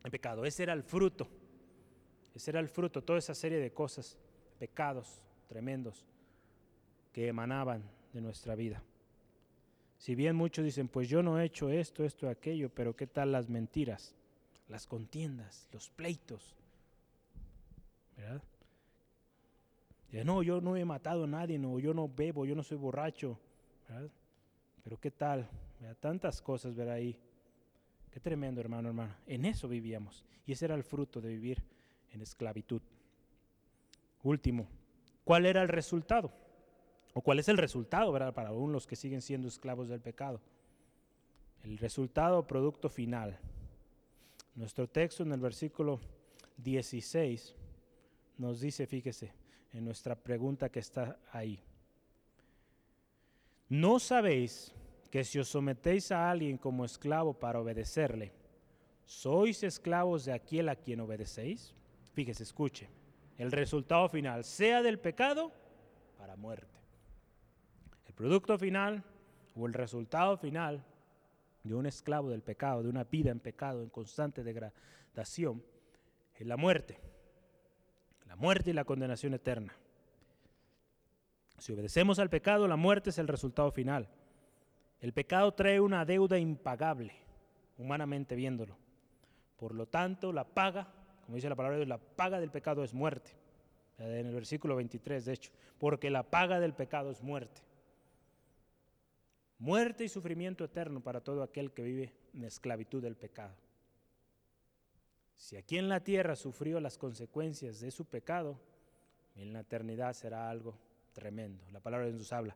en 0.03 0.11
pecado. 0.11 0.45
Ese 0.45 0.63
era 0.63 0.73
el 0.73 0.83
fruto. 0.83 1.27
Ese 2.35 2.51
era 2.51 2.59
el 2.59 2.69
fruto, 2.69 3.03
toda 3.03 3.19
esa 3.19 3.35
serie 3.35 3.59
de 3.59 3.73
cosas, 3.73 4.17
pecados 4.59 5.21
tremendos 5.47 6.05
que 7.11 7.27
emanaban 7.27 7.83
de 8.13 8.21
nuestra 8.21 8.55
vida. 8.55 8.81
Si 10.01 10.15
bien 10.15 10.35
muchos 10.35 10.65
dicen, 10.65 10.87
pues 10.87 11.07
yo 11.09 11.21
no 11.21 11.39
he 11.39 11.45
hecho 11.45 11.69
esto, 11.69 12.03
esto, 12.03 12.27
aquello, 12.27 12.69
pero 12.73 12.95
¿qué 12.95 13.05
tal 13.05 13.31
las 13.31 13.49
mentiras, 13.49 14.15
las 14.67 14.87
contiendas, 14.87 15.69
los 15.71 15.91
pleitos? 15.91 16.55
¿Verdad? 18.17 18.41
no, 20.25 20.41
yo 20.41 20.59
no 20.59 20.75
he 20.75 20.85
matado 20.85 21.25
a 21.25 21.27
nadie, 21.27 21.59
no, 21.59 21.77
yo 21.77 21.93
no 21.93 22.09
bebo, 22.09 22.47
yo 22.47 22.55
no 22.55 22.63
soy 22.63 22.77
borracho. 22.77 23.39
¿verdad? 23.87 24.09
Pero 24.83 24.99
¿qué 24.99 25.11
tal 25.11 25.47
tantas 25.99 26.41
cosas 26.41 26.73
ver 26.73 26.89
ahí. 26.89 27.15
Qué 28.09 28.19
tremendo, 28.19 28.59
hermano, 28.59 28.89
hermano. 28.89 29.13
En 29.27 29.45
eso 29.45 29.67
vivíamos. 29.67 30.25
Y 30.47 30.53
ese 30.53 30.65
era 30.65 30.73
el 30.73 30.83
fruto 30.83 31.21
de 31.21 31.29
vivir 31.29 31.63
en 32.11 32.21
esclavitud. 32.23 32.81
Último, 34.23 34.67
¿cuál 35.23 35.45
era 35.45 35.61
el 35.61 35.67
resultado? 35.67 36.40
¿O 37.13 37.21
cuál 37.21 37.39
es 37.39 37.49
el 37.49 37.57
resultado 37.57 38.11
¿verdad? 38.11 38.33
para 38.33 38.49
aún 38.49 38.71
los 38.71 38.87
que 38.87 38.95
siguen 38.95 39.21
siendo 39.21 39.47
esclavos 39.47 39.89
del 39.89 39.99
pecado? 39.99 40.39
El 41.63 41.77
resultado, 41.77 42.47
producto 42.47 42.89
final. 42.89 43.37
Nuestro 44.55 44.87
texto 44.87 45.23
en 45.23 45.31
el 45.31 45.39
versículo 45.39 45.99
16 46.57 47.55
nos 48.37 48.59
dice, 48.61 48.87
fíjese, 48.87 49.33
en 49.73 49.85
nuestra 49.85 50.15
pregunta 50.15 50.69
que 50.69 50.79
está 50.79 51.19
ahí. 51.31 51.61
¿No 53.69 53.99
sabéis 53.99 54.73
que 55.09 55.23
si 55.23 55.39
os 55.39 55.49
sometéis 55.49 56.11
a 56.11 56.29
alguien 56.29 56.57
como 56.57 56.83
esclavo 56.83 57.33
para 57.33 57.59
obedecerle, 57.59 58.33
sois 59.05 59.63
esclavos 59.63 60.25
de 60.25 60.33
aquel 60.33 60.69
a 60.69 60.75
quien 60.75 60.99
obedecéis? 61.01 61.73
Fíjese, 62.13 62.43
escuche. 62.43 62.89
El 63.37 63.51
resultado 63.51 64.09
final, 64.09 64.43
sea 64.43 64.81
del 64.81 64.99
pecado 64.99 65.51
para 66.17 66.35
muerte. 66.35 66.80
Producto 68.21 68.55
final 68.59 69.03
o 69.55 69.65
el 69.65 69.73
resultado 69.73 70.37
final 70.37 70.85
de 71.63 71.73
un 71.73 71.87
esclavo 71.87 72.29
del 72.29 72.43
pecado, 72.43 72.83
de 72.83 72.89
una 72.89 73.03
vida 73.03 73.31
en 73.31 73.39
pecado, 73.39 73.81
en 73.81 73.89
constante 73.89 74.43
degradación, 74.43 75.63
es 76.35 76.45
la 76.45 76.55
muerte. 76.55 76.99
La 78.27 78.35
muerte 78.35 78.69
y 78.69 78.73
la 78.73 78.85
condenación 78.85 79.33
eterna. 79.33 79.75
Si 81.57 81.73
obedecemos 81.73 82.19
al 82.19 82.29
pecado, 82.29 82.67
la 82.67 82.75
muerte 82.75 83.09
es 83.09 83.17
el 83.17 83.27
resultado 83.27 83.71
final. 83.71 84.07
El 84.99 85.13
pecado 85.13 85.55
trae 85.55 85.79
una 85.79 86.05
deuda 86.05 86.37
impagable, 86.37 87.15
humanamente 87.79 88.35
viéndolo. 88.35 88.77
Por 89.57 89.73
lo 89.73 89.87
tanto, 89.87 90.31
la 90.31 90.43
paga, 90.43 90.93
como 91.25 91.37
dice 91.37 91.49
la 91.49 91.55
palabra 91.55 91.79
de 91.79 91.85
Dios, 91.85 91.89
la 91.89 91.97
paga 92.15 92.39
del 92.39 92.51
pecado 92.51 92.83
es 92.83 92.93
muerte. 92.93 93.31
En 93.97 94.27
el 94.27 94.35
versículo 94.35 94.75
23, 94.75 95.25
de 95.25 95.33
hecho, 95.33 95.51
porque 95.79 96.11
la 96.11 96.21
paga 96.21 96.59
del 96.59 96.75
pecado 96.75 97.09
es 97.09 97.23
muerte. 97.23 97.63
Muerte 99.61 100.03
y 100.03 100.09
sufrimiento 100.09 100.65
eterno 100.65 101.01
para 101.01 101.21
todo 101.21 101.43
aquel 101.43 101.71
que 101.71 101.83
vive 101.83 102.11
en 102.33 102.45
esclavitud 102.45 102.99
del 102.99 103.15
pecado. 103.15 103.53
Si 105.35 105.55
aquí 105.55 105.77
en 105.77 105.87
la 105.87 106.03
tierra 106.03 106.35
sufrió 106.35 106.79
las 106.79 106.97
consecuencias 106.97 107.79
de 107.79 107.91
su 107.91 108.05
pecado, 108.05 108.59
en 109.35 109.53
la 109.53 109.59
eternidad 109.59 110.13
será 110.13 110.49
algo 110.49 110.73
tremendo. 111.13 111.63
La 111.71 111.79
palabra 111.79 112.07
de 112.07 112.13
Dios 112.13 112.33
habla, 112.33 112.55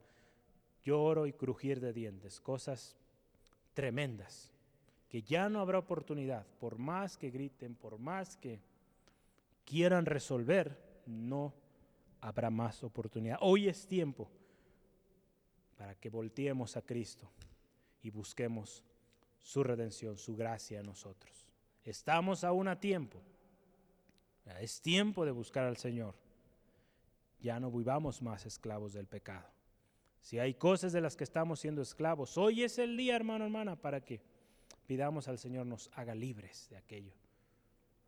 lloro 0.84 1.28
y 1.28 1.34
crujir 1.34 1.80
de 1.80 1.94
dientes, 1.94 2.42
cosas 2.42 2.96
tremendas, 3.76 4.50
que 5.08 5.22
ya 5.22 5.48
no 5.48 5.60
habrá 5.60 5.78
oportunidad, 5.78 6.48
por 6.60 6.80
más 6.80 7.18
que 7.18 7.30
griten, 7.30 7.76
por 7.76 8.00
más 8.00 8.36
que 8.36 8.60
quieran 9.64 10.08
resolver, 10.08 10.76
no 11.06 11.54
habrá 12.20 12.50
más 12.50 12.84
oportunidad. 12.84 13.38
Hoy 13.42 13.68
es 13.68 13.86
tiempo 13.86 14.28
para 15.76 15.96
que 15.96 16.10
volteemos 16.10 16.78
a 16.78 16.82
Cristo 16.82 17.30
y 18.02 18.10
busquemos 18.10 18.84
su 19.42 19.64
redención, 19.64 20.18
su 20.18 20.36
gracia 20.36 20.80
en 20.80 20.86
nosotros. 20.86 21.48
Estamos 21.84 22.44
aún 22.44 22.68
a 22.68 22.80
tiempo. 22.80 23.22
Es 24.60 24.82
tiempo 24.82 25.26
de 25.26 25.32
buscar 25.32 25.66
al 25.66 25.78
Señor. 25.78 26.16
Ya 27.40 27.60
no 27.60 27.72
vivamos 27.72 28.22
más 28.22 28.46
esclavos 28.46 28.94
del 28.94 29.08
pecado. 29.08 29.48
Si 30.20 30.40
hay 30.40 30.56
cosas 30.56 30.92
de 30.94 31.02
las 31.02 31.16
que 31.16 31.24
estamos 31.24 31.60
siendo 31.60 31.82
esclavos, 31.82 32.38
hoy 32.38 32.64
es 32.64 32.80
el 32.80 32.98
día, 32.98 33.16
hermano, 33.16 33.46
hermana, 33.46 33.76
para 33.76 34.02
que 34.02 34.22
pidamos 34.88 35.28
al 35.28 35.38
Señor 35.38 35.68
nos 35.68 35.92
haga 35.94 36.16
libres 36.16 36.68
de 36.70 36.78
aquello. 36.78 37.14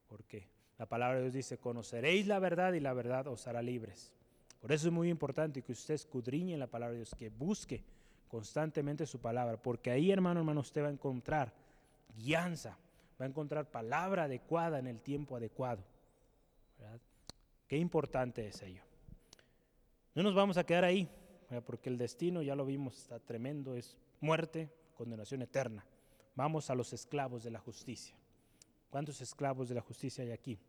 Porque 0.08 0.48
la 0.78 0.88
palabra 0.88 1.18
de 1.18 1.24
Dios 1.24 1.34
dice, 1.34 1.60
conoceréis 1.60 2.26
la 2.26 2.40
verdad 2.40 2.74
y 2.74 2.80
la 2.80 2.94
verdad 2.94 3.28
os 3.28 3.46
hará 3.48 3.62
libres. 3.62 4.12
Por 4.68 4.74
eso 4.74 4.90
es 4.90 4.94
muy 4.94 5.10
importante 5.10 5.62
que 5.62 5.72
usted 5.72 5.94
escudriñe 5.94 6.58
la 6.58 6.68
palabra 6.68 6.92
de 6.92 6.98
Dios, 6.98 7.16
que 7.18 7.30
busque 7.30 7.86
constantemente 8.28 9.06
su 9.06 9.18
palabra, 9.18 9.56
porque 9.56 9.92
ahí, 9.92 10.12
hermano, 10.12 10.42
hermano, 10.42 10.60
usted 10.60 10.84
va 10.84 10.90
a 10.90 10.92
encontrar 10.92 11.54
guianza, 12.18 12.78
va 13.18 13.24
a 13.24 13.30
encontrar 13.30 13.72
palabra 13.72 14.24
adecuada 14.24 14.78
en 14.78 14.88
el 14.88 15.00
tiempo 15.00 15.38
adecuado. 15.38 15.86
Qué 17.66 17.78
importante 17.78 18.46
es 18.46 18.62
ello. 18.62 18.84
No 20.14 20.22
nos 20.22 20.36
vamos 20.36 20.58
a 20.58 20.66
quedar 20.66 20.84
ahí, 20.84 21.10
porque 21.66 21.88
el 21.88 21.98
destino, 21.98 22.42
ya 22.42 22.54
lo 22.54 22.66
vimos, 22.66 22.98
está 22.98 23.22
tremendo, 23.22 23.74
es 23.74 23.96
muerte, 24.20 24.70
condenación 24.98 25.44
eterna. 25.44 25.86
Vamos 26.36 26.70
a 26.70 26.76
los 26.76 26.92
esclavos 26.92 27.42
de 27.42 27.52
la 27.52 27.60
justicia. 27.60 28.18
¿Cuántos 28.90 29.22
esclavos 29.22 29.70
de 29.70 29.76
la 29.76 29.82
justicia 29.82 30.26
hay 30.26 30.32
aquí? 30.32 30.60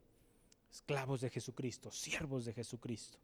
Esclavos 0.70 1.20
de 1.20 1.30
Jesucristo, 1.30 1.90
siervos 1.90 2.44
de 2.44 2.52
Jesucristo. 2.52 3.18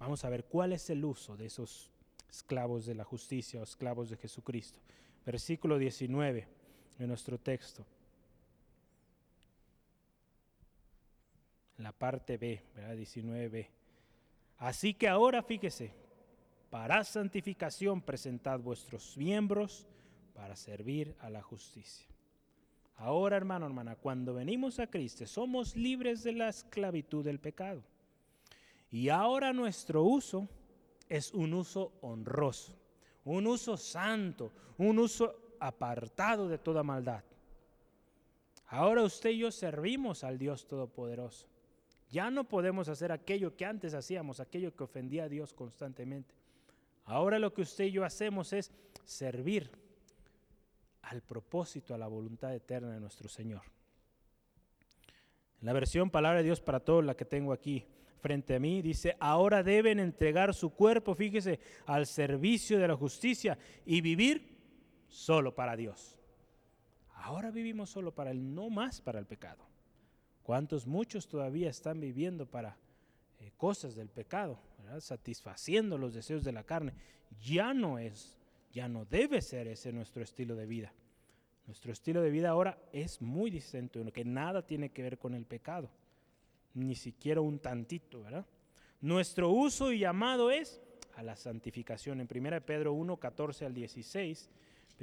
Vamos 0.00 0.24
a 0.24 0.30
ver 0.30 0.44
cuál 0.44 0.72
es 0.72 0.88
el 0.88 1.04
uso 1.04 1.36
de 1.36 1.46
esos 1.46 1.90
esclavos 2.28 2.86
de 2.86 2.94
la 2.94 3.04
justicia 3.04 3.60
o 3.60 3.64
esclavos 3.64 4.08
de 4.08 4.16
Jesucristo. 4.16 4.80
Versículo 5.26 5.78
19 5.78 6.48
de 6.98 7.06
nuestro 7.06 7.38
texto. 7.38 7.84
La 11.76 11.92
parte 11.92 12.38
B, 12.38 12.62
¿verdad? 12.74 12.96
19b. 12.96 13.66
Así 14.56 14.94
que 14.94 15.06
ahora 15.06 15.42
fíjese, 15.42 15.92
para 16.70 17.04
santificación 17.04 18.00
presentad 18.00 18.58
vuestros 18.58 19.18
miembros 19.18 19.86
para 20.34 20.56
servir 20.56 21.14
a 21.20 21.28
la 21.28 21.42
justicia. 21.42 22.06
Ahora, 22.96 23.36
hermano, 23.36 23.66
hermana, 23.66 23.96
cuando 23.96 24.34
venimos 24.34 24.78
a 24.78 24.86
Cristo, 24.86 25.26
somos 25.26 25.76
libres 25.76 26.22
de 26.22 26.32
la 26.32 26.48
esclavitud 26.48 27.24
del 27.24 27.38
pecado. 27.38 27.82
Y 28.90 29.08
ahora 29.08 29.52
nuestro 29.52 30.02
uso 30.02 30.48
es 31.08 31.32
un 31.32 31.54
uso 31.54 31.92
honroso, 32.00 32.76
un 33.24 33.46
uso 33.46 33.76
santo, 33.76 34.52
un 34.78 34.98
uso 34.98 35.56
apartado 35.60 36.48
de 36.48 36.58
toda 36.58 36.82
maldad. 36.82 37.22
Ahora 38.66 39.02
usted 39.02 39.30
y 39.30 39.38
yo 39.38 39.50
servimos 39.50 40.24
al 40.24 40.38
Dios 40.38 40.66
Todopoderoso. 40.66 41.46
Ya 42.08 42.30
no 42.30 42.44
podemos 42.44 42.88
hacer 42.88 43.12
aquello 43.12 43.56
que 43.56 43.64
antes 43.64 43.94
hacíamos, 43.94 44.40
aquello 44.40 44.74
que 44.74 44.84
ofendía 44.84 45.24
a 45.24 45.28
Dios 45.28 45.54
constantemente. 45.54 46.34
Ahora 47.04 47.38
lo 47.38 47.52
que 47.52 47.62
usted 47.62 47.84
y 47.84 47.92
yo 47.92 48.04
hacemos 48.04 48.52
es 48.52 48.72
servir 49.04 49.70
al 51.02 51.22
propósito, 51.22 51.94
a 51.94 51.98
la 51.98 52.06
voluntad 52.06 52.54
eterna 52.54 52.92
de 52.92 53.00
nuestro 53.00 53.28
Señor. 53.28 53.62
En 55.60 55.66
la 55.66 55.72
versión 55.72 56.10
Palabra 56.10 56.38
de 56.38 56.44
Dios 56.44 56.60
para 56.60 56.80
todos, 56.80 57.04
la 57.04 57.16
que 57.16 57.24
tengo 57.24 57.52
aquí, 57.52 57.86
frente 58.20 58.54
a 58.54 58.60
mí, 58.60 58.82
dice, 58.82 59.16
ahora 59.18 59.62
deben 59.62 59.98
entregar 59.98 60.54
su 60.54 60.70
cuerpo, 60.70 61.14
fíjese, 61.14 61.58
al 61.86 62.06
servicio 62.06 62.78
de 62.78 62.88
la 62.88 62.96
justicia 62.96 63.58
y 63.84 64.00
vivir 64.00 64.58
solo 65.08 65.54
para 65.54 65.76
Dios. 65.76 66.18
Ahora 67.14 67.50
vivimos 67.50 67.90
solo 67.90 68.14
para 68.14 68.30
Él, 68.30 68.54
no 68.54 68.70
más 68.70 69.00
para 69.00 69.18
el 69.18 69.26
pecado. 69.26 69.64
¿Cuántos 70.42 70.86
muchos 70.86 71.28
todavía 71.28 71.68
están 71.70 72.00
viviendo 72.00 72.46
para 72.46 72.76
eh, 73.38 73.52
cosas 73.56 73.94
del 73.94 74.08
pecado, 74.08 74.58
satisfaciendo 74.98 75.98
los 75.98 76.14
deseos 76.14 76.44
de 76.44 76.52
la 76.52 76.64
carne? 76.64 76.94
Ya 77.40 77.74
no 77.74 77.98
es, 77.98 78.38
ya 78.72 78.88
no 78.88 79.04
debe 79.04 79.42
ser 79.42 79.68
ese 79.68 79.92
nuestro 79.92 80.22
estilo 80.22 80.56
de 80.56 80.66
vida. 80.66 80.92
Nuestro 81.66 81.92
estilo 81.92 82.22
de 82.22 82.30
vida 82.30 82.50
ahora 82.50 82.78
es 82.92 83.22
muy 83.22 83.50
distinto, 83.50 84.04
que 84.12 84.24
nada 84.24 84.66
tiene 84.66 84.90
que 84.90 85.02
ver 85.02 85.18
con 85.18 85.34
el 85.34 85.44
pecado 85.46 85.90
ni 86.74 86.94
siquiera 86.94 87.40
un 87.40 87.58
tantito, 87.58 88.22
¿verdad? 88.22 88.46
Nuestro 89.00 89.50
uso 89.50 89.92
y 89.92 90.00
llamado 90.00 90.50
es 90.50 90.80
a 91.16 91.22
la 91.22 91.36
santificación. 91.36 92.20
En 92.20 92.28
1 92.32 92.60
Pedro 92.62 92.92
1, 92.92 93.16
14 93.16 93.66
al 93.66 93.74
16, 93.74 94.50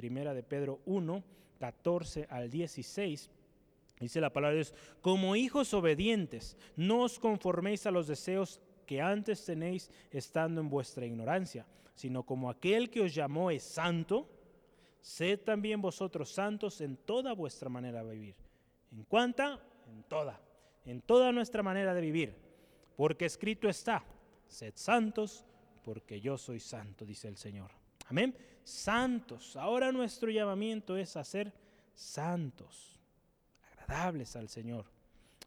1 0.00 0.34
de 0.34 0.42
Pedro 0.42 0.80
1, 0.86 1.24
14 1.58 2.26
al 2.30 2.50
16, 2.50 3.30
dice 4.00 4.20
la 4.20 4.32
palabra 4.32 4.56
de 4.56 4.64
Dios, 4.64 4.74
como 5.00 5.36
hijos 5.36 5.74
obedientes, 5.74 6.56
no 6.76 7.02
os 7.02 7.18
conforméis 7.18 7.86
a 7.86 7.90
los 7.90 8.06
deseos 8.06 8.60
que 8.86 9.00
antes 9.00 9.44
tenéis 9.44 9.90
estando 10.10 10.60
en 10.60 10.70
vuestra 10.70 11.04
ignorancia, 11.04 11.66
sino 11.94 12.22
como 12.22 12.48
aquel 12.48 12.90
que 12.90 13.02
os 13.02 13.14
llamó 13.14 13.50
es 13.50 13.64
santo, 13.64 14.28
sed 15.00 15.40
también 15.40 15.82
vosotros 15.82 16.30
santos 16.30 16.80
en 16.80 16.96
toda 16.96 17.32
vuestra 17.34 17.68
manera 17.68 18.04
de 18.04 18.14
vivir. 18.14 18.36
¿En 18.92 19.02
cuánta? 19.04 19.60
En 19.88 20.04
toda 20.04 20.40
en 20.84 21.00
toda 21.00 21.32
nuestra 21.32 21.62
manera 21.62 21.94
de 21.94 22.00
vivir, 22.00 22.34
porque 22.96 23.26
escrito 23.26 23.68
está, 23.68 24.04
sed 24.46 24.72
santos, 24.76 25.44
porque 25.84 26.20
yo 26.20 26.36
soy 26.36 26.60
santo, 26.60 27.04
dice 27.04 27.28
el 27.28 27.36
Señor. 27.36 27.70
Amén. 28.08 28.36
Santos. 28.64 29.56
Ahora 29.56 29.92
nuestro 29.92 30.30
llamamiento 30.30 30.96
es 30.96 31.16
a 31.16 31.24
ser 31.24 31.52
santos, 31.94 33.00
agradables 33.72 34.36
al 34.36 34.48
Señor. 34.48 34.86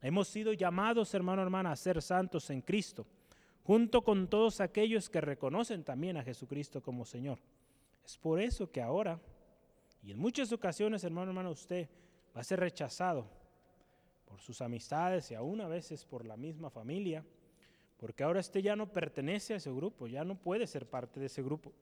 Hemos 0.01 0.27
sido 0.27 0.53
llamados, 0.53 1.13
hermano, 1.13 1.41
hermana, 1.41 1.71
a 1.71 1.75
ser 1.75 2.01
santos 2.01 2.49
en 2.49 2.61
Cristo, 2.61 3.05
junto 3.63 4.03
con 4.03 4.27
todos 4.27 4.61
aquellos 4.61 5.09
que 5.09 5.21
reconocen 5.21 5.83
también 5.83 6.17
a 6.17 6.23
Jesucristo 6.23 6.81
como 6.81 7.05
Señor. 7.05 7.39
Es 8.03 8.17
por 8.17 8.39
eso 8.39 8.71
que 8.71 8.81
ahora 8.81 9.19
Y 10.03 10.11
en 10.11 10.17
muchas 10.17 10.51
ocasiones, 10.51 11.03
hermano, 11.03 11.29
hermano, 11.29 11.51
usted 11.51 11.87
va 12.35 12.41
a 12.41 12.43
ser 12.43 12.59
rechazado 12.59 13.27
por 14.31 14.39
sus 14.39 14.61
amistades 14.61 15.29
y 15.29 15.35
aún 15.35 15.59
a 15.59 15.67
veces 15.67 16.05
por 16.05 16.25
la 16.25 16.37
misma 16.37 16.69
familia, 16.69 17.21
porque 17.97 18.23
ahora 18.23 18.39
usted 18.39 18.61
ya 18.61 18.77
no 18.77 18.87
pertenece 18.87 19.53
a 19.53 19.57
ese 19.57 19.69
grupo, 19.69 20.07
ya 20.07 20.23
no 20.23 20.35
puede 20.35 20.67
ser 20.67 20.89
parte 20.89 21.19
de 21.19 21.25
ese 21.25 21.43
grupo, 21.43 21.73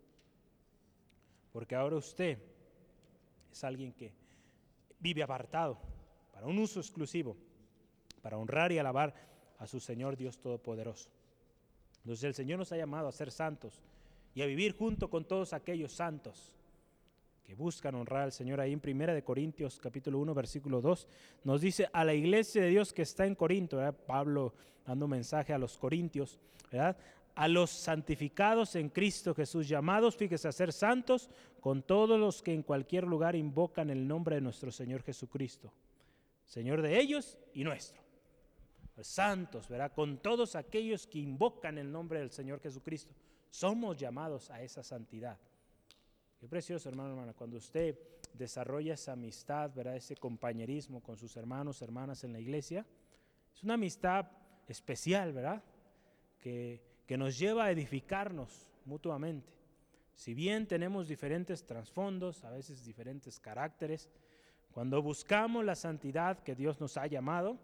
porque 1.53 1.75
ahora 1.75 1.97
usted 1.97 2.39
es 3.51 3.63
alguien 3.63 3.93
que 3.93 4.11
vive 4.99 5.21
apartado 5.21 5.77
para 6.33 6.47
un 6.47 6.57
uso 6.57 6.79
exclusivo, 6.79 7.37
para 8.23 8.39
honrar 8.39 8.71
y 8.71 8.79
alabar 8.79 9.13
a 9.59 9.67
su 9.67 9.79
Señor 9.79 10.17
Dios 10.17 10.39
Todopoderoso. 10.39 11.11
Entonces 11.99 12.23
el 12.23 12.33
Señor 12.33 12.57
nos 12.57 12.71
ha 12.71 12.77
llamado 12.77 13.07
a 13.07 13.11
ser 13.11 13.29
santos 13.29 13.79
y 14.33 14.41
a 14.41 14.47
vivir 14.47 14.75
junto 14.75 15.07
con 15.11 15.23
todos 15.23 15.53
aquellos 15.53 15.93
santos 15.93 16.51
que 17.49 17.55
buscan 17.55 17.95
honrar 17.95 18.21
al 18.21 18.31
Señor. 18.31 18.59
Ahí 18.59 18.71
en 18.71 18.79
Primera 18.79 19.11
de 19.11 19.23
Corintios 19.23 19.79
capítulo 19.79 20.19
1 20.19 20.35
versículo 20.35 20.81
2 20.81 21.07
nos 21.45 21.61
dice 21.61 21.89
a 21.91 22.05
la 22.05 22.13
iglesia 22.13 22.61
de 22.61 22.69
Dios 22.69 22.93
que 22.93 23.01
está 23.01 23.25
en 23.25 23.33
Corinto, 23.33 23.79
Pablo 24.05 24.53
dando 24.85 25.07
mensaje 25.07 25.51
a 25.51 25.57
los 25.57 25.75
corintios, 25.75 26.37
¿verdad? 26.71 26.95
a 27.33 27.47
los 27.47 27.71
santificados 27.71 28.75
en 28.75 28.89
Cristo 28.89 29.33
Jesús, 29.33 29.67
llamados, 29.67 30.15
fíjese, 30.15 30.47
a 30.47 30.51
ser 30.51 30.71
santos 30.71 31.27
con 31.59 31.81
todos 31.81 32.19
los 32.19 32.43
que 32.43 32.53
en 32.53 32.61
cualquier 32.61 33.05
lugar 33.05 33.35
invocan 33.35 33.89
el 33.89 34.07
nombre 34.07 34.35
de 34.35 34.41
nuestro 34.41 34.71
Señor 34.71 35.01
Jesucristo, 35.01 35.73
Señor 36.45 36.83
de 36.83 36.99
ellos 36.99 37.39
y 37.55 37.63
nuestro. 37.63 37.99
Santos, 39.01 39.67
¿verdad? 39.67 39.91
Con 39.91 40.19
todos 40.19 40.55
aquellos 40.55 41.07
que 41.07 41.17
invocan 41.17 41.79
el 41.79 41.91
nombre 41.91 42.19
del 42.19 42.29
Señor 42.29 42.59
Jesucristo. 42.59 43.11
Somos 43.49 43.97
llamados 43.97 44.51
a 44.51 44.61
esa 44.61 44.83
santidad. 44.83 45.39
Qué 46.39 46.47
precioso, 46.47 46.87
hermano, 46.87 47.09
hermana, 47.09 47.33
cuando 47.33 47.57
usted 47.57 47.99
desarrolla 48.33 48.93
esa 48.93 49.11
amistad, 49.11 49.71
¿verdad? 49.75 49.97
Ese 49.97 50.15
compañerismo 50.15 51.03
con 51.03 51.17
sus 51.17 51.35
hermanos, 51.35 51.81
hermanas 51.81 52.23
en 52.23 52.31
la 52.31 52.39
iglesia. 52.39 52.85
Es 53.53 53.61
una 53.61 53.73
amistad 53.73 54.25
especial, 54.65 55.33
¿verdad? 55.33 55.61
Que, 56.39 56.81
que 57.05 57.17
nos 57.17 57.37
lleva 57.37 57.65
a 57.65 57.71
edificarnos 57.71 58.69
mutuamente. 58.85 59.51
Si 60.13 60.33
bien 60.33 60.65
tenemos 60.65 61.09
diferentes 61.09 61.65
trasfondos, 61.65 62.45
a 62.45 62.51
veces 62.51 62.85
diferentes 62.85 63.37
caracteres, 63.37 64.09
cuando 64.71 65.01
buscamos 65.01 65.65
la 65.65 65.75
santidad 65.75 66.39
que 66.39 66.55
Dios 66.55 66.79
nos 66.79 66.95
ha 66.95 67.07
llamado, 67.07 67.57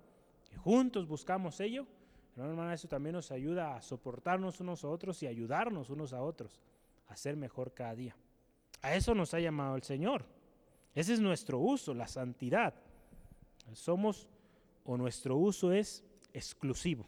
y 0.52 0.56
juntos 0.58 1.08
buscamos 1.08 1.62
ello, 1.62 1.88
hermano, 2.34 2.52
hermana, 2.52 2.74
eso 2.74 2.90
también 2.90 3.14
nos 3.14 3.32
ayuda 3.32 3.78
a 3.78 3.82
soportarnos 3.82 4.60
unos 4.60 4.84
a 4.84 4.90
otros 4.90 5.24
y 5.24 5.28
ayudarnos 5.28 5.90
unos 5.90 6.12
a 6.12 6.22
otros 6.22 6.62
a 7.08 7.16
ser 7.16 7.38
mejor 7.38 7.74
cada 7.74 7.96
día. 7.96 8.18
A 8.82 8.96
eso 8.96 9.16
nos 9.16 9.34
ha 9.34 9.40
llamado 9.40 9.76
el 9.76 9.84
Señor. 9.84 10.26
Ese 10.94 11.14
es 11.14 11.20
nuestro 11.20 11.60
uso, 11.60 11.94
la 11.94 12.08
santidad. 12.08 12.74
Somos 13.74 14.28
o 14.86 14.98
nuestro 14.98 15.36
uso 15.36 15.72
es 15.72 16.04
exclusivo. 16.34 17.06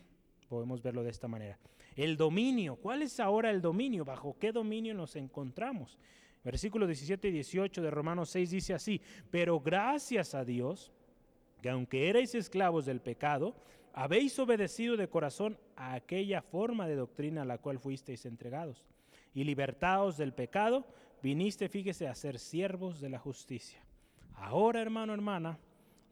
Podemos 0.49 0.82
verlo 0.82 1.03
de 1.03 1.11
esta 1.11 1.28
manera. 1.28 1.57
El 1.95 2.18
dominio, 2.18 2.76
¿cuál 2.76 3.01
es 3.01 3.20
ahora 3.20 3.49
el 3.49 3.61
dominio? 3.61 4.05
¿Bajo 4.05 4.38
qué 4.39 4.51
dominio 4.51 4.93
nos 4.93 5.15
encontramos? 5.15 5.97
Versículos 6.43 6.88
17 6.88 7.28
y 7.28 7.32
18 7.32 7.82
de 7.82 7.91
Romanos 7.91 8.30
6 8.30 8.51
dice 8.51 8.74
así, 8.74 9.01
pero 9.32 9.59
gracias 9.59 10.34
a 10.36 10.45
Dios, 10.45 10.91
que 11.61 11.70
aunque 11.70 12.09
erais 12.09 12.36
esclavos 12.36 12.86
del 12.86 13.01
pecado, 13.01 13.55
habéis 13.93 14.38
obedecido 14.38 14.95
de 14.95 15.09
corazón 15.09 15.57
a 15.76 15.93
aquella 15.93 16.41
forma 16.41 16.88
de 16.88 16.95
doctrina 16.95 17.41
a 17.41 17.45
la 17.45 17.57
cual 17.57 17.80
fuisteis 17.80 18.26
entregados, 18.26 18.86
y 19.34 19.43
libertados 19.43 20.18
del 20.18 20.34
pecado, 20.34 20.86
viniste, 21.22 21.70
fíjese, 21.70 22.07
a 22.07 22.15
ser 22.15 22.39
siervos 22.39 22.99
de 22.99 23.09
la 23.09 23.20
justicia. 23.20 23.84
Ahora, 24.36 24.82
hermano, 24.82 25.13
hermana, 25.13 25.59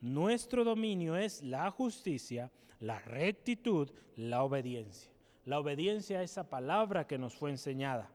nuestro 0.02 0.64
dominio 0.64 1.16
es 1.16 1.42
la 1.42 1.70
justicia, 1.72 2.52
la 2.80 3.00
rectitud, 3.00 3.90
la 4.16 4.44
obediencia. 4.44 5.12
La 5.46 5.60
obediencia 5.60 6.20
a 6.20 6.24
esa 6.24 6.50
palabra 6.50 7.06
que 7.06 7.18
nos 7.18 7.36
fue 7.36 7.52
enseñada. 7.52 8.10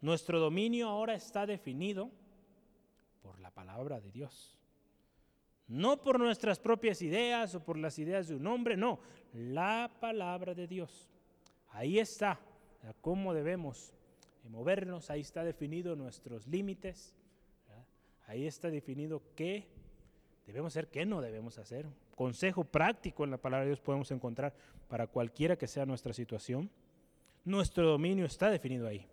Nuestro 0.00 0.38
dominio 0.40 0.88
ahora 0.88 1.14
está 1.14 1.46
definido 1.46 2.10
por 3.22 3.38
la 3.40 3.50
palabra 3.50 4.00
de 4.00 4.10
Dios. 4.10 4.58
No 5.68 6.02
por 6.02 6.18
nuestras 6.18 6.58
propias 6.58 7.00
ideas 7.00 7.54
o 7.54 7.64
por 7.64 7.78
las 7.78 7.98
ideas 7.98 8.28
de 8.28 8.34
un 8.34 8.46
hombre, 8.46 8.76
no, 8.76 9.00
la 9.32 9.90
palabra 10.00 10.54
de 10.54 10.66
Dios. 10.66 11.08
Ahí 11.70 11.98
está 11.98 12.40
cómo 13.00 13.32
debemos 13.32 13.94
movernos, 14.50 15.10
ahí 15.10 15.20
está 15.20 15.44
definido 15.44 15.96
nuestros 15.96 16.46
límites, 16.46 17.14
ahí 18.26 18.46
está 18.46 18.68
definido 18.70 19.22
qué 19.34 19.66
debemos 20.46 20.72
hacer, 20.72 20.88
qué 20.88 21.06
no 21.06 21.20
debemos 21.20 21.58
hacer. 21.58 21.86
Consejo 22.14 22.64
práctico 22.64 23.24
en 23.24 23.30
la 23.30 23.38
palabra 23.38 23.64
de 23.64 23.70
Dios 23.70 23.80
podemos 23.80 24.10
encontrar 24.10 24.52
para 24.88 25.06
cualquiera 25.06 25.56
que 25.56 25.66
sea 25.66 25.86
nuestra 25.86 26.12
situación. 26.12 26.68
Nuestro 27.44 27.88
dominio 27.88 28.26
está 28.26 28.50
definido 28.50 28.86
ahí. 28.86 29.06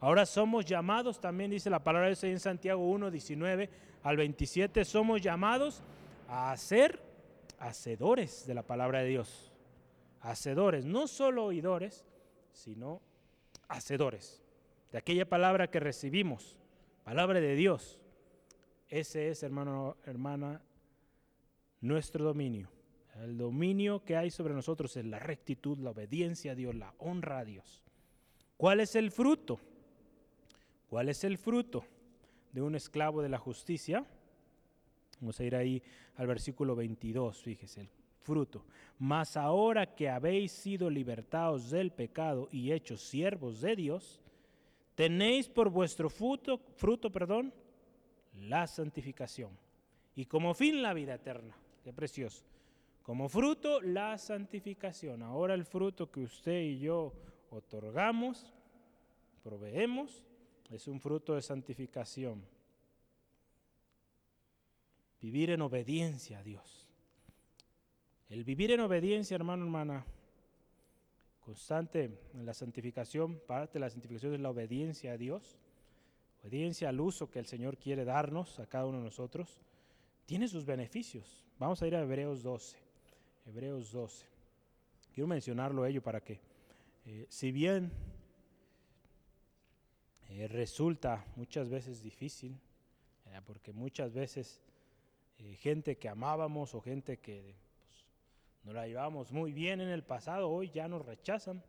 Ahora 0.00 0.26
somos 0.26 0.64
llamados, 0.66 1.20
también 1.20 1.50
dice 1.50 1.70
la 1.70 1.82
palabra 1.82 2.08
de 2.08 2.10
Dios 2.10 2.24
en 2.24 2.40
Santiago 2.40 2.86
1, 2.90 3.10
19 3.10 3.70
al 4.02 4.16
27, 4.16 4.84
somos 4.84 5.22
llamados 5.22 5.82
a 6.28 6.54
ser 6.56 7.00
hacedores 7.58 8.46
de 8.46 8.54
la 8.54 8.62
palabra 8.64 9.00
de 9.00 9.08
Dios. 9.08 9.52
Hacedores, 10.20 10.84
no 10.84 11.06
solo 11.06 11.44
oidores, 11.44 12.04
sino 12.52 13.00
hacedores 13.68 14.43
de 14.94 14.98
aquella 14.98 15.28
palabra 15.28 15.68
que 15.68 15.80
recibimos, 15.80 16.56
palabra 17.02 17.40
de 17.40 17.56
Dios. 17.56 17.98
Ese 18.88 19.28
es, 19.28 19.42
hermano, 19.42 19.96
hermana, 20.06 20.62
nuestro 21.80 22.24
dominio. 22.24 22.70
El 23.16 23.36
dominio 23.36 24.04
que 24.04 24.16
hay 24.16 24.30
sobre 24.30 24.54
nosotros 24.54 24.96
es 24.96 25.04
la 25.04 25.18
rectitud, 25.18 25.78
la 25.80 25.90
obediencia 25.90 26.52
a 26.52 26.54
Dios, 26.54 26.76
la 26.76 26.94
honra 26.98 27.40
a 27.40 27.44
Dios. 27.44 27.82
¿Cuál 28.56 28.78
es 28.78 28.94
el 28.94 29.10
fruto? 29.10 29.58
¿Cuál 30.88 31.08
es 31.08 31.24
el 31.24 31.38
fruto 31.38 31.84
de 32.52 32.62
un 32.62 32.76
esclavo 32.76 33.20
de 33.20 33.30
la 33.30 33.38
justicia? 33.38 34.06
Vamos 35.18 35.40
a 35.40 35.42
ir 35.42 35.56
ahí 35.56 35.82
al 36.14 36.28
versículo 36.28 36.76
22, 36.76 37.42
fíjese, 37.42 37.80
el 37.80 37.88
fruto. 38.22 38.64
Mas 39.00 39.36
ahora 39.36 39.92
que 39.96 40.08
habéis 40.08 40.52
sido 40.52 40.88
libertados 40.88 41.70
del 41.70 41.90
pecado 41.90 42.48
y 42.52 42.70
hechos 42.70 43.00
siervos 43.00 43.60
de 43.60 43.74
Dios, 43.74 44.20
tenéis 44.94 45.48
por 45.48 45.70
vuestro 45.70 46.08
fruto, 46.08 46.58
fruto, 46.76 47.10
perdón, 47.10 47.52
la 48.34 48.66
santificación. 48.66 49.50
Y 50.16 50.26
como 50.26 50.54
fin 50.54 50.82
la 50.82 50.94
vida 50.94 51.14
eterna. 51.14 51.56
Qué 51.82 51.92
precioso. 51.92 52.44
Como 53.02 53.28
fruto, 53.28 53.80
la 53.80 54.16
santificación. 54.16 55.22
Ahora 55.22 55.54
el 55.54 55.64
fruto 55.64 56.10
que 56.10 56.20
usted 56.20 56.62
y 56.62 56.78
yo 56.78 57.12
otorgamos, 57.50 58.52
proveemos, 59.42 60.24
es 60.70 60.88
un 60.88 61.00
fruto 61.00 61.34
de 61.34 61.42
santificación. 61.42 62.42
Vivir 65.20 65.50
en 65.50 65.62
obediencia 65.62 66.38
a 66.38 66.42
Dios. 66.42 66.88
El 68.28 68.44
vivir 68.44 68.70
en 68.72 68.80
obediencia, 68.80 69.34
hermano, 69.34 69.64
hermana, 69.64 70.04
constante 71.44 72.10
en 72.32 72.46
la 72.46 72.54
santificación, 72.54 73.38
parte 73.46 73.74
de 73.74 73.80
la 73.80 73.90
santificación 73.90 74.34
es 74.34 74.40
la 74.40 74.50
obediencia 74.50 75.12
a 75.12 75.18
Dios, 75.18 75.58
obediencia 76.42 76.88
al 76.88 77.00
uso 77.00 77.30
que 77.30 77.38
el 77.38 77.46
Señor 77.46 77.76
quiere 77.76 78.04
darnos 78.04 78.58
a 78.58 78.66
cada 78.66 78.86
uno 78.86 78.98
de 78.98 79.04
nosotros, 79.04 79.60
tiene 80.26 80.48
sus 80.48 80.64
beneficios. 80.64 81.44
Vamos 81.58 81.82
a 81.82 81.86
ir 81.86 81.94
a 81.94 82.00
Hebreos 82.00 82.42
12. 82.42 82.78
Hebreos 83.46 83.92
12. 83.92 84.26
Quiero 85.12 85.28
mencionarlo 85.28 85.84
ello 85.84 86.02
para 86.02 86.22
que, 86.22 86.40
eh, 87.04 87.26
si 87.28 87.52
bien 87.52 87.92
eh, 90.30 90.48
resulta 90.48 91.24
muchas 91.36 91.68
veces 91.68 92.02
difícil, 92.02 92.58
eh, 93.26 93.40
porque 93.44 93.72
muchas 93.72 94.12
veces 94.12 94.60
gente 95.58 95.98
que 95.98 96.08
amábamos 96.08 96.74
o 96.74 96.80
gente 96.80 97.18
que 97.18 97.54
nos 98.64 98.74
la 98.74 98.86
llevamos 98.86 99.30
muy 99.30 99.52
bien 99.52 99.80
en 99.80 99.90
el 99.90 100.02
pasado, 100.02 100.48
hoy 100.48 100.70
ya 100.70 100.88
nos 100.88 101.04
rechazan, 101.04 101.62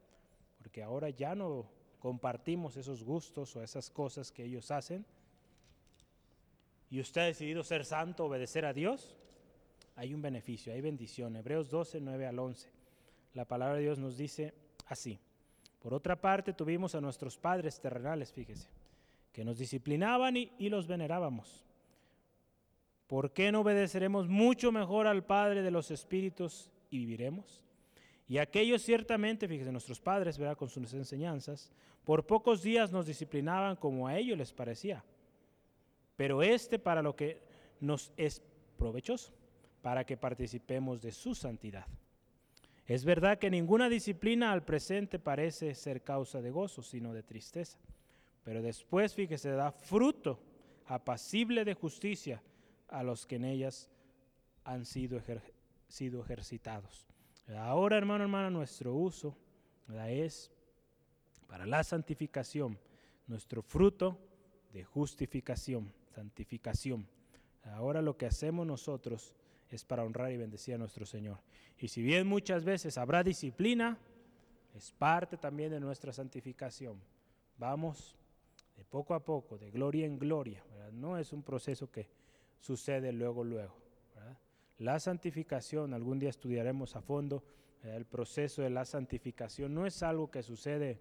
porque 0.57 0.81
ahora 0.81 1.09
ya 1.09 1.35
no 1.35 1.69
compartimos 1.99 2.77
esos 2.77 3.03
gustos 3.03 3.53
o 3.55 3.61
esas 3.61 3.89
cosas 3.89 4.31
que 4.31 4.45
ellos 4.45 4.71
hacen. 4.71 5.05
Y 6.89 7.01
usted 7.01 7.21
ha 7.21 7.25
decidido 7.25 7.63
ser 7.63 7.83
santo, 7.83 8.25
obedecer 8.25 8.65
a 8.65 8.73
Dios, 8.73 9.17
hay 9.97 10.13
un 10.13 10.21
beneficio, 10.21 10.71
hay 10.71 10.81
bendición. 10.81 11.35
Hebreos 11.35 11.69
12, 11.69 11.99
9 11.99 12.27
al 12.27 12.39
11. 12.39 12.69
La 13.33 13.45
palabra 13.45 13.75
de 13.75 13.81
Dios 13.81 13.99
nos 13.99 14.17
dice 14.17 14.53
así. 14.87 15.19
Por 15.79 15.93
otra 15.93 16.19
parte, 16.19 16.53
tuvimos 16.53 16.95
a 16.95 17.01
nuestros 17.01 17.37
padres 17.37 17.79
terrenales, 17.79 18.31
fíjese, 18.31 18.69
que 19.33 19.43
nos 19.43 19.57
disciplinaban 19.57 20.37
y, 20.37 20.51
y 20.57 20.69
los 20.69 20.87
venerábamos. 20.87 21.65
¿Por 23.07 23.33
qué 23.33 23.51
no 23.51 23.61
obedeceremos 23.61 24.27
mucho 24.27 24.71
mejor 24.71 25.07
al 25.07 25.25
Padre 25.25 25.61
de 25.61 25.71
los 25.71 25.91
Espíritus 25.91 26.71
y 26.89 26.99
viviremos. 26.99 27.61
Y 28.27 28.39
aquellos 28.39 28.81
ciertamente, 28.81 29.47
fíjense, 29.47 29.71
nuestros 29.71 29.99
padres, 29.99 30.37
¿verdad? 30.37 30.57
con 30.57 30.69
sus 30.69 30.93
enseñanzas, 30.93 31.71
por 32.03 32.25
pocos 32.25 32.63
días 32.63 32.91
nos 32.91 33.05
disciplinaban 33.05 33.75
como 33.75 34.07
a 34.07 34.17
ellos 34.17 34.37
les 34.37 34.53
parecía. 34.53 35.03
pero 36.15 36.41
este 36.41 36.79
para 36.79 37.01
lo 37.01 37.13
que 37.15 37.41
nos 37.81 38.13
es 38.15 38.41
provechoso, 38.77 39.33
para 39.81 40.05
que 40.05 40.15
participemos 40.15 41.01
de 41.01 41.11
su 41.11 41.35
santidad. 41.35 41.85
Es 42.87 43.03
verdad 43.03 43.37
que 43.37 43.49
ninguna 43.49 43.89
disciplina 43.89 44.51
al 44.51 44.63
presente 44.63 45.19
parece 45.19 45.75
ser 45.75 46.03
causa 46.03 46.41
de 46.41 46.51
gozo, 46.51 46.83
sino 46.83 47.13
de 47.13 47.23
tristeza, 47.23 47.77
pero 48.43 48.61
después, 48.61 49.13
fíjese, 49.13 49.49
da 49.49 49.71
fruto 49.71 50.39
apacible 50.85 51.65
de 51.65 51.73
justicia 51.73 52.41
a 52.87 53.03
los 53.03 53.25
que 53.25 53.37
en 53.37 53.45
ellas 53.45 53.89
han 54.63 54.85
sido, 54.85 55.19
sido 55.87 56.21
ejercitados. 56.23 57.07
Ahora, 57.57 57.97
hermano, 57.97 58.23
hermana, 58.23 58.49
nuestro 58.49 58.93
uso 58.93 59.35
es 60.07 60.51
para 61.47 61.65
la 61.65 61.83
santificación, 61.83 62.79
nuestro 63.27 63.61
fruto 63.61 64.17
de 64.73 64.83
justificación, 64.83 65.93
santificación. 66.13 67.07
Ahora 67.63 68.01
lo 68.01 68.17
que 68.17 68.25
hacemos 68.25 68.65
nosotros 68.65 69.33
es 69.69 69.83
para 69.83 70.03
honrar 70.03 70.31
y 70.31 70.37
bendecir 70.37 70.75
a 70.75 70.77
nuestro 70.77 71.05
Señor. 71.05 71.39
Y 71.77 71.87
si 71.87 72.01
bien 72.01 72.27
muchas 72.27 72.63
veces 72.63 72.97
habrá 72.97 73.23
disciplina, 73.23 73.97
es 74.73 74.91
parte 74.91 75.37
también 75.37 75.71
de 75.71 75.79
nuestra 75.79 76.11
santificación. 76.11 76.99
Vamos 77.57 78.15
de 78.75 78.83
poco 78.83 79.13
a 79.13 79.23
poco, 79.23 79.57
de 79.57 79.71
gloria 79.71 80.05
en 80.05 80.19
gloria. 80.19 80.63
No 80.91 81.17
es 81.17 81.31
un 81.31 81.43
proceso 81.43 81.91
que 81.91 82.07
sucede 82.59 83.11
luego, 83.11 83.43
luego. 83.43 83.84
La 84.77 84.99
santificación, 84.99 85.93
algún 85.93 86.19
día 86.19 86.29
estudiaremos 86.29 86.95
a 86.95 87.01
fondo 87.01 87.43
el 87.83 88.05
proceso 88.05 88.61
de 88.61 88.69
la 88.69 88.83
santificación, 88.83 89.73
no 89.73 89.85
es 89.85 90.03
algo 90.03 90.29
que 90.29 90.43
sucede 90.43 90.99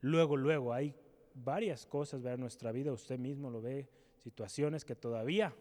luego, 0.00 0.36
luego. 0.36 0.72
Hay 0.72 0.94
varias 1.34 1.86
cosas 1.86 2.24
en 2.24 2.40
nuestra 2.40 2.72
vida, 2.72 2.92
usted 2.92 3.18
mismo 3.18 3.50
lo 3.50 3.60
ve, 3.60 3.88
situaciones 4.18 4.84
que 4.84 4.96
todavía 4.96 5.54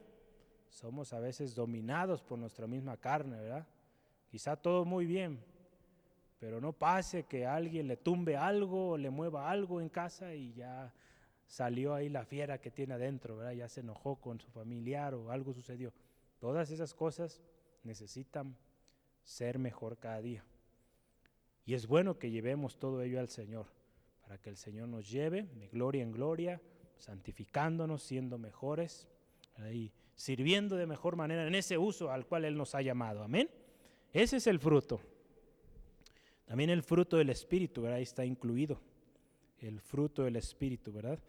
somos 0.69 1.13
a 1.13 1.19
veces 1.19 1.53
dominados 1.53 2.21
por 2.23 2.39
nuestra 2.39 2.67
misma 2.67 2.97
carne, 2.97 3.39
¿verdad? 3.39 3.67
Quizá 4.29 4.55
todo 4.55 4.85
muy 4.85 5.05
bien, 5.05 5.43
pero 6.39 6.61
no 6.61 6.73
pase 6.73 7.23
que 7.23 7.45
alguien 7.45 7.87
le 7.87 7.97
tumbe 7.97 8.37
algo 8.37 8.97
le 8.97 9.09
mueva 9.09 9.49
algo 9.51 9.81
en 9.81 9.89
casa 9.89 10.33
y 10.33 10.53
ya 10.53 10.93
salió 11.51 11.93
ahí 11.93 12.07
la 12.07 12.23
fiera 12.23 12.61
que 12.61 12.71
tiene 12.71 12.93
adentro, 12.93 13.35
¿verdad? 13.35 13.51
Ya 13.51 13.67
se 13.67 13.81
enojó 13.81 14.15
con 14.15 14.39
su 14.39 14.49
familiar 14.51 15.13
o 15.13 15.31
algo 15.31 15.53
sucedió. 15.53 15.91
Todas 16.39 16.71
esas 16.71 16.93
cosas 16.93 17.41
necesitan 17.83 18.55
ser 19.21 19.59
mejor 19.59 19.97
cada 19.97 20.21
día. 20.21 20.45
Y 21.65 21.73
es 21.73 21.87
bueno 21.87 22.17
que 22.17 22.31
llevemos 22.31 22.79
todo 22.79 23.01
ello 23.01 23.19
al 23.19 23.27
Señor, 23.27 23.65
para 24.21 24.37
que 24.37 24.49
el 24.49 24.55
Señor 24.55 24.87
nos 24.87 25.11
lleve 25.11 25.43
de 25.43 25.67
gloria 25.67 26.03
en 26.03 26.13
gloria, 26.13 26.61
santificándonos, 26.97 28.01
siendo 28.01 28.37
mejores 28.37 29.09
y 29.73 29.91
sirviendo 30.15 30.77
de 30.77 30.87
mejor 30.87 31.17
manera 31.17 31.45
en 31.45 31.55
ese 31.55 31.77
uso 31.77 32.11
al 32.11 32.27
cual 32.27 32.45
Él 32.45 32.55
nos 32.55 32.75
ha 32.75 32.81
llamado. 32.81 33.23
Amén. 33.23 33.49
Ese 34.13 34.37
es 34.37 34.47
el 34.47 34.57
fruto. 34.57 35.01
También 36.45 36.69
el 36.69 36.81
fruto 36.81 37.17
del 37.17 37.29
Espíritu, 37.29 37.81
¿verdad? 37.81 37.97
Ahí 37.97 38.03
está 38.03 38.23
incluido. 38.23 38.79
El 39.59 39.81
fruto 39.81 40.23
del 40.23 40.37
Espíritu, 40.37 40.93
¿verdad? 40.93 41.19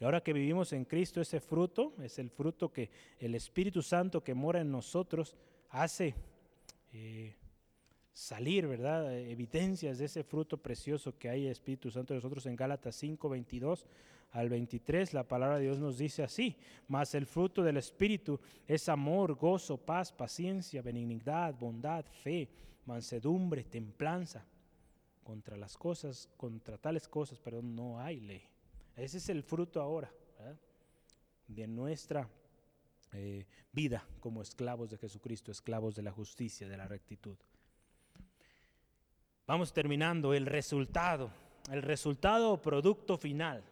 Que 0.00 0.06
ahora 0.06 0.22
que 0.22 0.32
vivimos 0.32 0.72
en 0.72 0.86
Cristo, 0.86 1.20
ese 1.20 1.40
fruto 1.40 1.92
es 2.02 2.18
el 2.18 2.30
fruto 2.30 2.72
que 2.72 2.88
el 3.18 3.34
Espíritu 3.34 3.82
Santo 3.82 4.24
que 4.24 4.32
mora 4.32 4.62
en 4.62 4.72
nosotros 4.72 5.36
hace 5.68 6.14
eh, 6.94 7.36
salir, 8.10 8.66
¿verdad? 8.66 9.14
Evidencias 9.14 9.98
de 9.98 10.06
ese 10.06 10.24
fruto 10.24 10.56
precioso 10.56 11.18
que 11.18 11.28
hay 11.28 11.48
Espíritu 11.48 11.90
Santo 11.90 12.14
de 12.14 12.16
nosotros 12.16 12.46
en 12.46 12.56
Gálatas 12.56 12.96
5, 12.96 13.28
22 13.28 13.84
al 14.30 14.48
23, 14.48 15.12
la 15.12 15.28
palabra 15.28 15.58
de 15.58 15.64
Dios 15.64 15.78
nos 15.78 15.98
dice 15.98 16.22
así, 16.22 16.56
mas 16.88 17.14
el 17.14 17.26
fruto 17.26 17.62
del 17.62 17.76
Espíritu 17.76 18.40
es 18.66 18.88
amor, 18.88 19.34
gozo, 19.34 19.76
paz, 19.76 20.12
paciencia, 20.12 20.80
benignidad, 20.80 21.54
bondad, 21.58 22.06
fe, 22.06 22.48
mansedumbre, 22.86 23.64
templanza. 23.64 24.46
Contra 25.22 25.58
las 25.58 25.76
cosas, 25.76 26.30
contra 26.38 26.78
tales 26.78 27.06
cosas, 27.06 27.38
perdón, 27.38 27.76
no 27.76 28.00
hay 28.00 28.18
ley. 28.20 28.42
Ese 28.96 29.18
es 29.18 29.28
el 29.28 29.42
fruto 29.42 29.80
ahora 29.80 30.12
de 31.46 31.66
nuestra 31.66 32.28
eh, 33.12 33.46
vida 33.72 34.06
como 34.20 34.42
esclavos 34.42 34.90
de 34.90 34.96
Jesucristo, 34.96 35.50
esclavos 35.50 35.94
de 35.94 36.02
la 36.02 36.12
justicia, 36.12 36.68
de 36.68 36.76
la 36.76 36.86
rectitud. 36.86 37.36
Vamos 39.46 39.72
terminando. 39.72 40.32
El 40.32 40.46
resultado, 40.46 41.30
el 41.72 41.82
resultado 41.82 42.52
o 42.52 42.62
producto 42.62 43.18
final 43.18 43.64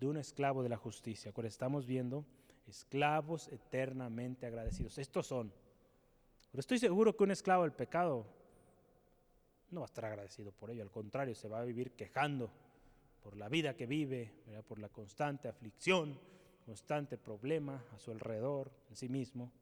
de 0.00 0.06
un 0.06 0.16
esclavo 0.16 0.62
de 0.62 0.70
la 0.70 0.78
justicia. 0.78 1.32
Ahora 1.36 1.48
estamos 1.48 1.86
viendo 1.86 2.24
esclavos 2.66 3.48
eternamente 3.48 4.46
agradecidos. 4.46 4.96
Estos 4.96 5.26
son. 5.26 5.52
Pero 6.50 6.60
estoy 6.60 6.78
seguro 6.78 7.14
que 7.14 7.24
un 7.24 7.30
esclavo 7.30 7.64
del 7.64 7.72
pecado 7.72 8.26
no 9.70 9.80
va 9.80 9.86
a 9.86 9.92
estar 9.92 10.04
agradecido 10.06 10.52
por 10.52 10.70
ello. 10.70 10.82
Al 10.82 10.90
contrario, 10.90 11.34
se 11.34 11.48
va 11.48 11.60
a 11.60 11.64
vivir 11.64 11.92
quejando 11.92 12.50
por 13.22 13.36
la 13.36 13.48
vida 13.48 13.74
que 13.74 13.86
vive, 13.86 14.32
por 14.66 14.78
la 14.78 14.88
constante 14.88 15.48
aflicción, 15.48 16.18
constante 16.66 17.18
problema 17.18 17.84
a 17.94 17.98
su 17.98 18.10
alrededor, 18.10 18.70
en 18.90 18.96
sí 18.96 19.08
mismo. 19.08 19.52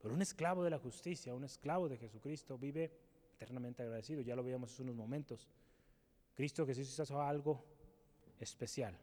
Pero 0.00 0.14
un 0.14 0.22
esclavo 0.22 0.64
de 0.64 0.70
la 0.70 0.78
justicia, 0.78 1.34
un 1.34 1.44
esclavo 1.44 1.88
de 1.88 1.96
Jesucristo, 1.96 2.58
vive 2.58 2.92
eternamente 3.34 3.82
agradecido. 3.82 4.20
Ya 4.22 4.36
lo 4.36 4.42
veíamos 4.42 4.72
hace 4.72 4.82
unos 4.82 4.96
momentos. 4.96 5.48
Cristo 6.34 6.66
Jesús 6.66 6.88
hizo 6.88 7.22
algo 7.22 7.64
especial. 8.40 8.98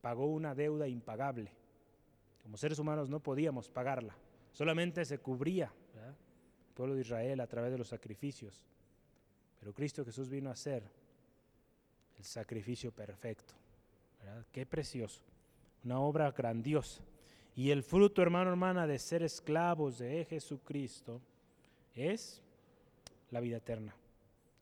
Pagó 0.00 0.26
una 0.26 0.54
deuda 0.54 0.86
impagable. 0.86 1.52
Como 2.42 2.56
seres 2.56 2.78
humanos 2.78 3.08
no 3.08 3.20
podíamos 3.20 3.68
pagarla. 3.68 4.16
Solamente 4.52 5.04
se 5.04 5.18
cubría 5.18 5.72
el 5.94 6.74
pueblo 6.74 6.94
de 6.94 7.00
Israel 7.00 7.40
a 7.40 7.46
través 7.46 7.72
de 7.72 7.78
los 7.78 7.88
sacrificios. 7.88 8.66
Pero 9.58 9.74
Cristo 9.74 10.04
Jesús 10.04 10.28
vino 10.28 10.50
a 10.50 10.56
ser 10.56 10.84
el 12.18 12.24
sacrificio 12.24 12.90
perfecto. 12.90 13.54
Qué 14.52 14.66
precioso. 14.66 15.22
Una 15.84 16.00
obra 16.00 16.30
grandiosa. 16.32 17.00
Y 17.54 17.70
el 17.70 17.82
fruto, 17.82 18.22
hermano, 18.22 18.50
hermana, 18.50 18.86
de 18.86 18.98
ser 18.98 19.22
esclavos 19.22 19.98
de 19.98 20.24
Jesucristo 20.24 21.20
es 21.94 22.42
la 23.30 23.40
vida 23.40 23.56
eterna. 23.56 23.94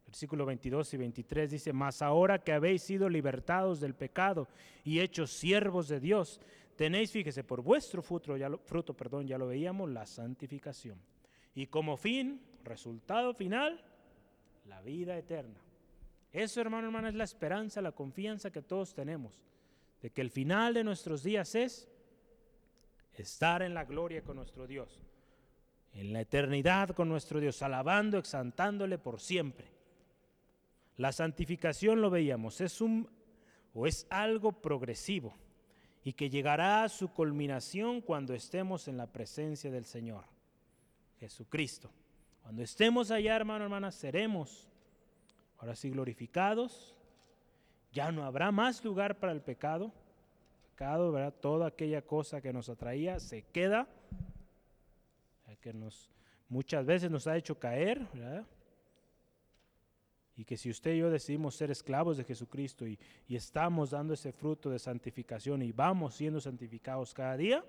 Versículo 0.07 0.47
22 0.47 0.95
y 0.95 0.97
23 0.97 1.51
dice, 1.51 1.73
mas 1.73 2.01
ahora 2.01 2.39
que 2.39 2.53
habéis 2.53 2.83
sido 2.83 3.09
libertados 3.09 3.81
del 3.81 3.95
pecado 3.95 4.49
y 4.85 5.01
hechos 5.01 5.33
siervos 5.33 5.89
de 5.89 6.01
Dios, 6.01 6.41
tenéis, 6.77 7.11
fíjese, 7.11 7.43
por 7.43 7.61
vuestro 7.61 8.03
fruto, 8.03 8.37
ya 8.37 8.51
fruto, 8.65 8.95
perdón, 8.95 9.27
ya 9.27 9.37
lo 9.37 9.49
veíamos, 9.49 9.91
la 9.91 10.07
santificación. 10.07 10.99
Y 11.55 11.67
como 11.67 11.97
fin, 11.97 12.41
resultado 12.65 13.35
final, 13.35 13.83
la 14.67 14.81
vida 14.81 15.19
eterna. 15.19 15.59
Eso, 16.37 16.61
hermano, 16.61 16.87
hermana, 16.87 17.09
es 17.09 17.15
la 17.15 17.25
esperanza, 17.25 17.81
la 17.81 17.93
confianza 17.93 18.51
que 18.51 18.63
todos 18.63 18.95
tenemos, 18.95 19.41
de 20.03 20.11
que 20.11 20.21
el 20.21 20.31
final 20.31 20.75
de 20.75 20.85
nuestros 20.85 21.23
días 21.23 21.55
es 21.55 21.89
estar 23.15 23.63
en 23.63 23.75
la 23.75 23.85
gloria 23.85 24.23
con 24.23 24.37
nuestro 24.37 24.67
Dios 24.67 25.01
en 25.97 26.13
la 26.13 26.21
eternidad 26.21 26.91
con 26.91 27.09
nuestro 27.09 27.41
Dios, 27.41 27.63
alabando, 27.63 28.19
exaltándole 28.19 28.99
por 28.99 29.19
siempre. 29.19 29.67
La 30.97 31.11
santificación 31.11 32.01
lo 32.01 32.11
veíamos, 32.11 32.61
es 32.61 32.81
un 32.81 33.09
o 33.75 33.87
es 33.87 34.07
algo 34.11 34.53
progresivo 34.53 35.35
y 36.05 36.13
que 36.13 36.31
llegará 36.31 36.85
a 36.85 36.89
su 36.89 37.09
culminación 37.09 38.01
cuando 38.01 38.35
estemos 38.35 38.89
en 38.89 38.97
la 38.97 39.07
presencia 39.07 39.71
del 39.71 39.85
Señor, 39.85 40.25
Jesucristo. 41.19 41.91
Cuando 42.43 42.63
estemos 42.63 43.11
allá, 43.11 43.35
hermano, 43.35 43.65
hermana, 43.65 43.91
seremos 43.91 44.69
ahora 45.59 45.75
sí 45.75 45.91
glorificados. 45.91 46.95
Ya 47.93 48.13
no 48.13 48.25
habrá 48.25 48.51
más 48.53 48.85
lugar 48.85 49.19
para 49.19 49.33
el 49.33 49.41
pecado. 49.41 49.93
pecado, 50.71 51.13
¿verdad? 51.13 51.35
Toda 51.41 51.69
aquella 51.69 52.03
cosa 52.03 52.41
que 52.41 52.53
nos 52.53 52.69
atraía 52.69 53.19
se 53.21 53.43
queda 53.43 53.89
que 55.67 55.73
nos, 55.73 56.11
muchas 56.49 56.87
veces 56.87 57.11
nos 57.11 57.27
ha 57.27 57.37
hecho 57.37 57.59
caer, 57.59 58.07
Y 60.37 60.45
que 60.45 60.57
si 60.57 60.71
usted 60.71 60.93
y 60.93 60.99
yo 60.99 61.11
decidimos 61.11 61.57
ser 61.57 61.71
esclavos 61.71 62.19
de 62.19 62.25
Jesucristo 62.25 62.87
y, 62.87 62.99
y 63.27 63.37
estamos 63.37 63.91
dando 63.91 64.15
ese 64.15 64.33
fruto 64.33 64.71
de 64.71 64.79
santificación 64.79 65.63
y 65.63 65.73
vamos 65.73 66.15
siendo 66.15 66.41
santificados 66.41 67.15
cada 67.15 67.37
día, 67.37 67.65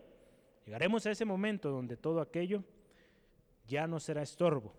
llegaremos 0.65 1.05
a 1.05 1.11
ese 1.11 1.25
momento 1.25 1.71
donde 1.71 1.95
todo 1.95 2.19
aquello 2.19 2.63
ya 3.65 3.87
no 3.87 3.99
será 3.99 4.21
estorbo. 4.21 4.73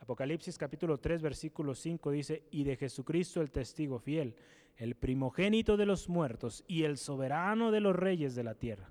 Apocalipsis 0.00 0.58
capítulo 0.58 0.98
3 0.98 1.22
versículo 1.22 1.74
5 1.74 2.10
dice, 2.10 2.42
y 2.50 2.64
de 2.64 2.76
Jesucristo 2.76 3.40
el 3.40 3.50
testigo 3.50 3.98
fiel, 3.98 4.34
el 4.76 4.96
primogénito 4.96 5.76
de 5.76 5.86
los 5.86 6.08
muertos 6.08 6.64
y 6.66 6.84
el 6.84 6.98
soberano 6.98 7.70
de 7.70 7.80
los 7.80 7.94
reyes 7.94 8.34
de 8.34 8.44
la 8.44 8.54
tierra 8.54 8.90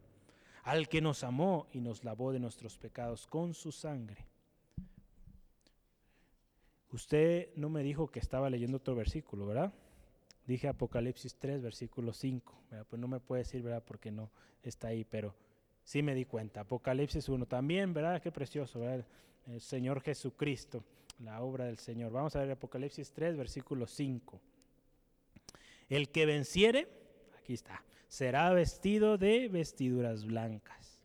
al 0.64 0.88
que 0.88 1.01
nos 1.01 1.24
amó 1.24 1.68
y 1.72 1.80
nos 1.80 2.03
lavó 2.03 2.32
de 2.32 2.39
nuestros 2.39 2.78
pecados 2.78 3.26
con 3.26 3.53
su 3.53 3.72
sangre. 3.72 4.28
Usted 6.91 7.49
no 7.55 7.70
me 7.70 7.82
dijo 7.82 8.12
que 8.12 8.20
estaba 8.20 8.49
leyendo 8.49 8.78
otro 8.78 8.95
versículo, 8.95 9.45
¿verdad? 9.45 9.74
dije 10.45 10.68
Apocalipsis 10.68 11.36
3, 11.36 11.62
versículo 11.62 12.12
5. 12.12 12.64
Pues 12.89 12.99
no 12.99 13.07
me 13.07 13.20
puede 13.20 13.43
decir, 13.43 13.62
¿verdad? 13.62 13.84
Porque 13.86 14.12
no 14.12 14.32
está 14.64 14.88
ahí, 14.88 15.05
pero 15.05 15.36
sí 15.90 16.04
me 16.04 16.14
di 16.14 16.26
cuenta. 16.26 16.62
Apocalipsis 16.62 17.28
1 17.30 17.48
también, 17.48 17.96
¿verdad? 17.96 18.22
Qué 18.22 18.32
precioso, 18.32 18.80
¿verdad? 18.80 19.04
El 19.48 19.60
Señor 19.60 20.02
Jesucristo, 20.02 20.84
la 21.18 21.42
obra 21.42 21.66
del 21.66 21.80
Señor. 21.80 22.12
Vamos 22.12 22.36
a 22.36 22.42
ver 22.42 22.52
Apocalipsis 22.52 23.12
3, 23.12 23.36
versículo 23.36 23.88
5. 23.88 24.40
El 25.90 26.10
que 26.10 26.28
venciere, 26.28 26.88
aquí 27.40 27.56
está, 27.56 27.84
será 28.08 28.54
vestido 28.54 29.18
de 29.18 29.48
vestiduras 29.48 30.26
blancas. 30.26 31.02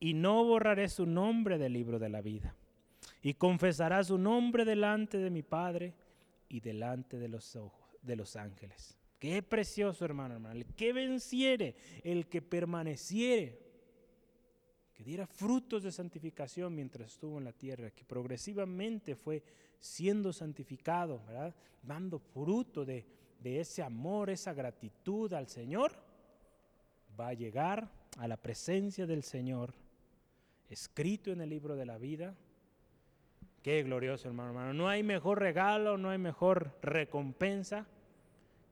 Y 0.00 0.14
no 0.14 0.42
borraré 0.42 0.88
su 0.88 1.04
nombre 1.04 1.58
del 1.58 1.74
libro 1.74 1.98
de 1.98 2.08
la 2.08 2.22
vida. 2.22 2.54
Y 3.20 3.34
confesará 3.34 4.02
su 4.04 4.16
nombre 4.16 4.64
delante 4.64 5.18
de 5.18 5.28
mi 5.28 5.42
Padre 5.42 5.92
y 6.48 6.60
delante 6.60 7.18
de 7.18 7.28
los 7.28 7.56
ojos 7.56 7.98
de 8.00 8.16
los 8.16 8.36
ángeles. 8.36 8.96
Qué 9.18 9.42
precioso, 9.42 10.06
hermano, 10.06 10.36
hermano. 10.36 10.54
El 10.54 10.64
que 10.64 10.94
venciere, 10.94 11.76
el 12.02 12.26
que 12.26 12.40
permaneciere, 12.40 13.61
que 14.94 15.04
diera 15.04 15.26
frutos 15.26 15.82
de 15.82 15.92
santificación 15.92 16.74
mientras 16.74 17.12
estuvo 17.12 17.38
en 17.38 17.44
la 17.44 17.52
tierra, 17.52 17.90
que 17.90 18.04
progresivamente 18.04 19.16
fue 19.16 19.42
siendo 19.78 20.32
santificado, 20.32 21.22
¿verdad? 21.26 21.54
Dando 21.82 22.18
fruto 22.18 22.84
de, 22.84 23.04
ese 23.42 23.82
amor, 23.82 24.30
esa 24.30 24.52
gratitud 24.52 25.32
al 25.32 25.48
Señor, 25.48 25.92
va 27.18 27.28
a 27.28 27.34
llegar 27.34 27.90
a 28.18 28.28
la 28.28 28.36
presencia 28.36 29.06
del 29.06 29.22
Señor, 29.22 29.74
escrito 30.68 31.32
en 31.32 31.40
el 31.40 31.50
libro 31.50 31.74
de 31.74 31.86
la 31.86 31.98
vida. 31.98 32.34
Qué 33.62 33.82
glorioso, 33.82 34.28
hermano, 34.28 34.50
hermano. 34.50 34.72
No 34.74 34.88
hay 34.88 35.02
mejor 35.02 35.40
regalo, 35.40 35.98
no 35.98 36.10
hay 36.10 36.18
mejor 36.18 36.78
recompensa 36.82 37.86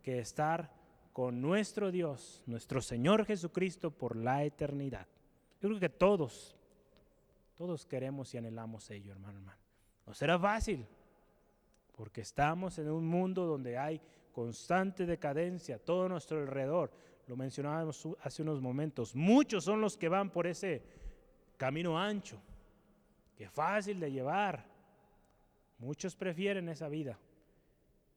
que 0.03 0.19
estar 0.19 0.73
con 1.13 1.41
nuestro 1.41 1.91
Dios, 1.91 2.43
nuestro 2.47 2.81
Señor 2.81 3.25
Jesucristo, 3.25 3.91
por 3.91 4.17
la 4.17 4.45
eternidad. 4.45 5.07
Yo 5.61 5.69
creo 5.69 5.81
que 5.81 5.89
todos, 5.91 6.57
todos 7.57 7.85
queremos 7.85 8.33
y 8.35 8.39
anhelamos 8.39 8.91
ello, 8.91 9.13
hermano, 9.13 9.39
hermano. 9.39 9.61
No 10.07 10.15
será 10.15 10.39
fácil, 10.39 10.87
porque 11.95 12.23
estamos 12.23 12.79
en 12.79 12.91
un 12.91 13.07
mundo 13.07 13.45
donde 13.45 13.77
hay 13.77 14.01
constante 14.33 15.05
decadencia, 15.05 15.79
todo 15.79 16.09
nuestro 16.09 16.39
alrededor. 16.39 16.91
Lo 17.27 17.37
mencionábamos 17.37 18.09
hace 18.23 18.43
unos 18.43 18.61
momentos. 18.61 19.15
Muchos 19.15 19.65
son 19.65 19.81
los 19.81 19.97
que 19.99 20.09
van 20.09 20.31
por 20.31 20.47
ese 20.47 20.83
camino 21.59 21.99
ancho, 21.99 22.41
que 23.37 23.45
es 23.45 23.51
fácil 23.51 24.01
de 24.01 24.11
llevar. 24.11 24.65
Muchos 25.79 26.17
prefieren 26.17 26.71
esa 26.71 26.89
vida, 26.89 27.19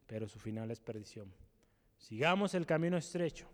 pero 0.08 0.28
su 0.30 0.39
final 0.39 0.72
es 0.72 0.80
perdición. 0.80 1.34
Sigamos 1.98 2.54
el 2.56 2.66
camino 2.66 2.98
estrecho. 2.98 3.48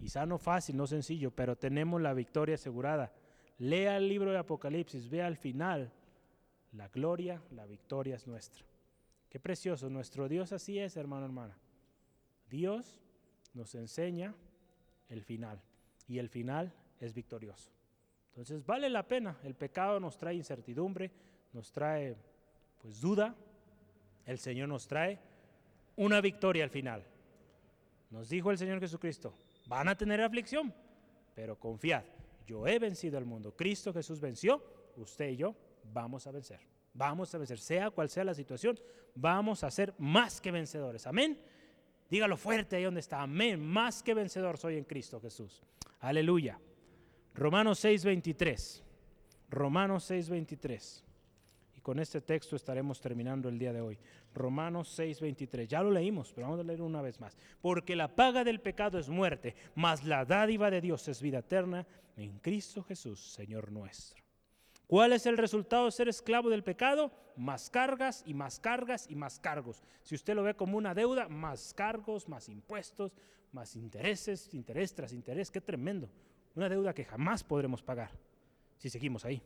Quizá 0.00 0.24
no 0.24 0.38
fácil, 0.38 0.78
no 0.78 0.86
sencillo, 0.86 1.30
pero 1.30 1.56
tenemos 1.56 2.00
la 2.00 2.14
victoria 2.14 2.54
asegurada. 2.54 3.12
Lea 3.58 3.98
el 3.98 4.08
libro 4.08 4.32
de 4.32 4.38
Apocalipsis, 4.38 5.10
vea 5.10 5.26
al 5.26 5.36
final. 5.36 5.92
La 6.72 6.88
gloria, 6.88 7.42
la 7.50 7.66
victoria 7.66 8.16
es 8.16 8.26
nuestra. 8.26 8.64
Qué 9.28 9.38
precioso, 9.38 9.90
nuestro 9.90 10.26
Dios 10.26 10.52
así 10.52 10.78
es, 10.78 10.96
hermano, 10.96 11.26
hermana. 11.26 11.58
Dios 12.48 12.98
nos 13.52 13.74
enseña 13.74 14.34
el 15.10 15.22
final 15.22 15.60
y 16.08 16.16
el 16.16 16.30
final 16.30 16.72
es 16.98 17.12
victorioso. 17.12 17.70
Entonces 18.30 18.64
vale 18.64 18.88
la 18.88 19.06
pena, 19.06 19.36
el 19.44 19.54
pecado 19.54 20.00
nos 20.00 20.16
trae 20.16 20.34
incertidumbre, 20.34 21.10
nos 21.52 21.70
trae 21.72 22.16
pues 22.80 23.02
duda, 23.02 23.34
el 24.24 24.38
Señor 24.38 24.70
nos 24.70 24.88
trae 24.88 25.18
una 25.96 26.22
victoria 26.22 26.64
al 26.64 26.70
final. 26.70 27.04
Nos 28.10 28.30
dijo 28.30 28.50
el 28.50 28.56
Señor 28.56 28.80
Jesucristo, 28.80 29.34
van 29.70 29.86
a 29.86 29.94
tener 29.94 30.20
aflicción, 30.20 30.74
pero 31.32 31.56
confiad, 31.56 32.02
yo 32.44 32.66
he 32.66 32.80
vencido 32.80 33.16
al 33.16 33.24
mundo, 33.24 33.54
Cristo 33.54 33.92
Jesús 33.92 34.18
venció, 34.20 34.60
usted 34.96 35.28
y 35.28 35.36
yo 35.36 35.54
vamos 35.92 36.26
a 36.26 36.32
vencer. 36.32 36.58
Vamos 36.92 37.32
a 37.32 37.38
vencer, 37.38 37.60
sea 37.60 37.88
cual 37.92 38.10
sea 38.10 38.24
la 38.24 38.34
situación, 38.34 38.80
vamos 39.14 39.62
a 39.62 39.70
ser 39.70 39.94
más 39.96 40.40
que 40.40 40.50
vencedores. 40.50 41.06
Amén. 41.06 41.40
Dígalo 42.10 42.36
fuerte 42.36 42.74
ahí 42.74 42.82
donde 42.82 42.98
está. 42.98 43.22
Amén. 43.22 43.64
Más 43.64 44.02
que 44.02 44.12
vencedor 44.12 44.58
soy 44.58 44.76
en 44.76 44.82
Cristo 44.82 45.20
Jesús. 45.20 45.62
Aleluya. 46.00 46.58
Romanos 47.32 47.78
6:23. 47.84 48.82
Romanos 49.50 50.10
6:23. 50.10 51.04
Y 51.80 51.82
con 51.82 51.98
este 51.98 52.20
texto 52.20 52.56
estaremos 52.56 53.00
terminando 53.00 53.48
el 53.48 53.58
día 53.58 53.72
de 53.72 53.80
hoy. 53.80 53.98
Romanos 54.34 54.94
6:23. 54.98 55.66
Ya 55.66 55.82
lo 55.82 55.90
leímos, 55.90 56.30
pero 56.30 56.48
vamos 56.48 56.60
a 56.60 56.62
leer 56.62 56.82
una 56.82 57.00
vez 57.00 57.18
más. 57.18 57.38
Porque 57.62 57.96
la 57.96 58.14
paga 58.14 58.44
del 58.44 58.60
pecado 58.60 58.98
es 58.98 59.08
muerte, 59.08 59.54
mas 59.74 60.04
la 60.04 60.26
dádiva 60.26 60.70
de 60.70 60.82
Dios 60.82 61.08
es 61.08 61.22
vida 61.22 61.38
eterna 61.38 61.86
en 62.18 62.38
Cristo 62.40 62.82
Jesús, 62.82 63.32
Señor 63.32 63.72
nuestro. 63.72 64.22
¿Cuál 64.86 65.14
es 65.14 65.24
el 65.24 65.38
resultado 65.38 65.86
de 65.86 65.92
ser 65.92 66.08
esclavo 66.08 66.50
del 66.50 66.62
pecado? 66.62 67.12
Más 67.34 67.70
cargas 67.70 68.24
y 68.26 68.34
más 68.34 68.60
cargas 68.60 69.06
y 69.08 69.14
más 69.14 69.40
cargos. 69.40 69.82
Si 70.02 70.14
usted 70.14 70.34
lo 70.34 70.42
ve 70.42 70.54
como 70.54 70.76
una 70.76 70.92
deuda, 70.92 71.30
más 71.30 71.72
cargos, 71.72 72.28
más 72.28 72.50
impuestos, 72.50 73.16
más 73.52 73.74
intereses, 73.74 74.52
interés 74.52 74.94
tras 74.94 75.14
interés. 75.14 75.50
Qué 75.50 75.62
tremendo. 75.62 76.10
Una 76.54 76.68
deuda 76.68 76.92
que 76.92 77.06
jamás 77.06 77.42
podremos 77.42 77.82
pagar 77.82 78.10
si 78.76 78.90
seguimos 78.90 79.24
ahí. 79.24 79.42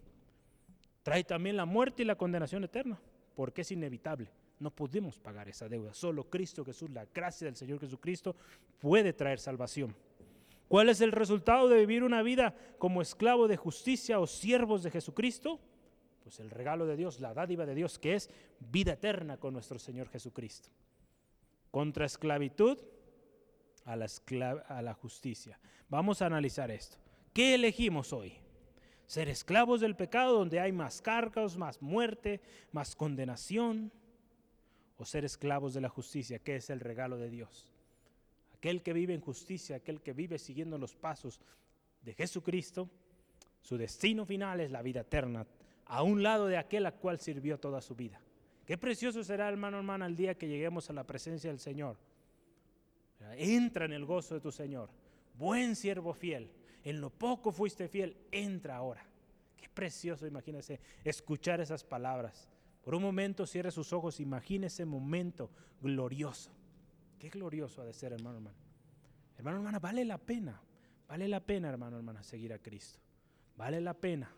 Trae 1.05 1.23
también 1.23 1.57
la 1.57 1.67
muerte 1.67 2.03
y 2.03 2.07
la 2.07 2.17
condenación 2.17 2.65
eterna, 2.65 2.99
porque 3.37 3.61
es 3.61 3.71
inevitable. 3.71 4.29
No 4.59 4.71
podemos 4.73 5.21
pagar 5.21 5.49
esa 5.49 5.69
deuda. 5.69 5.95
Solo 5.95 6.29
Cristo 6.31 6.65
Jesús, 6.65 6.91
la 6.91 7.07
gracia 7.15 7.45
del 7.45 7.55
Señor 7.55 7.79
Jesucristo, 7.79 8.35
puede 8.81 9.13
traer 9.13 9.39
salvación. 9.39 9.95
¿Cuál 10.67 10.89
es 10.89 11.01
el 11.03 11.13
resultado 11.13 11.69
de 11.69 11.79
vivir 11.79 12.03
una 12.03 12.23
vida 12.23 12.55
como 12.79 13.03
esclavo 13.03 13.47
de 13.47 13.57
justicia 13.57 14.19
o 14.19 14.27
siervos 14.27 14.83
de 14.83 14.91
Jesucristo? 14.91 15.61
Pues 16.23 16.41
el 16.41 16.51
regalo 16.51 16.87
de 16.87 16.97
Dios, 16.97 17.21
la 17.21 17.35
dádiva 17.35 17.67
de 17.67 17.75
Dios, 17.75 17.99
que 17.99 18.15
es 18.15 18.31
vida 18.59 18.95
eterna 18.95 19.37
con 19.37 19.53
nuestro 19.53 19.79
Señor 19.79 20.09
Jesucristo. 20.09 20.71
Contra 21.71 22.07
esclavitud 22.07 22.79
a 23.85 23.97
la, 23.97 24.95
justicia. 24.95 25.61
Vamos 25.91 26.23
a 26.23 26.27
analizar 26.27 26.71
esto. 26.71 26.97
¿Qué 27.35 27.55
elegimos 27.57 28.15
hoy? 28.15 28.33
¿Ser 29.07 29.29
esclavos 29.29 29.81
del 29.81 29.97
pecado 29.97 30.39
donde 30.39 30.61
hay 30.61 30.73
más 30.73 31.03
cargos, 31.03 31.57
más 31.57 31.83
muerte, 31.83 32.41
más 32.73 32.97
condenación? 32.97 33.93
¿O 34.97 35.05
ser 35.05 35.25
esclavos 35.25 35.75
de 35.75 35.81
la 35.81 35.89
justicia, 35.89 36.39
que 36.39 36.57
es 36.57 36.71
el 36.71 36.81
regalo 36.81 37.19
de 37.19 37.31
Dios? 37.31 37.75
aquel 38.65 38.81
que 38.81 38.95
vive 38.95 39.13
en 39.13 39.21
justicia, 39.21 39.77
aquel 39.77 40.01
que 40.01 40.15
vive 40.15 40.39
siguiendo 40.39 40.79
los 40.79 40.95
pasos 40.95 41.39
de 42.01 42.15
Jesucristo, 42.15 42.89
su 43.61 43.77
destino 43.77 44.25
final 44.25 44.59
es 44.61 44.71
la 44.71 44.81
vida 44.81 45.01
eterna, 45.01 45.47
a 45.85 46.03
un 46.03 46.23
lado 46.23 46.47
de 46.47 46.57
aquel 46.57 46.87
a 46.87 46.93
cual 46.93 47.21
sirvió 47.21 47.59
toda 47.59 47.83
su 47.83 47.95
vida. 47.95 48.19
Qué 48.65 48.79
precioso 48.79 49.23
será, 49.23 49.51
hermano, 49.51 49.77
hermana, 49.77 50.07
el 50.07 50.17
día 50.17 50.35
que 50.37 50.49
lleguemos 50.49 50.89
a 50.89 50.95
la 50.95 51.05
presencia 51.05 51.51
del 51.51 51.59
Señor. 51.59 51.99
Entra 53.37 53.85
en 53.85 53.93
el 53.93 54.07
gozo 54.07 54.33
de 54.33 54.41
tu 54.41 54.51
Señor. 54.51 54.89
Buen 55.35 55.77
siervo 55.77 56.15
fiel. 56.15 56.51
En 56.85 57.01
lo 57.01 57.11
poco 57.11 57.51
fuiste 57.51 57.89
fiel, 57.89 58.17
entra 58.31 58.77
ahora. 58.77 59.05
Qué 59.57 59.69
precioso, 59.69 60.27
imagínese, 60.27 60.81
escuchar 61.03 61.61
esas 61.61 61.83
palabras. 61.83 62.49
Por 62.83 62.95
un 62.95 63.03
momento 63.03 63.47
cierre 63.47 63.71
sus 63.71 63.95
ojos, 63.95 64.21
imagine 64.21 64.67
ese 64.67 64.85
momento 64.85 65.51
glorioso. 65.81 66.51
Qué 67.19 67.31
glorioso 67.31 67.81
ha 67.81 67.87
de 67.87 67.95
ser, 67.95 68.13
hermano, 68.13 68.37
hermano. 68.37 68.57
Hermano, 69.39 69.57
hermana, 69.57 69.79
vale 69.79 70.05
la 70.05 70.19
pena. 70.19 70.61
Vale 71.09 71.27
la 71.27 71.41
pena, 71.41 71.71
hermano, 71.71 71.97
hermana, 71.97 72.23
seguir 72.23 72.53
a 72.53 72.59
Cristo. 72.59 72.99
Vale 73.57 73.81
la 73.81 73.95
pena 73.95 74.31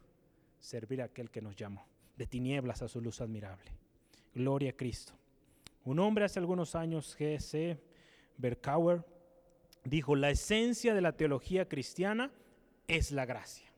servir 0.61 1.03
a 1.03 1.07
aquel 1.07 1.31
que 1.31 1.43
nos 1.43 1.57
llamó, 1.57 1.87
de 2.17 2.27
tinieblas 2.27 2.83
a 2.83 2.89
su 2.89 3.01
luz 3.01 3.21
admirable. 3.21 3.73
Gloria 4.35 4.71
a 4.71 4.77
Cristo. 4.77 5.13
Un 5.85 5.99
hombre 5.99 6.25
hace 6.25 6.39
algunos 6.39 6.75
años, 6.75 7.17
G.C. 7.19 7.81
Berkauer, 8.37 9.05
dijo, 9.87 10.17
la 10.17 10.31
esencia 10.31 10.95
de 10.95 11.01
la 11.01 11.13
teología 11.13 11.69
cristiana 11.69 12.31
es 12.89 13.13
la 13.13 13.25
gracia. 13.25 13.71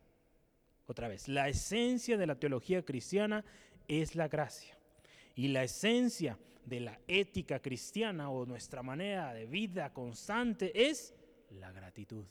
Otra 0.86 1.09
vez, 1.09 1.28
la 1.28 1.48
esencia 1.48 2.16
de 2.16 2.26
la 2.26 2.36
teología 2.36 2.82
cristiana 2.84 3.44
es 3.86 4.14
la 4.14 4.28
gracia. 4.28 4.76
Y 5.34 5.48
la 5.48 5.62
esencia 5.62 6.38
de 6.64 6.80
la 6.80 6.98
ética 7.06 7.61
cristiana 7.61 8.30
o 8.30 8.46
nuestra 8.46 8.82
manera 8.82 9.32
de 9.32 9.46
vida 9.46 9.92
constante 9.92 10.88
es 10.88 11.14
la 11.50 11.72
gratitud. 11.72 12.24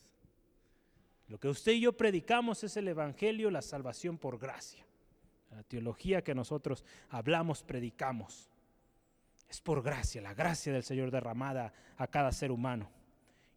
Lo 1.28 1.40
que 1.40 1.50
usted 1.50 1.74
y 1.74 1.82
yo 1.82 1.94
predicamos 1.94 2.64
es 2.64 2.78
el 2.78 2.88
Evangelio, 2.88 3.52
la 3.52 3.62
salvación 3.62 4.18
por 4.18 4.40
gracia. 4.40 4.86
La 5.52 5.64
teología 5.64 6.24
que 6.24 6.36
nosotros 6.36 6.86
hablamos, 7.10 7.64
predicamos. 7.64 8.50
Es 9.50 9.62
por 9.62 9.82
gracia, 9.82 10.22
la 10.22 10.34
gracia 10.34 10.74
del 10.74 10.84
Señor 10.84 11.12
derramada 11.12 11.74
a 11.98 12.08
cada 12.08 12.32
ser 12.32 12.52
humano. 12.52 12.90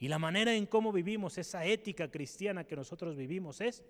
Y 0.01 0.09
la 0.09 0.19
manera 0.19 0.53
en 0.55 0.67
cómo 0.67 0.91
vivimos, 0.93 1.39
esa 1.39 1.65
ética 1.65 2.11
cristiana 2.11 2.65
que 2.65 2.75
nosotros 2.75 3.17
vivimos 3.17 3.61
es 3.61 3.85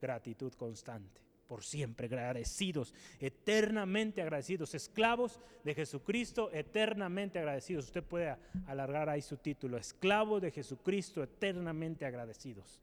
gratitud 0.00 0.52
constante. 0.54 1.20
por 1.46 1.62
siempre 1.62 2.06
agradecidos, 2.06 2.92
eternamente 3.20 4.20
agradecidos, 4.20 4.74
esclavos 4.74 5.40
de 5.64 5.74
Jesucristo, 5.74 6.50
eternamente 6.52 7.38
agradecidos. 7.38 7.86
Usted 7.86 8.02
puede 8.02 8.36
alargar 8.66 9.08
ahí 9.08 9.22
su 9.22 9.36
título, 9.36 9.76
esclavo 9.76 10.40
de 10.40 10.50
Jesucristo, 10.50 11.22
eternamente 11.22 12.04
agradecidos. 12.04 12.80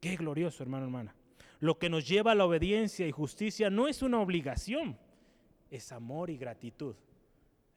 Qué 0.00 0.16
glorioso, 0.16 0.62
hermano, 0.62 0.86
hermana. 0.86 1.14
Lo 1.60 1.78
que 1.78 1.88
nos 1.88 2.06
lleva 2.06 2.32
a 2.32 2.34
la 2.34 2.44
obediencia 2.44 3.06
y 3.06 3.12
justicia 3.12 3.70
no 3.70 3.88
es 3.88 4.02
una 4.02 4.20
obligación, 4.20 4.98
es 5.70 5.92
amor 5.92 6.30
y 6.30 6.36
gratitud. 6.36 6.96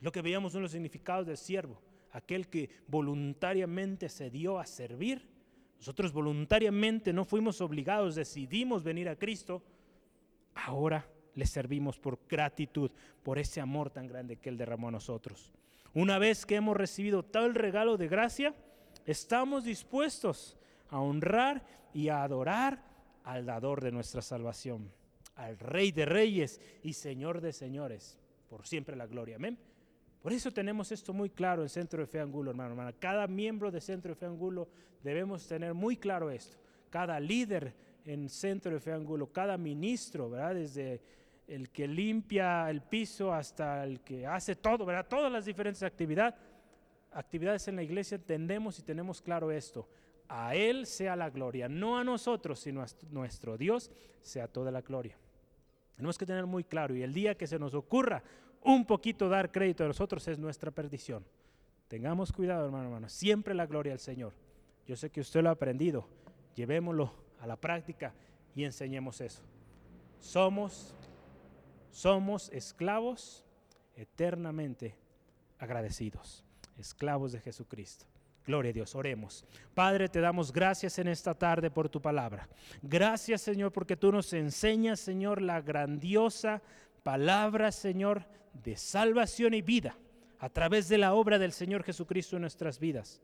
Lo 0.02 0.12
que 0.12 0.22
veíamos 0.22 0.56
en 0.56 0.64
los 0.64 0.72
significados 0.72 1.28
del 1.28 1.38
siervo, 1.38 1.80
aquel 2.12 2.48
que 2.48 2.70
voluntariamente 2.88 4.10
se 4.10 4.30
dio 4.30 4.60
a 4.60 4.66
servir 4.66 5.38
nosotros 5.80 6.12
voluntariamente 6.12 7.14
no 7.14 7.26
fuimos 7.26 7.62
obligados, 7.62 8.16
decidimos 8.16 8.84
venir 8.84 9.10
a 9.10 9.16
Cristo. 9.16 9.62
Ahora 10.56 11.08
le 11.36 11.46
servimos 11.46 12.00
por 12.00 12.20
gratitud, 12.28 12.92
por 13.24 13.38
ese 13.38 13.62
amor 13.62 13.92
tan 13.92 14.08
grande 14.08 14.38
que 14.38 14.50
Él 14.50 14.58
derramó 14.58 14.88
a 14.88 14.92
nosotros. 14.92 15.54
Una 15.94 16.18
vez 16.18 16.46
que 16.46 16.56
hemos 16.56 16.76
recibido 16.76 17.24
tal 17.24 17.54
regalo 17.54 17.98
de 17.98 18.08
gracia, 18.08 18.56
estamos 19.06 19.64
dispuestos 19.64 20.58
a 20.90 21.00
honrar 21.00 21.64
y 21.94 22.10
a 22.10 22.24
adorar 22.24 22.84
al 23.24 23.46
dador 23.46 23.82
de 23.82 23.92
nuestra 23.92 24.22
salvación, 24.22 24.92
al 25.36 25.60
Rey 25.60 25.92
de 25.92 26.06
Reyes 26.06 26.60
y 26.82 26.94
Señor 26.94 27.42
de 27.42 27.54
Señores. 27.54 28.18
Por 28.50 28.66
siempre 28.66 28.96
la 28.96 29.06
gloria. 29.06 29.36
Amén. 29.36 29.60
Por 30.22 30.34
eso 30.34 30.52
tenemos 30.52 30.92
esto 30.92 31.14
muy 31.14 31.30
claro 31.30 31.62
en 31.62 31.70
Centro 31.70 32.02
de 32.02 32.08
Fe 32.08 32.20
Angulo, 32.20 32.52
hermano, 32.52 32.72
hermana. 32.72 32.94
Cada 32.94 33.28
miembro 33.28 33.72
de 33.72 33.80
Centro 33.80 34.10
de 34.10 34.16
Fe 34.16 34.26
Angulo 34.26 34.68
debemos 35.04 35.48
tener 35.48 35.74
muy 35.74 35.98
claro 35.98 36.32
esto. 36.32 36.58
Cada 36.90 37.20
líder 37.20 37.74
en 38.06 38.30
Centro 38.30 38.72
de 38.72 38.80
Fe 38.80 38.94
Angulo, 38.94 39.32
cada 39.32 39.58
ministro, 39.58 40.30
¿verdad? 40.30 40.56
Desde 40.56 41.02
el 41.48 41.70
que 41.70 41.88
limpia 41.88 42.70
el 42.70 42.82
piso 42.82 43.34
hasta 43.34 43.84
el 43.84 44.02
que 44.02 44.26
hace 44.26 44.56
todo, 44.56 44.86
¿verdad? 44.86 45.08
Todas 45.08 45.32
las 45.32 45.46
diferentes 45.46 45.84
actividades, 45.84 46.36
actividades 47.12 47.68
en 47.68 47.78
la 47.78 47.84
iglesia, 47.84 48.16
entendemos 48.16 48.80
y 48.80 48.84
tenemos 48.84 49.22
claro 49.22 49.52
esto. 49.52 49.88
A 50.28 50.56
Él 50.56 50.86
sea 50.86 51.16
la 51.16 51.30
gloria, 51.30 51.70
no 51.70 51.98
a 51.98 52.04
nosotros, 52.04 52.60
sino 52.60 52.82
a 52.82 52.88
nuestro 53.12 53.58
Dios 53.58 53.92
sea 54.22 54.48
toda 54.48 54.72
la 54.72 54.82
gloria. 54.82 55.18
Tenemos 55.96 56.18
que 56.18 56.26
tener 56.26 56.46
muy 56.46 56.64
claro 56.64 56.96
y 56.96 57.02
el 57.02 57.14
día 57.14 57.36
que 57.36 57.48
se 57.48 57.58
nos 57.58 57.74
ocurra 57.74 58.22
un 58.68 58.86
poquito 58.86 59.30
dar 59.30 59.50
crédito 59.50 59.86
a 59.86 59.88
nosotros 59.88 60.28
es 60.28 60.38
nuestra 60.38 60.72
perdición. 60.72 61.26
Tengamos 61.88 62.34
cuidado, 62.34 62.66
hermano, 62.66 62.86
hermano. 62.86 63.08
Siempre 63.08 63.54
la 63.54 63.66
gloria 63.66 63.94
al 63.94 64.00
Señor. 64.00 64.34
Yo 64.86 64.98
sé 64.98 65.10
que 65.10 65.22
usted 65.22 65.42
lo 65.42 65.50
ha 65.50 65.54
aprendido. 65.54 66.06
Llevémoslo 66.54 67.14
a 67.40 67.48
la 67.48 67.56
práctica 67.56 68.14
y 68.54 68.66
enseñemos 68.66 69.22
eso. 69.22 69.42
Somos, 70.20 70.94
somos 71.92 72.50
esclavos 72.52 73.46
eternamente 73.96 74.96
agradecidos. 75.60 76.44
Esclavos 76.78 77.32
de 77.32 77.40
Jesucristo. 77.40 78.06
Gloria 78.46 78.72
a 78.72 78.74
Dios, 78.74 78.96
oremos. 78.96 79.46
Padre, 79.74 80.10
te 80.10 80.20
damos 80.22 80.52
gracias 80.52 81.00
en 81.00 81.08
esta 81.08 81.34
tarde 81.34 81.70
por 81.70 81.90
tu 81.90 82.02
palabra. 82.02 82.48
Gracias, 82.82 83.42
Señor, 83.42 83.72
porque 83.72 83.98
tú 83.98 84.12
nos 84.12 84.32
enseñas, 84.34 85.00
Señor, 85.00 85.42
la 85.42 85.62
grandiosa 85.62 86.62
palabra, 87.08 87.72
Señor, 87.72 88.26
de 88.52 88.76
salvación 88.76 89.54
y 89.54 89.62
vida 89.62 89.98
a 90.40 90.50
través 90.50 90.90
de 90.90 90.98
la 90.98 91.14
obra 91.14 91.40
del 91.40 91.54
Señor 91.54 91.84
Jesucristo 91.84 92.36
en 92.36 92.42
nuestras 92.42 92.82
vidas. 92.82 93.22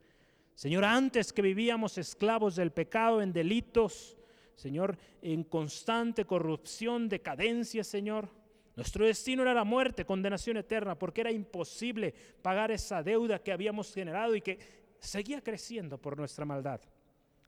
Señor, 0.56 0.86
antes 0.86 1.34
que 1.34 1.42
vivíamos 1.42 1.98
esclavos 1.98 2.56
del 2.56 2.72
pecado, 2.72 3.22
en 3.22 3.34
delitos, 3.34 4.18
Señor, 4.56 4.98
en 5.22 5.44
constante 5.44 6.24
corrupción, 6.24 7.10
decadencia, 7.10 7.84
Señor. 7.84 8.30
Nuestro 8.78 9.06
destino 9.06 9.42
era 9.42 9.54
la 9.54 9.66
muerte, 9.66 10.06
condenación 10.06 10.56
eterna, 10.56 10.98
porque 10.98 11.20
era 11.20 11.34
imposible 11.34 12.14
pagar 12.42 12.72
esa 12.72 13.04
deuda 13.04 13.44
que 13.44 13.52
habíamos 13.52 13.94
generado 13.94 14.34
y 14.34 14.40
que 14.40 14.60
seguía 14.98 15.42
creciendo 15.42 15.98
por 15.98 16.18
nuestra 16.18 16.46
maldad 16.46 16.80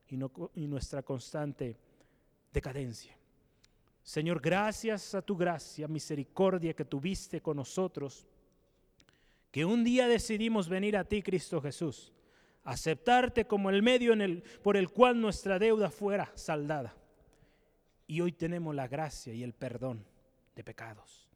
y, 0.09 0.19
y 0.55 0.67
nuestra 0.67 1.01
constante 1.01 1.77
decadencia. 2.51 3.15
Señor, 4.05 4.39
gracias 4.39 5.15
a 5.15 5.21
tu 5.23 5.35
gracia, 5.35 5.87
misericordia 5.87 6.75
que 6.75 6.85
tuviste 6.85 7.41
con 7.41 7.57
nosotros, 7.57 8.27
que 9.49 9.65
un 9.65 9.83
día 9.83 10.07
decidimos 10.07 10.69
venir 10.69 10.95
a 10.95 11.05
ti, 11.05 11.23
Cristo 11.23 11.59
Jesús, 11.59 12.13
aceptarte 12.63 13.45
como 13.45 13.71
el 13.71 13.81
medio 13.81 14.13
por 14.61 14.77
el 14.77 14.91
cual 14.91 15.19
nuestra 15.19 15.57
deuda 15.57 15.89
fuera 15.89 16.31
saldada. 16.35 16.95
Y 18.05 18.21
hoy 18.21 18.31
tenemos 18.31 18.75
la 18.75 18.87
gracia 18.87 19.33
y 19.33 19.41
el 19.41 19.53
perdón 19.53 20.05
de 20.55 20.63
pecados. 20.63 21.27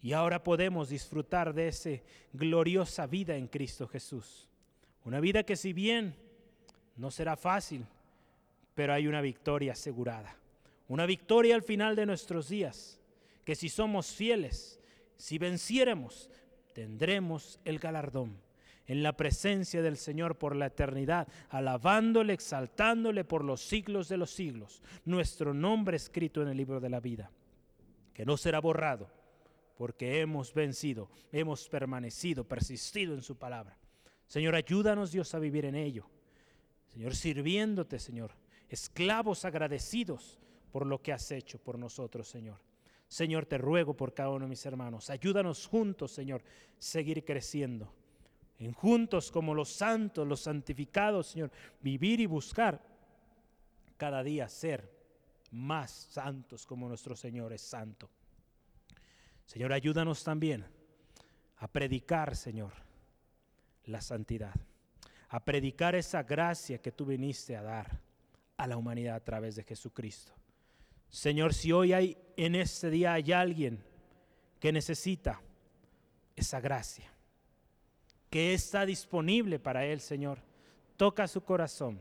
Y 0.00 0.12
ahora 0.12 0.42
podemos 0.42 0.88
disfrutar 0.88 1.54
de 1.54 1.68
esa 1.68 1.90
gloriosa 2.32 3.06
vida 3.06 3.36
en 3.36 3.46
Cristo 3.46 3.86
Jesús. 3.86 4.48
Una 5.04 5.20
vida 5.20 5.44
que 5.44 5.54
si 5.54 5.72
bien 5.72 6.16
no 6.96 7.12
será 7.12 7.36
fácil, 7.36 7.86
pero 8.74 8.92
hay 8.92 9.06
una 9.06 9.20
victoria 9.20 9.74
asegurada. 9.74 10.41
Una 10.92 11.06
victoria 11.06 11.54
al 11.54 11.62
final 11.62 11.96
de 11.96 12.04
nuestros 12.04 12.50
días, 12.50 13.00
que 13.46 13.54
si 13.54 13.70
somos 13.70 14.08
fieles, 14.08 14.78
si 15.16 15.38
venciéramos, 15.38 16.28
tendremos 16.74 17.58
el 17.64 17.78
galardón 17.78 18.36
en 18.86 19.02
la 19.02 19.16
presencia 19.16 19.80
del 19.80 19.96
Señor 19.96 20.36
por 20.36 20.54
la 20.54 20.66
eternidad, 20.66 21.28
alabándole, 21.48 22.34
exaltándole 22.34 23.24
por 23.24 23.42
los 23.42 23.62
siglos 23.62 24.10
de 24.10 24.18
los 24.18 24.32
siglos. 24.32 24.82
Nuestro 25.06 25.54
nombre 25.54 25.96
escrito 25.96 26.42
en 26.42 26.48
el 26.48 26.58
libro 26.58 26.78
de 26.78 26.90
la 26.90 27.00
vida, 27.00 27.30
que 28.12 28.26
no 28.26 28.36
será 28.36 28.60
borrado, 28.60 29.10
porque 29.78 30.20
hemos 30.20 30.52
vencido, 30.52 31.08
hemos 31.32 31.70
permanecido, 31.70 32.44
persistido 32.44 33.14
en 33.14 33.22
su 33.22 33.38
palabra. 33.38 33.78
Señor, 34.26 34.54
ayúdanos 34.54 35.10
Dios 35.10 35.34
a 35.34 35.38
vivir 35.38 35.64
en 35.64 35.74
ello. 35.74 36.04
Señor, 36.88 37.16
sirviéndote, 37.16 37.98
Señor, 37.98 38.32
esclavos 38.68 39.46
agradecidos 39.46 40.38
por 40.72 40.86
lo 40.86 41.00
que 41.02 41.12
has 41.12 41.30
hecho 41.30 41.58
por 41.58 41.78
nosotros, 41.78 42.26
Señor. 42.26 42.58
Señor, 43.06 43.44
te 43.44 43.58
ruego 43.58 43.94
por 43.94 44.14
cada 44.14 44.30
uno 44.30 44.46
de 44.46 44.48
mis 44.48 44.64
hermanos. 44.64 45.10
Ayúdanos 45.10 45.66
juntos, 45.66 46.12
Señor, 46.12 46.42
seguir 46.78 47.24
creciendo. 47.24 47.92
En 48.58 48.72
juntos 48.72 49.30
como 49.30 49.54
los 49.54 49.68
santos, 49.68 50.26
los 50.26 50.40
santificados, 50.40 51.26
Señor, 51.26 51.50
vivir 51.82 52.20
y 52.20 52.26
buscar 52.26 52.80
cada 53.98 54.22
día 54.22 54.48
ser 54.48 54.90
más 55.50 55.90
santos 55.90 56.64
como 56.64 56.88
nuestro 56.88 57.14
Señor 57.14 57.52
es 57.52 57.60
santo. 57.60 58.08
Señor, 59.44 59.74
ayúdanos 59.74 60.24
también 60.24 60.64
a 61.58 61.68
predicar, 61.68 62.34
Señor, 62.34 62.72
la 63.84 64.00
santidad, 64.00 64.54
a 65.28 65.44
predicar 65.44 65.94
esa 65.94 66.22
gracia 66.22 66.78
que 66.78 66.92
tú 66.92 67.04
viniste 67.04 67.56
a 67.56 67.62
dar 67.62 68.00
a 68.56 68.66
la 68.66 68.78
humanidad 68.78 69.16
a 69.16 69.24
través 69.24 69.56
de 69.56 69.64
Jesucristo. 69.64 70.32
Señor, 71.12 71.52
si 71.52 71.72
hoy 71.72 71.92
hay 71.92 72.16
en 72.38 72.54
este 72.54 72.88
día 72.88 73.12
hay 73.12 73.32
alguien 73.32 73.84
que 74.58 74.72
necesita 74.72 75.42
esa 76.34 76.58
gracia, 76.58 77.12
que 78.30 78.54
está 78.54 78.86
disponible 78.86 79.58
para 79.58 79.84
él, 79.84 80.00
Señor, 80.00 80.38
toca 80.96 81.28
su 81.28 81.42
corazón, 81.44 82.00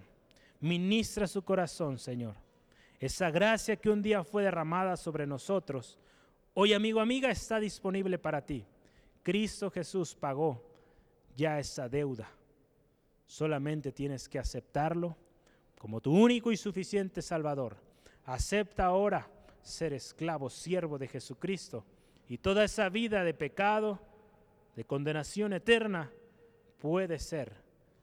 ministra 0.62 1.28
su 1.28 1.44
corazón, 1.44 2.00
Señor. 2.00 2.36
Esa 3.02 3.30
gracia 3.30 3.76
que 3.76 3.90
un 3.90 4.02
día 4.02 4.24
fue 4.24 4.44
derramada 4.44 4.96
sobre 4.96 5.28
nosotros, 5.28 6.00
hoy, 6.54 6.72
amigo, 6.72 7.02
amiga, 7.02 7.30
está 7.30 7.60
disponible 7.60 8.18
para 8.18 8.46
ti. 8.46 8.66
Cristo 9.24 9.70
Jesús 9.70 10.16
pagó 10.16 10.64
ya 11.36 11.60
esa 11.60 11.90
deuda. 11.90 12.32
Solamente 13.26 13.92
tienes 13.92 14.30
que 14.30 14.40
aceptarlo 14.40 15.18
como 15.78 16.00
tu 16.00 16.14
único 16.14 16.50
y 16.50 16.56
suficiente 16.56 17.22
Salvador 17.22 17.91
acepta 18.26 18.86
ahora 18.86 19.30
ser 19.62 19.94
esclavo, 19.94 20.50
siervo 20.50 20.98
de 20.98 21.08
Jesucristo. 21.08 21.86
Y 22.28 22.38
toda 22.38 22.64
esa 22.64 22.90
vida 22.90 23.24
de 23.24 23.34
pecado, 23.34 24.00
de 24.76 24.86
condenación 24.86 25.54
eterna, 25.54 26.12
puede 26.80 27.20
ser 27.20 27.54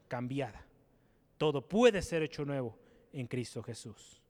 cambiada. 0.06 0.64
Todo 1.36 1.66
puede 1.66 2.02
ser 2.02 2.22
hecho 2.22 2.44
nuevo 2.44 2.76
en 3.12 3.26
Cristo 3.26 3.62
Jesús. 3.62 4.20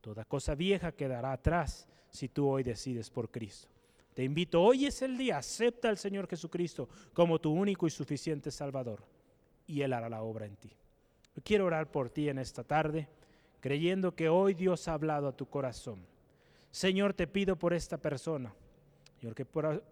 Toda 0.00 0.24
cosa 0.24 0.54
vieja 0.54 0.92
quedará 0.92 1.32
atrás 1.32 1.88
si 2.10 2.28
tú 2.28 2.48
hoy 2.48 2.62
decides 2.62 3.08
por 3.08 3.30
Cristo. 3.30 3.68
Te 4.14 4.24
invito, 4.24 4.60
hoy 4.62 4.84
es 4.86 5.00
el 5.00 5.16
día, 5.16 5.38
acepta 5.38 5.88
al 5.88 5.96
Señor 5.96 6.28
Jesucristo 6.28 6.88
como 7.14 7.40
tu 7.40 7.50
único 7.50 7.86
y 7.86 7.90
suficiente 7.90 8.50
Salvador 8.50 9.02
y 9.66 9.80
Él 9.80 9.92
hará 9.92 10.08
la 10.08 10.22
obra 10.22 10.44
en 10.46 10.56
ti. 10.56 10.70
quiero 11.42 11.64
orar 11.64 11.90
por 11.90 12.10
ti 12.10 12.28
en 12.28 12.38
esta 12.38 12.62
tarde 12.62 13.08
creyendo 13.62 14.16
que 14.16 14.28
hoy 14.28 14.54
Dios 14.54 14.88
ha 14.88 14.94
hablado 14.94 15.28
a 15.28 15.36
tu 15.36 15.46
corazón. 15.46 16.04
Señor, 16.72 17.14
te 17.14 17.28
pido 17.28 17.54
por 17.56 17.72
esta 17.72 17.96
persona, 17.96 18.52
Señor, 19.20 19.36
que, 19.36 19.44
por, 19.44 19.84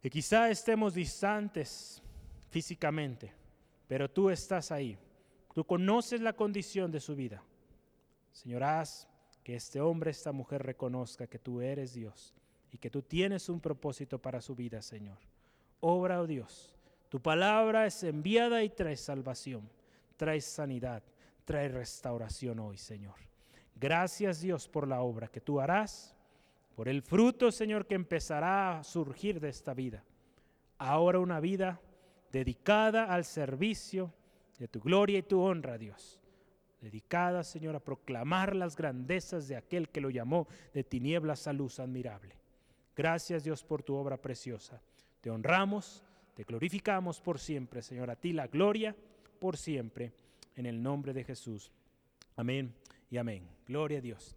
que 0.00 0.08
quizá 0.08 0.48
estemos 0.48 0.94
distantes 0.94 2.00
físicamente, 2.50 3.32
pero 3.88 4.08
tú 4.08 4.30
estás 4.30 4.70
ahí. 4.70 4.96
Tú 5.52 5.64
conoces 5.64 6.20
la 6.20 6.32
condición 6.32 6.92
de 6.92 7.00
su 7.00 7.16
vida. 7.16 7.42
Señor, 8.30 8.62
haz 8.62 9.08
que 9.42 9.56
este 9.56 9.80
hombre, 9.80 10.12
esta 10.12 10.30
mujer 10.30 10.62
reconozca 10.62 11.26
que 11.26 11.40
tú 11.40 11.60
eres 11.60 11.92
Dios 11.92 12.34
y 12.70 12.78
que 12.78 12.88
tú 12.88 13.02
tienes 13.02 13.48
un 13.48 13.60
propósito 13.60 14.20
para 14.20 14.40
su 14.40 14.54
vida, 14.54 14.80
Señor. 14.80 15.18
Obra, 15.80 16.20
oh 16.20 16.26
Dios, 16.26 16.72
tu 17.08 17.20
palabra 17.20 17.84
es 17.84 18.04
enviada 18.04 18.62
y 18.62 18.70
trae 18.70 18.96
salvación, 18.96 19.68
trae 20.16 20.40
sanidad, 20.40 21.02
trae 21.44 21.68
restauración 21.68 22.58
hoy, 22.58 22.76
Señor. 22.76 23.16
Gracias, 23.74 24.40
Dios, 24.40 24.68
por 24.68 24.88
la 24.88 25.00
obra 25.00 25.28
que 25.28 25.40
tú 25.40 25.60
harás, 25.60 26.16
por 26.74 26.88
el 26.88 27.02
fruto, 27.02 27.52
Señor, 27.52 27.86
que 27.86 27.94
empezará 27.94 28.78
a 28.78 28.84
surgir 28.84 29.40
de 29.40 29.48
esta 29.48 29.74
vida. 29.74 30.04
Ahora 30.78 31.18
una 31.18 31.40
vida 31.40 31.80
dedicada 32.32 33.04
al 33.04 33.24
servicio 33.24 34.12
de 34.58 34.68
tu 34.68 34.80
gloria 34.80 35.18
y 35.18 35.22
tu 35.22 35.40
honra, 35.40 35.78
Dios 35.78 36.20
dedicada, 36.84 37.42
Señor, 37.42 37.74
a 37.74 37.80
proclamar 37.80 38.54
las 38.54 38.76
grandezas 38.76 39.48
de 39.48 39.56
aquel 39.56 39.88
que 39.88 40.02
lo 40.02 40.10
llamó 40.10 40.46
de 40.74 40.84
tinieblas 40.84 41.46
a 41.46 41.54
luz 41.54 41.80
admirable. 41.80 42.36
Gracias, 42.94 43.42
Dios, 43.42 43.64
por 43.64 43.82
tu 43.82 43.94
obra 43.94 44.18
preciosa. 44.18 44.82
Te 45.22 45.30
honramos, 45.30 46.04
te 46.34 46.44
glorificamos 46.44 47.22
por 47.22 47.38
siempre, 47.38 47.80
Señor. 47.80 48.10
A 48.10 48.16
ti 48.16 48.34
la 48.34 48.48
gloria 48.48 48.94
por 49.40 49.56
siempre, 49.56 50.12
en 50.56 50.66
el 50.66 50.82
nombre 50.82 51.12
de 51.12 51.24
Jesús. 51.24 51.70
Amén 52.36 52.74
y 53.10 53.16
amén. 53.16 53.46
Gloria 53.66 53.98
a 53.98 54.00
Dios. 54.00 54.32